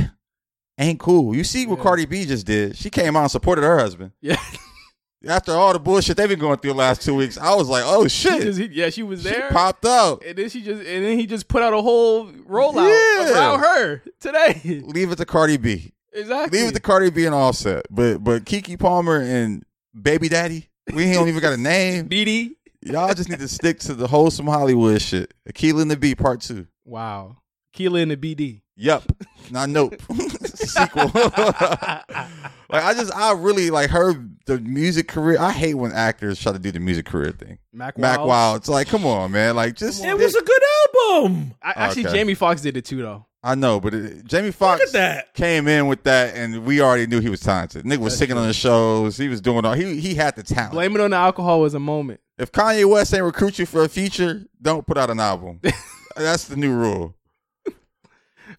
[0.78, 1.36] ain't cool.
[1.36, 1.84] You see what Yeah.
[1.84, 2.78] Cardi B just did?
[2.78, 4.12] She came out and supported her husband.
[4.22, 4.38] Yeah.
[5.26, 7.84] After all the bullshit they've been going through the last two weeks, I was like,
[7.86, 9.50] oh She shit, just- he- yeah, she was she there.
[9.52, 10.22] popped out.
[10.26, 13.32] and then she just and then he just put out a whole rollout Yeah.
[13.34, 14.82] around her today.
[14.86, 15.94] Leave it to Cardi B.
[16.14, 16.60] exactly.
[16.60, 17.86] Leave it to Cardi B and Offset.
[17.90, 19.64] But but Keke Palmer and
[20.00, 22.08] Baby Daddy, we don't even got a name.
[22.10, 22.52] BD.
[22.82, 25.34] Y'all just need to stick to the wholesome Hollywood shit.
[25.48, 26.68] Aquila and the B Part Two.
[26.86, 27.38] Wow.
[27.72, 28.62] Keela and the BD.
[28.76, 29.04] Yup.
[29.52, 29.96] Not nope.
[30.44, 31.12] Sequel.
[31.14, 34.14] like I just I really like her
[34.46, 35.38] the music career.
[35.40, 37.60] I hate when actors try to do the music career thing.
[37.72, 38.28] Mack Mack Wild.
[38.30, 38.58] Wild.
[38.58, 39.56] It's like, come on, man.
[39.56, 40.62] Like just It was a good
[40.96, 41.54] album.
[41.62, 42.18] I, actually, Okay.
[42.18, 43.26] Jamie Foxx did it too, though.
[43.46, 45.34] I know, but it, Jamie Look Foxx that.
[45.34, 47.84] came in with that, and we already knew he was talented.
[47.84, 49.18] Nigga was That's singing on the shows.
[49.18, 49.74] He was doing all.
[49.74, 50.72] He he had the talent.
[50.72, 52.22] Blame it on the alcohol was a moment.
[52.38, 55.60] If Kanye West ain't recruit you for a feature, don't put out an album.
[56.16, 57.16] That's the new rule.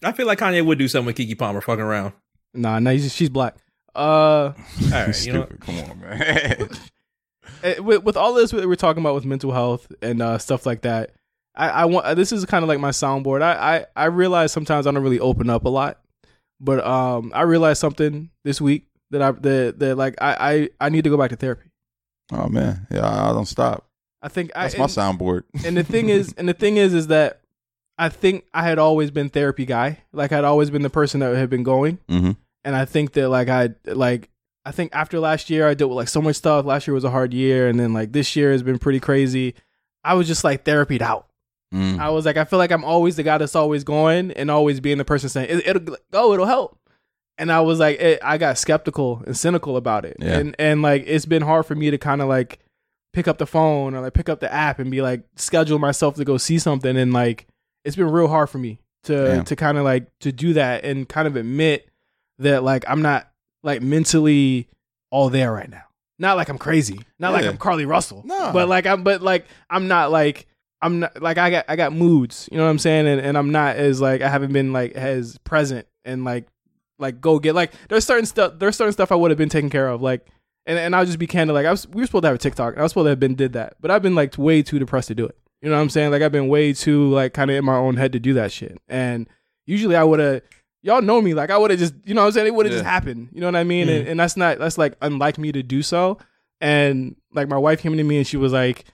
[0.03, 2.13] I feel like Kanye would do something with Keke Palmer fucking around.
[2.53, 3.55] Nah, nah, he's- she's black.
[3.95, 4.53] Uh, All
[4.91, 6.69] right, you know, Come on, man.
[7.63, 10.81] eh, with, with all this we're talking about with mental health and uh, stuff like
[10.81, 11.11] that,
[11.55, 13.41] I, I want this is kind of like my soundboard.
[13.41, 15.99] I, I I realize sometimes I don't really open up a lot,
[16.59, 20.89] but um, I realized something this week that I that, that like I, I I
[20.89, 21.69] need to go back to therapy.
[22.33, 23.87] oh man, yeah, I don't stop.
[24.21, 25.43] I think That's I, my and, soundboard.
[25.63, 27.41] and the thing is, and the thing is, is that
[27.97, 29.99] I think I had always been therapy guy.
[30.11, 31.99] Like I'd always been the person that had been going.
[32.09, 32.31] mm-hmm.
[32.63, 34.29] and I think that like I like
[34.65, 36.65] I think after last year I dealt with like so much stuff.
[36.65, 39.53] Last year was a hard year, and then like this year has been pretty crazy.
[40.03, 41.27] I was just like therapied out.
[41.75, 41.99] Mm.
[41.99, 44.79] I was like, I feel like I'm always the guy that's always going and always
[44.79, 46.79] being the person saying it, it'll go, it'll help.
[47.37, 50.37] And I was like, it, I got skeptical and cynical about it, Yeah.
[50.37, 52.59] and and like it's been hard for me to kind of like
[53.11, 56.15] pick up the phone or like pick up the app and be like schedule myself
[56.15, 57.47] to go see something, and like
[57.83, 59.43] it's been real hard for me to Damn.
[59.45, 61.89] to kind of like to do that and kind of admit
[62.39, 63.29] that like I'm not
[63.63, 64.69] like mentally
[65.11, 65.83] all there right now.
[66.17, 67.01] Not like I'm crazy.
[67.19, 68.21] Not like I'm Carlee Russell.
[68.25, 68.51] No.
[68.53, 70.47] But like I'm but like I'm not like
[70.81, 73.07] I'm not like I got I got moods, you know what I'm saying?
[73.07, 76.47] And and I'm not as like I haven't been like as present and like
[76.99, 79.69] like go get like there's certain stuff there's certain stuff I would have been taken
[79.69, 80.01] care of.
[80.01, 80.27] Like
[80.67, 82.39] and, and I'll just be candid, like I was we were supposed to have a
[82.39, 83.75] TikTok and I was supposed to have been did that.
[83.81, 85.37] But I've been like way too depressed to do it.
[85.61, 86.11] You know what I'm saying?
[86.11, 88.51] Like I've been way too like kind of in my own head to do that
[88.51, 88.77] shit.
[88.87, 89.27] And
[89.65, 90.41] usually I would have
[90.83, 92.65] y'all know me like I would have just you know what I'm saying it would
[92.65, 92.91] have just Yeah.
[92.91, 93.29] happened.
[93.31, 93.87] You know what I mean?
[93.87, 93.99] Mm.
[93.99, 96.17] And, and that's not that's like unlike me to do so.
[96.61, 98.85] And like my wife came to me and she was like,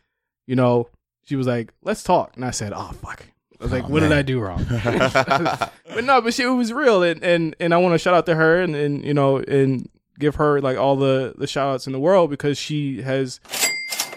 [0.47, 0.89] you know,
[1.25, 3.25] she was like, "Let's talk," and I said, "Oh fuck."
[3.59, 4.11] I was like, Oh, "What did.
[4.11, 7.77] Oh, I do wrong?" but no, but she it was real, and and and I
[7.77, 9.87] want to shout out to her and and you know and
[10.19, 13.39] give her like all the the shout outs in the world because she has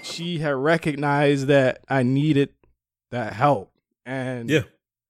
[0.02, 2.50] she had recognized that I needed
[3.10, 3.70] that help,
[4.06, 4.62] and Yeah.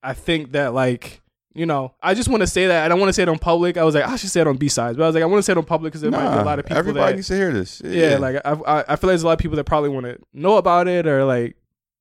[0.03, 1.21] I think that like.
[1.57, 2.85] You know, I just want to say that.
[2.85, 3.77] I don't want to say it on public.
[3.77, 5.23] I was like, ah, I should say it on B sides, but I was like,
[5.23, 6.79] I want to say it on public because there might be a lot of people
[6.79, 7.81] everybody that needs to hear this.
[7.85, 10.05] yeah, like I, I I feel like there's a lot of people that probably want
[10.07, 11.55] to know about it or like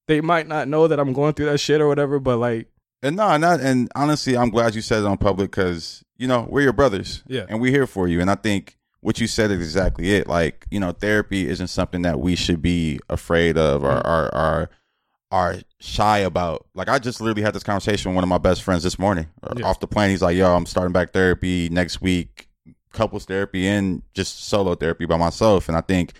[0.08, 2.20] they might not know that I'm going through that shit or whatever.
[2.20, 2.68] But like,
[3.02, 6.48] And no, not and honestly, I'm glad you said it on public because you know
[6.50, 7.46] we're your brothers, Yeah.
[7.50, 8.22] and we're here for you.
[8.22, 10.28] And I think what you said is exactly it.
[10.28, 14.70] Like you know, therapy isn't something that we should be afraid of or or or
[15.32, 16.68] are shy about.
[16.76, 19.28] Like I just literally had this conversation with one of my best friends this morning
[19.42, 19.66] uh, Yeah.
[19.66, 20.12] off the plane.
[20.12, 22.48] He's like, "Yo, I'm starting back therapy next week,
[22.92, 26.14] couples therapy and just solo therapy by myself." And I think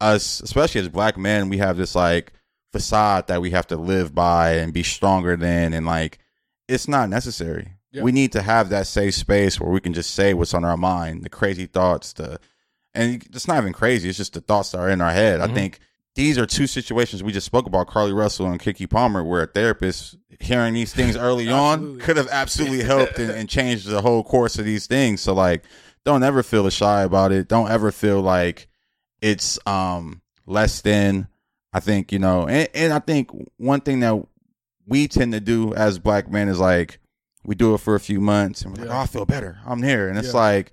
[0.00, 2.32] us, especially as black men, we have this like
[2.72, 6.18] facade that we have to live by and be stronger than and like
[6.68, 7.72] it's not necessary.
[7.92, 8.02] Yeah.
[8.02, 10.76] We need to have that safe space where we can just say what's on our
[10.76, 12.38] mind, the crazy thoughts, the
[12.94, 15.40] and it's not even crazy, it's just the thoughts that are in our head.
[15.40, 15.50] Mhm.
[15.50, 15.78] I think
[16.14, 19.46] these are two situations we just spoke about, Carlee Russell and Keke Palmer, where a
[19.46, 24.24] therapist hearing these things early on could have absolutely helped and, and changed the whole
[24.24, 25.20] course of these things.
[25.20, 25.62] So like
[26.04, 27.48] don't ever feel shy about it.
[27.48, 28.68] Don't ever feel like
[29.22, 31.28] it's um less than
[31.76, 34.16] I think, you know, and, and I think one thing that
[34.86, 37.00] we tend to do as black men is like
[37.44, 39.58] we do it for a few months, and we're like, oh, I feel better.
[39.66, 40.40] I'm here, and it's Yeah.
[40.40, 40.72] like,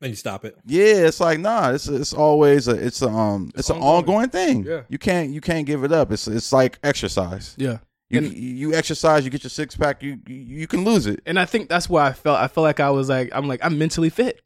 [0.00, 0.56] Then you stop it.
[0.66, 4.26] yeah, it's like, nah, it's it's always a it's a um it's, It's an ongoing.
[4.26, 4.64] ongoing thing.
[4.64, 4.82] Yeah.
[4.88, 6.10] you can't you can't give it up.
[6.12, 7.54] It's it's like exercise.
[7.56, 7.78] Yeah.
[8.10, 11.20] You And- you exercise, you get your six pack, you you, you can lose it.
[11.24, 13.60] and I think that's why I felt I felt like I was like I'm like
[13.64, 14.40] I'm mentally fit.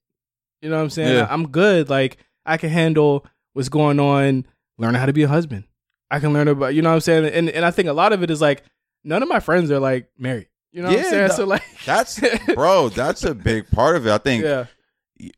[0.63, 1.15] You know what I'm saying?
[1.17, 1.27] Yeah.
[1.31, 1.89] I'm good.
[1.89, 3.25] Like I can handle
[3.55, 4.47] what's going on,
[4.79, 5.65] Learning how to be a husband.
[6.11, 7.27] I can learn about you know what I'm saying?
[7.27, 8.63] And and I think a lot of it is like
[9.05, 10.49] none of my friends are like married.
[10.73, 11.29] You know what Yeah, I'm saying?
[11.29, 12.21] no, so like That's
[12.55, 14.11] bro, that's a big part of it.
[14.13, 14.67] I think yeah.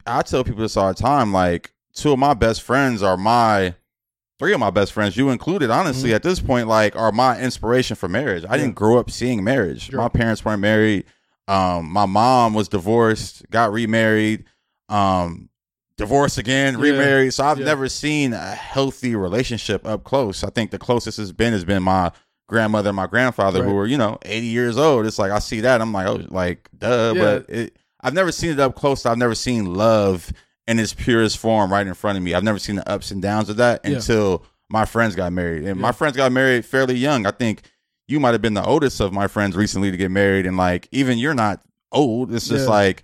[0.06, 1.32] I tell people this all the time.
[1.32, 3.74] Like two of my best friends are my
[4.38, 7.96] three of my best friends, you included, honestly, at this point, like are my inspiration
[7.96, 8.44] for marriage.
[8.44, 8.52] I Mm-hmm.
[8.54, 8.58] Yeah.
[8.60, 9.90] didn't grow up seeing marriage.
[9.90, 9.98] Sure.
[9.98, 11.04] My parents weren't married.
[11.48, 14.44] Um, my mom was divorced, got remarried,
[14.88, 15.48] um,
[15.98, 16.80] divorced again, Yeah.
[16.92, 17.34] remarried.
[17.34, 17.66] So I've Yeah.
[17.66, 20.42] never seen a healthy relationship up close.
[20.42, 22.10] I think the closest it's been has been my
[22.48, 23.74] grandmother and my grandfather who Right.
[23.74, 25.04] were, you know, 80 years old.
[25.04, 25.82] It's like I see that.
[25.82, 27.12] I'm like, oh, like, duh.
[27.14, 27.22] Yeah.
[27.22, 29.04] But it, I've never seen it up close.
[29.04, 30.32] I've never seen love
[30.66, 32.32] in its purest form right in front of me.
[32.34, 35.64] I've never seen the ups and downs of that until my friends got married.
[35.64, 37.26] And my friends got married fairly young.
[37.26, 37.62] I think
[38.06, 40.46] you might have been the oldest of my friends recently to get married.
[40.46, 41.60] And like, even you're not
[41.92, 42.32] old.
[42.32, 43.02] It's just like,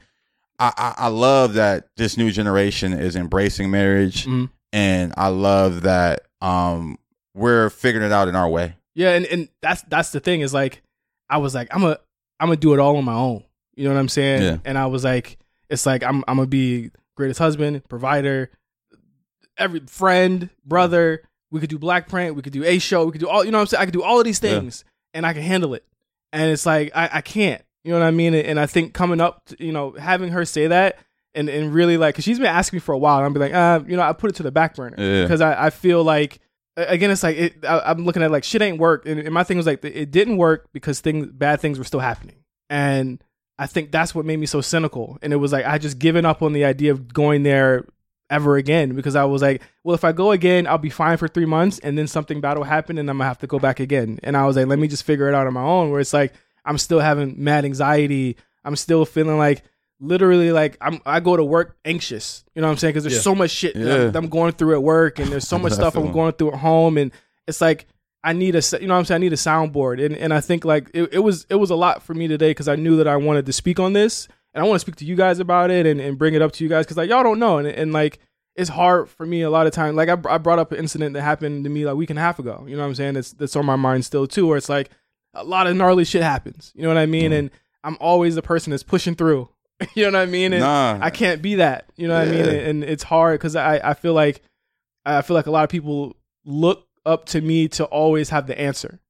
[0.59, 4.27] I, I, I love that this new generation is embracing marriage.
[4.27, 4.51] Mhm.
[4.73, 6.99] And I love that um,
[7.35, 8.75] we're figuring it out in our way.
[8.95, 10.83] Yeah, and, and that's that's the thing is like
[11.29, 11.99] I was like I'm a
[12.41, 13.45] I'm gonna do it all on my own.
[13.77, 14.43] You know what I'm saying?
[14.43, 14.57] Yeah.
[14.65, 15.39] And I was like,
[15.69, 18.51] it's like I'm I'm gonna be greatest husband, provider,
[19.57, 21.23] every friend, brother.
[21.51, 22.35] We could do BlkPrint.
[22.35, 23.05] We could do a show.
[23.05, 23.45] We could do all.
[23.45, 23.83] You know what I'm saying?
[23.83, 24.59] I could do all of these Yeah.
[24.61, 25.85] things, and I can handle it.
[26.33, 27.63] And it's like I, I can't.
[27.85, 28.35] You know what I mean?
[28.35, 30.99] And I think coming up, you know, having her say that.
[31.37, 33.41] And, and really like, cause she's been asking me for a while, and I'm be
[33.41, 35.23] like, uh, you know, I put it to the back burner Yeah.
[35.23, 36.39] because I, I feel like
[36.77, 39.45] again it's like it, I, i'm looking at like shit ain't work and, and my
[39.45, 42.35] thing was like it didn't work because things bad things were still happening
[42.69, 43.23] and
[43.61, 46.25] i think that's what made me so cynical and it was like i just given
[46.27, 47.87] up on the idea of going there
[48.29, 51.29] ever again because i was like well if i go again i'll be fine for
[51.29, 53.79] three months and then something bad will happen and i'm gonna have to go back
[53.79, 56.01] again and i was like let me just figure it out on my own where
[56.01, 56.33] it's like
[56.65, 59.63] i'm still having mad anxiety i'm still feeling like
[60.01, 62.45] literally like I'm I go to work anxious.
[62.55, 62.93] You know what I'm saying?
[62.93, 63.21] Because there's Yeah.
[63.21, 65.97] so much shit that I'm, I'm going through at work, and there's so much stuff
[65.97, 67.13] I'm going through at home, and
[67.47, 67.87] it's like
[68.23, 70.41] I need a you know what I'm saying I need a soundboard, and and I
[70.41, 72.97] think like it, it was it was a lot for me today because I knew
[72.97, 75.39] that I wanted to speak on this, and I want to speak to you guys
[75.39, 77.59] about it, and, and bring it up to you guys because like y'all don't know,
[77.59, 78.19] and and like.
[78.57, 79.97] It's hard for me a lot of time.
[79.97, 82.19] Like I, I brought up an incident that happened to me like a week and
[82.21, 82.65] a half ago.
[82.69, 83.17] You know what I'm saying?
[83.17, 84.47] It's that's on my mind still too.
[84.47, 84.91] Where it's like
[85.35, 86.73] a lot of gnarly shit happens.
[86.75, 87.33] You know what I mean?
[87.33, 87.39] Mm.
[87.39, 87.51] And
[87.83, 89.49] I'm always the person that's pushing through.
[89.95, 90.53] you know what I mean?
[90.53, 90.99] And Nah.
[91.01, 91.91] I can't be that.
[91.97, 92.45] You know what I mean?
[92.45, 92.53] Yeah.
[92.53, 94.43] And it's hard because I, I feel like
[95.05, 98.59] I feel like a lot of people look up to me to always have the
[98.59, 99.01] answer.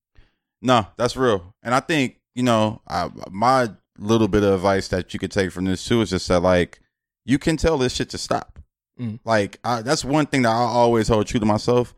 [0.60, 1.54] No, that's real.
[1.62, 5.52] And I think, you know, I, my little bit of advice that you could take
[5.52, 6.80] from this too is just that, like,
[7.24, 8.58] you can tell this shit to stop.
[8.98, 9.20] Mm.
[9.24, 11.94] Like, I, that's one thing that I always hold true to myself.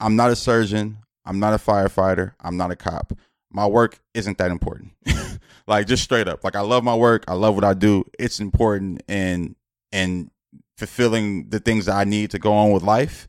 [0.00, 0.98] I'm not a surgeon.
[1.24, 2.32] I'm not a firefighter.
[2.40, 3.12] I'm not a cop.
[3.50, 4.92] My work isn't that important.
[5.66, 6.44] like, just straight up.
[6.44, 7.24] Like, I love my work.
[7.28, 8.04] I love what I do.
[8.18, 9.54] It's important and
[9.92, 10.30] and
[10.76, 13.26] fulfilling the things that I need to go on with life.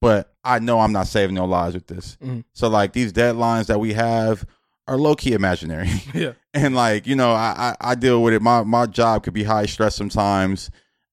[0.00, 2.16] But I know I'm not saving no lives with this.
[2.22, 2.44] Mhm.
[2.54, 4.44] So, like, these deadlines that we have
[4.88, 5.88] are low key imaginary.
[6.14, 6.32] Yeah.
[6.52, 9.44] and like you know I, I i deal with it my my job could be
[9.44, 10.70] high stress sometimes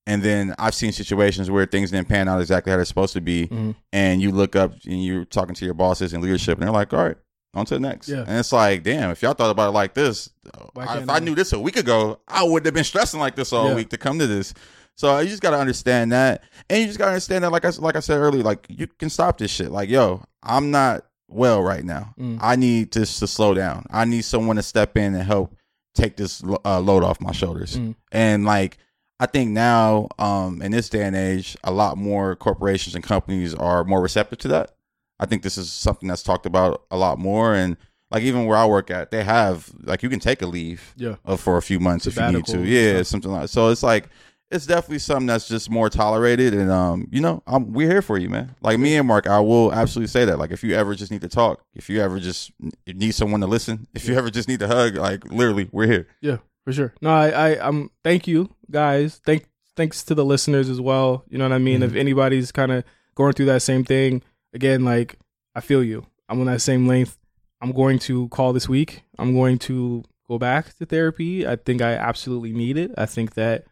[0.08, 3.22] and then i've seen situations where things didn't pan out exactly how they're supposed to
[3.22, 3.76] be Mhm.
[3.94, 6.92] and you look up and you're talking to your bosses and leadership and they're like
[6.94, 7.16] all right
[7.54, 8.26] on to the next Yeah.
[8.28, 10.30] and it's like damn if y'all thought about it like this
[10.78, 13.52] I- if i knew this a week ago i wouldn't have been stressing like this
[13.52, 13.76] all Yeah.
[13.76, 14.54] week to come to this
[14.96, 17.66] so you just got to understand that and you just got to understand that like
[17.66, 21.06] I, like I said earlier like you can stop this shit like yo i'm not
[21.28, 22.38] well right now Mm.
[22.42, 25.56] i need to, to slow down i need someone to step in and help
[25.96, 27.76] take this uh, load off my shoulders.
[27.78, 27.96] Mm.
[28.12, 28.78] And like
[29.20, 33.54] I think now um in this day and age a lot more corporations and companies
[33.56, 34.72] are more receptive to that.
[35.20, 37.78] I think this is something that's talked about a lot more and
[38.12, 41.16] like even where I work at they have like you can take a leave Yeah.
[41.26, 42.52] uh, for a few months if you need to.
[42.52, 44.10] Sabbatical and Yeah, something like so it's like
[44.52, 48.18] it's definitely something that's just more tolerated and um you know I'm, we're here for
[48.18, 50.96] you man like me and mark i will absolutely say that like if you ever
[50.96, 52.52] just need to talk if you ever just
[52.88, 56.08] need someone to listen if you ever just need to hug like literally we're here
[56.22, 56.94] Yeah, for sure.
[57.00, 59.22] No, I, I um thank you guys.
[59.24, 61.24] Thank thanks to the listeners as well.
[61.30, 61.82] You know what I mean?
[61.82, 61.92] Mm-hmm.
[61.92, 62.84] If anybody's kind of
[63.16, 64.22] going through that same thing,
[64.54, 65.18] again, like
[65.56, 66.06] I feel you.
[66.28, 67.18] I'm on that same length.
[67.62, 69.04] I'm going to call this week.
[69.18, 71.46] I'm going to go back to therapy.
[71.48, 72.92] I think I absolutely need it.
[72.98, 73.66] I think that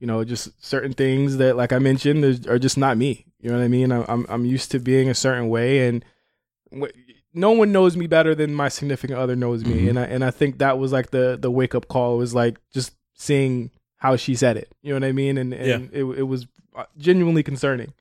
[0.00, 3.26] you know just certain things that like I mentioned are just not me.
[3.40, 3.92] You know what I mean?
[3.92, 6.04] I'm I'm, I'm used to being a certain way and
[7.32, 9.88] no one knows me better than my significant other knows me, Mhm.
[9.90, 12.58] and I and I think that was like the the wake up call was like
[12.72, 14.68] just seeing how she said it.
[14.82, 15.36] You know what I mean?
[15.38, 16.46] And and it it was
[16.76, 17.92] uh, genuinely concerning,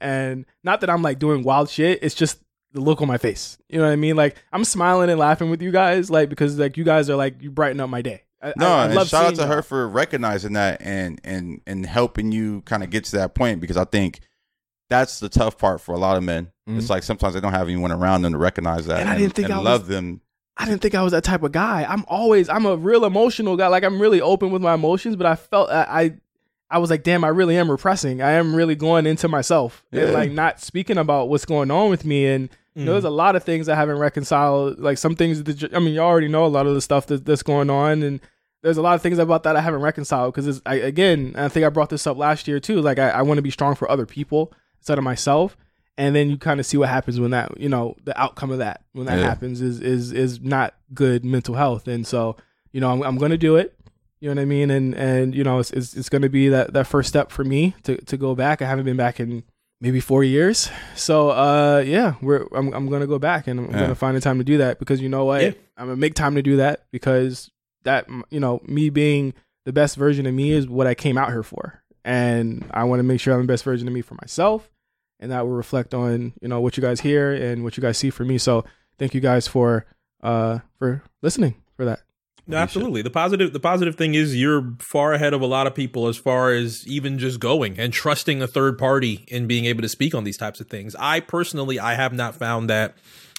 [0.00, 1.98] and not that I'm like doing wild shit.
[2.02, 2.40] It's just
[2.72, 3.58] the look on my face.
[3.68, 4.16] You know what I mean?
[4.16, 7.42] Like I'm smiling and laughing with you guys, like because like you guys are like
[7.42, 8.22] you brighten up my day.
[8.42, 11.60] I, No, I, I and love shout out to her for recognizing that and and
[11.66, 14.20] and helping you kind of get to that point because I think
[14.88, 16.50] that's the tough part for a lot of men.
[16.68, 16.78] Mhm.
[16.78, 19.34] It's like sometimes they don't have anyone around them to recognize that And I didn't
[19.34, 20.20] think and I was- love them.
[20.56, 21.86] I didn't think I was that type of guy.
[21.88, 23.68] I'm always I'm a real emotional guy.
[23.68, 26.12] Like I'm really open with my emotions, but I felt I I,
[26.70, 28.22] I was like, damn, I really am repressing.
[28.22, 32.04] I am really going into myself and like not speaking about what's going on with
[32.04, 32.26] me.
[32.26, 33.16] And you know, there's a mm.
[33.16, 34.78] lot of things I haven't reconciled.
[34.78, 37.24] Like some things that I mean, you already know a lot of the stuff that,
[37.24, 38.20] that's going on, and
[38.62, 41.66] there's a lot of things about that I haven't reconciled because I again, I think
[41.66, 42.80] I brought this up last year too.
[42.80, 45.56] Like I, I want to be strong for other people instead of myself.
[45.98, 48.58] And then you kind of see what happens when that, you know, the outcome of
[48.58, 49.26] that when that Yeah.
[49.26, 51.88] happens is is is not good mental health.
[51.88, 52.36] And so,
[52.72, 53.76] you know, I'm I'm going to do it.
[54.20, 54.70] You know what I mean?
[54.70, 57.44] And and you know, it's it's, it's going to be that that first step for
[57.44, 58.60] me to to go back.
[58.62, 59.42] I haven't been back in
[59.80, 60.70] maybe four years.
[60.94, 63.78] So uh, yeah, we're I'm I'm going to go back and I'm Yeah.
[63.78, 65.42] going to find the time to do that because you know what?
[65.42, 65.52] Yeah.
[65.78, 67.50] I'm gonna make time to do that because
[67.84, 69.32] that you know me being
[69.64, 73.00] the best version of me is what I came out here for, and I want
[73.00, 74.70] to make sure I'm the best version of me for myself,
[75.18, 77.96] and that will reflect on you know what you guys hear and what you guys
[77.96, 78.36] see for me.
[78.36, 78.66] So
[78.98, 79.86] thank you guys for
[80.22, 82.00] uh for listening for that.
[82.50, 83.02] No, absolutely.
[83.02, 86.16] The positive the positive thing is you're far ahead of a lot of people as
[86.16, 90.14] far as even just going and trusting a third party in being able to speak
[90.14, 90.96] on these types of things.
[90.98, 92.96] I personally I have not found that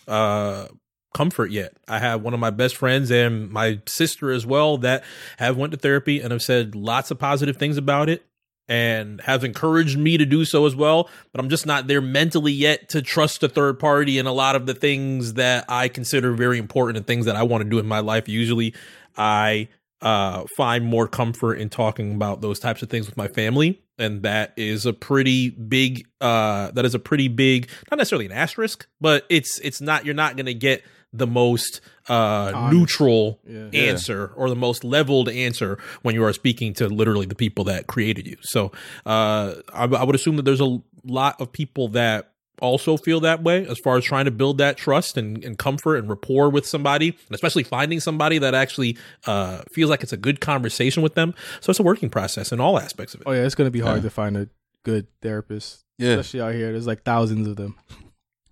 [0.07, 0.67] uh
[1.13, 1.73] comfort yet.
[1.89, 5.03] I have one of my best friends and my sister as well that
[5.39, 8.25] have went to therapy and have said lots of positive things about it
[8.71, 12.53] and have encouraged me to do so as well, but I'm just not there mentally
[12.53, 16.31] yet to trust a third party in a lot of the things that I consider
[16.31, 18.29] very important and things that I want to do in my life.
[18.29, 18.73] Usually
[19.17, 19.69] I
[20.01, 23.81] uh, find more comfort in talking about those types of things with my family.
[23.99, 28.31] And that is a pretty big, uh, that is a pretty big, not necessarily an
[28.31, 30.83] asterisk, but it's, it's not, you're not going to get
[31.13, 32.73] the most, uh, Honest.
[32.73, 33.69] neutral Yeah.
[33.73, 37.85] answer or the most leveled answer when you are speaking to literally the people that
[37.85, 38.37] created you.
[38.41, 38.71] So,
[39.05, 42.30] uh, I, I would assume that there's a lot of people that
[42.61, 45.97] also feel that way as far as trying to build that trust and, and comfort
[45.97, 48.97] and rapport with somebody, and especially finding somebody that actually
[49.27, 51.33] uh, feels like it's a good conversation with them.
[51.59, 53.27] So it's a working process in all aspects of it.
[53.27, 54.03] Oh yeah, it's gonna be hard Yeah.
[54.03, 54.47] to find a
[54.83, 56.11] good therapist, Yeah.
[56.11, 56.71] especially out here.
[56.71, 57.75] There's like thousands of them.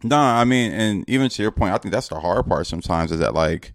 [0.03, 3.11] No, I mean, and even to your point, I think that's the hard part sometimes
[3.11, 3.73] is that like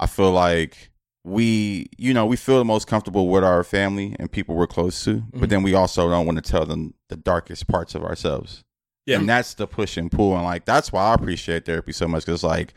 [0.00, 0.90] I feel like
[1.24, 5.02] we, you know, we feel the most comfortable with our family and people we're close
[5.04, 5.40] to, Mhm.
[5.40, 8.62] but then we also don't want to tell them the darkest parts of ourselves.
[9.08, 9.16] Yeah.
[9.16, 10.34] And that's the push and pull.
[10.34, 12.74] And like, that's why I appreciate therapy so much because, like,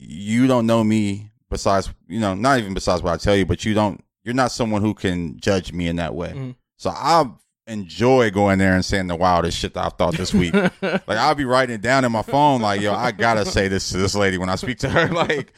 [0.00, 3.64] you don't know me besides, you know, not even besides what I tell you, but
[3.64, 6.32] you don't, you're not someone who can judge me in that way.
[6.34, 6.56] Mhm.
[6.78, 7.30] So I
[7.68, 10.52] enjoy going there and saying the wildest shit that I've thought this week.
[10.82, 13.90] like, I'll be writing it down in my phone, like, yo, I gotta say this
[13.90, 15.06] to this lady when I speak to her.
[15.14, 15.52] Like,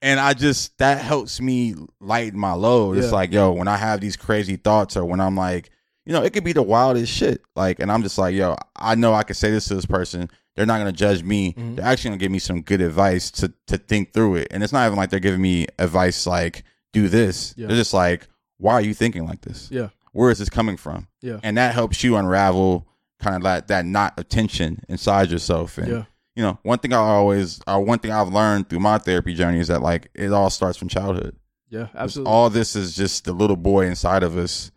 [0.00, 2.96] and I just, that helps me lighten my load.
[2.96, 5.70] It's like, yo, when I have these crazy thoughts or when I'm like,
[6.04, 7.42] you know, it could be the wildest shit.
[7.54, 10.28] Like, and I'm just like, yo, I know I can say this to this person.
[10.56, 11.54] They're not gonna judge me.
[11.54, 11.76] Mhm.
[11.76, 14.48] They're actually gonna give me some good advice to to think through it.
[14.50, 17.54] And it's not even like they're giving me advice like, do this.
[17.56, 17.68] Yeah.
[17.68, 19.68] They're just like, why are you thinking like this?
[19.70, 19.88] Yeah.
[20.12, 21.06] Where is this coming from?
[21.20, 21.38] Yeah.
[21.42, 22.86] And that helps you unravel
[23.20, 25.78] kind of like that knot of tension inside yourself.
[25.78, 26.04] And yeah.
[26.34, 29.60] you know, one thing I always, uh, one thing I've learned through my therapy journey
[29.60, 31.36] is that like it all starts from childhood.
[31.70, 31.86] Yeah.
[31.94, 32.30] Absolutely.
[32.30, 34.71] All this is just the little boy inside of us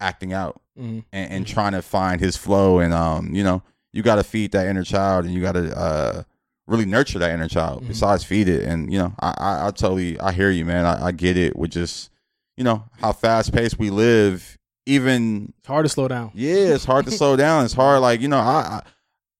[0.00, 1.04] acting out Mhm.
[1.12, 2.78] and, and trying to find his flow.
[2.80, 3.62] And um, you know,
[3.92, 6.22] you got to feed that inner child, and you got to uh
[6.66, 7.82] really nurture that inner child.
[7.84, 7.88] Mhm.
[7.88, 10.84] Besides feed it, and you know, I I, I totally I hear you, man.
[10.86, 12.10] I, I get it with just
[12.56, 14.56] you know how fast paced we live.
[14.86, 16.30] Even It's hard to slow down.
[16.34, 17.64] yeah, it's hard to slow down.
[17.64, 18.82] It's hard, like you know, I, I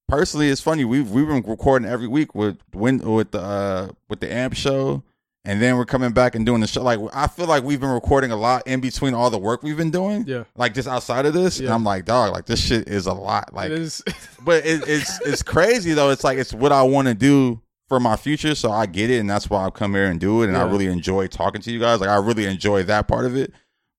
[0.08, 0.84] personally, it's funny.
[0.84, 5.02] We've we've been recording every week with when with the uh, with the amp show,
[5.44, 6.82] and then we're coming back and doing the show.
[6.82, 9.76] Like I feel like we've been recording a lot in between all the work we've
[9.76, 10.24] been doing.
[10.26, 10.44] Yeah.
[10.56, 13.54] Like just outside of this, and I'm like, dog, like this shit is a lot.
[13.54, 14.02] Like, it is.
[14.44, 16.10] but it, it's it's crazy though.
[16.10, 19.18] It's like it's what I want to do for my future, so I get it,
[19.18, 20.48] and that's why I come here and do it.
[20.48, 22.00] And I really enjoy talking to you guys.
[22.00, 23.52] Like I really enjoy that part of it.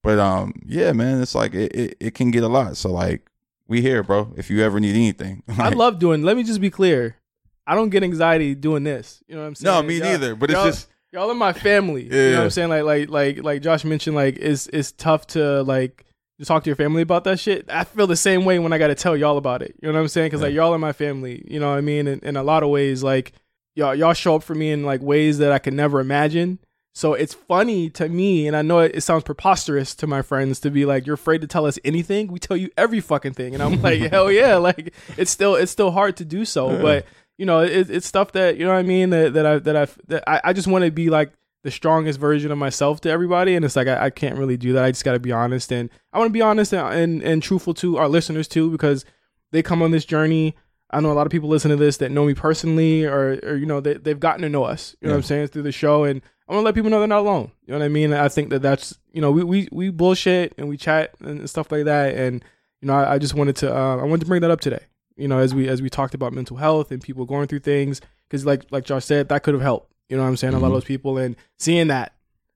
[0.04, 2.78] But um, yeah, man, it's like it, it, it can get a lot.
[2.78, 3.30] So like
[3.68, 4.34] we here, bro.
[4.38, 6.22] If you ever need anything, I love doing.
[6.22, 7.18] Let me just be clear.
[7.66, 9.24] I don't get anxiety doing this.
[9.28, 9.76] You know what I'm saying?
[9.76, 10.36] No, me Y'all- neither.
[10.36, 12.04] But it's just y'all are my family.
[12.04, 12.70] You know what I'm saying?
[12.70, 16.06] Like like like like Josh mentioned, like it's it's tough to like
[16.40, 17.70] to talk to your family about that shit.
[17.70, 19.76] I feel the same way when I got to tell y'all about it.
[19.82, 20.28] You know what I'm saying?
[20.28, 21.46] Because like y'all are my family.
[21.48, 22.08] You know what I mean?
[22.08, 23.34] In, in a lot of ways, like
[23.76, 26.60] y'all y'all show up for me in like ways that I could never imagine.
[26.94, 30.60] So it's funny to me, and I know it, it sounds preposterous to my friends
[30.60, 32.28] to be like, "You're afraid to tell us anything?
[32.28, 35.72] We tell you every fucking thing," and I'm like, "Hell yeah!" Like it's still it's
[35.72, 37.06] still hard to do so, but
[37.42, 39.76] you know, it, it's stuff that you know what I mean that that I that
[39.76, 43.10] I that I, I just want to be like the strongest version of myself to
[43.10, 44.84] everybody, and it's like I, I can't really do that.
[44.84, 47.42] I just got to be honest, and I want to be honest and, and and
[47.42, 49.06] truthful to our listeners too, because
[49.50, 50.56] they come on this journey.
[50.92, 53.56] I know a lot of people listen to this that know me personally, or, or
[53.56, 54.96] you know, they, they've gotten to know us.
[55.02, 57.00] You know what I'm saying through the show, and I want to let people know
[57.00, 57.52] they're not alone.
[57.66, 58.14] You know what I mean?
[58.14, 61.72] I think that that's you know we we, we bullshit and we chat and stuff
[61.72, 62.46] like that, and
[62.82, 64.86] you know I, I just wanted to uh, I wanted to bring that up today.
[65.18, 68.02] You know, as we as we talked about mental health and people going through things,
[68.28, 69.92] because like like Josh said, that could have helped.
[70.10, 70.54] You know what I'm saying?
[70.54, 70.76] A lot of mm-hmm.
[70.76, 72.14] those people and seeing that,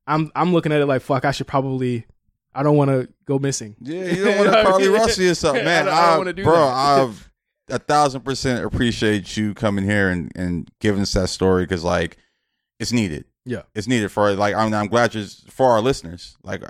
[0.07, 1.25] I'm I'm looking at it like fuck.
[1.25, 2.05] I should probably.
[2.57, 3.75] I don't want to go missing.
[3.81, 5.85] Yeah, you don't want to Carlee Russell yourself, I man.
[5.85, 7.01] don't- I don't I- wanna do bro, that.
[7.01, 7.31] I've
[7.69, 12.17] a thousand percent appreciate you coming here and, and giving us that story because like
[12.79, 13.25] it's needed.
[13.45, 13.63] Yeah.
[13.75, 16.37] it's needed for like I'm I'm glad you're for our listeners.
[16.43, 16.63] Like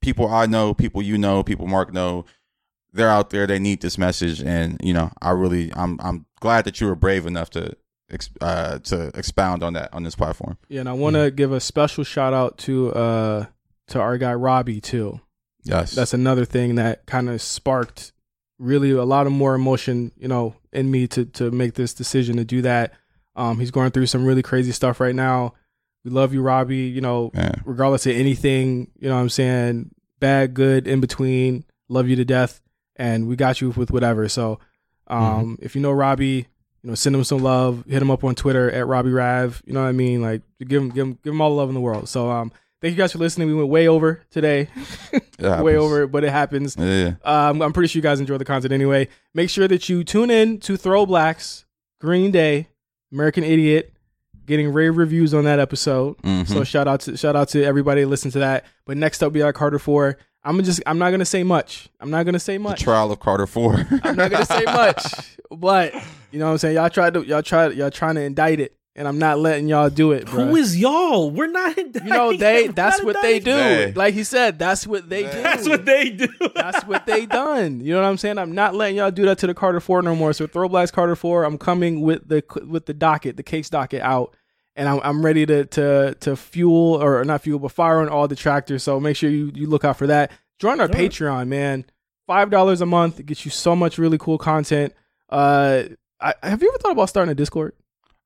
[0.00, 2.24] people I know, people you know, people Mark know,
[2.92, 3.46] they're out there.
[3.46, 6.94] They need this message, and you know, I really I'm I'm glad that you were
[6.94, 7.76] brave enough to
[8.40, 10.58] uh to expound on that on this platform.
[10.68, 13.46] Yeah, and I want to give a special shout out to uh
[13.88, 15.20] to our guy Robbie too.
[15.64, 18.12] Yes, That's another thing that kind of sparked
[18.58, 22.36] really a lot of more emotion, you know, in me to to make this decision
[22.36, 22.92] to do that.
[23.34, 25.54] Um, he's going through some really crazy stuff right now.
[26.04, 26.88] We love you, Robbie.
[26.88, 27.62] You know, man.
[27.64, 29.94] regardless of anything, you know what I'm saying?
[30.18, 31.64] Bad, good, in between.
[31.88, 32.60] Love you to death.
[32.96, 34.28] And we got you with whatever.
[34.28, 34.58] So
[35.08, 36.46] um if you know Robbie,
[36.82, 37.84] you know, send him some love.
[37.88, 39.62] Hit him up on Twitter at Robbie Rav.
[39.66, 40.22] You know what I mean?
[40.22, 42.08] Like give him give him give him all the love in the world.
[42.08, 43.48] So um thank you guys for listening.
[43.48, 44.68] We went way over today.
[45.42, 45.76] Way happens.
[45.76, 46.76] over, but it happens.
[46.78, 47.48] Yeah, yeah.
[47.48, 49.08] Um, I'm pretty sure you guys enjoy the content anyway.
[49.34, 51.64] Make sure that you tune in to Throw Blacks,
[52.00, 52.68] Green Day,
[53.12, 53.92] American Idiot,
[54.46, 56.16] getting rave reviews on that episode.
[56.18, 56.46] Mhm.
[56.46, 58.64] So shout out to shout out to everybody that listened to that.
[58.86, 60.16] But next up, be like Carter Four.
[60.44, 61.88] I'm gonna just I'm not gonna say much.
[62.00, 62.82] I'm not gonna say the much.
[62.82, 63.86] trial of Carter Four.
[64.02, 65.04] I'm not gonna say much.
[65.54, 65.92] But
[66.30, 66.76] you know what I'm saying.
[66.76, 69.90] Y'all tried to y'all tried y'all trying to indict it, and I'm not letting y'all
[69.90, 70.24] do it.
[70.24, 70.46] Bro.
[70.46, 71.30] Who is y'all?
[71.30, 71.76] We're not.
[71.76, 73.52] you know they that's what they do.
[73.52, 73.92] They.
[73.92, 75.42] Like he said, that's what they do.
[75.42, 76.28] That's what they do.
[76.54, 77.80] That's what they done.
[77.82, 78.38] You know what I'm saying?
[78.38, 80.32] I'm not letting y'all do that to the Carter Four no more.
[80.32, 84.00] So Throw Blacks Carter Four, I'm coming with the with the docket, the case docket
[84.00, 84.34] out,
[84.76, 88.28] and I'm I'm ready to to to fuel or not fuel, but fire on all
[88.28, 88.82] the tractors.
[88.82, 90.30] So make sure you you look out for that.
[90.58, 91.84] Join our Patreon, man.
[92.26, 94.94] Five dollars a month gets you so much really cool content.
[95.28, 95.84] Uh,
[96.20, 97.74] I, have you ever thought about starting a Discord?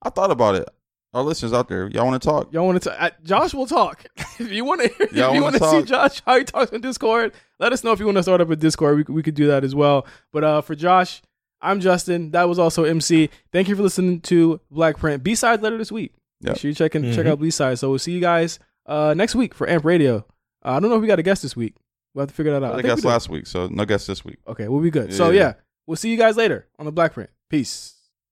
[0.03, 0.69] I thought about it.
[1.15, 2.53] Our listeners out there, y'all want to talk?
[2.53, 2.91] Y'all want to?
[2.91, 3.13] talk?
[3.23, 4.05] Josh will talk.
[4.39, 5.83] if you want to, if you wanna see?
[5.85, 8.51] Josh how he talks on Discord, let us know if you want to start up
[8.51, 8.97] a Discord.
[8.99, 10.07] We could- we could do that as well.
[10.31, 11.23] But uh, for Josh,
[11.63, 12.33] I'm Justin.
[12.33, 13.31] That was also MC.
[13.51, 16.13] Thank you for listening to BlkPrint B side later this week.
[16.41, 16.53] Yep.
[16.53, 17.31] Make sure you check in, check Mhm.
[17.31, 17.79] out B side.
[17.79, 20.25] So we'll see you guys uh next week for Amp Radio.
[20.65, 21.75] Uh, I don't know if we got a guest this week.
[22.15, 22.75] We'll have to figure that out.
[22.75, 24.39] I I think think we last week, so no guest this week.
[24.49, 25.13] Okay, we'll be good.
[25.13, 25.41] So Yeah.
[25.41, 25.53] yeah,
[25.87, 27.29] we'll see you guys later on the BlkPrint.
[27.51, 27.96] Peace.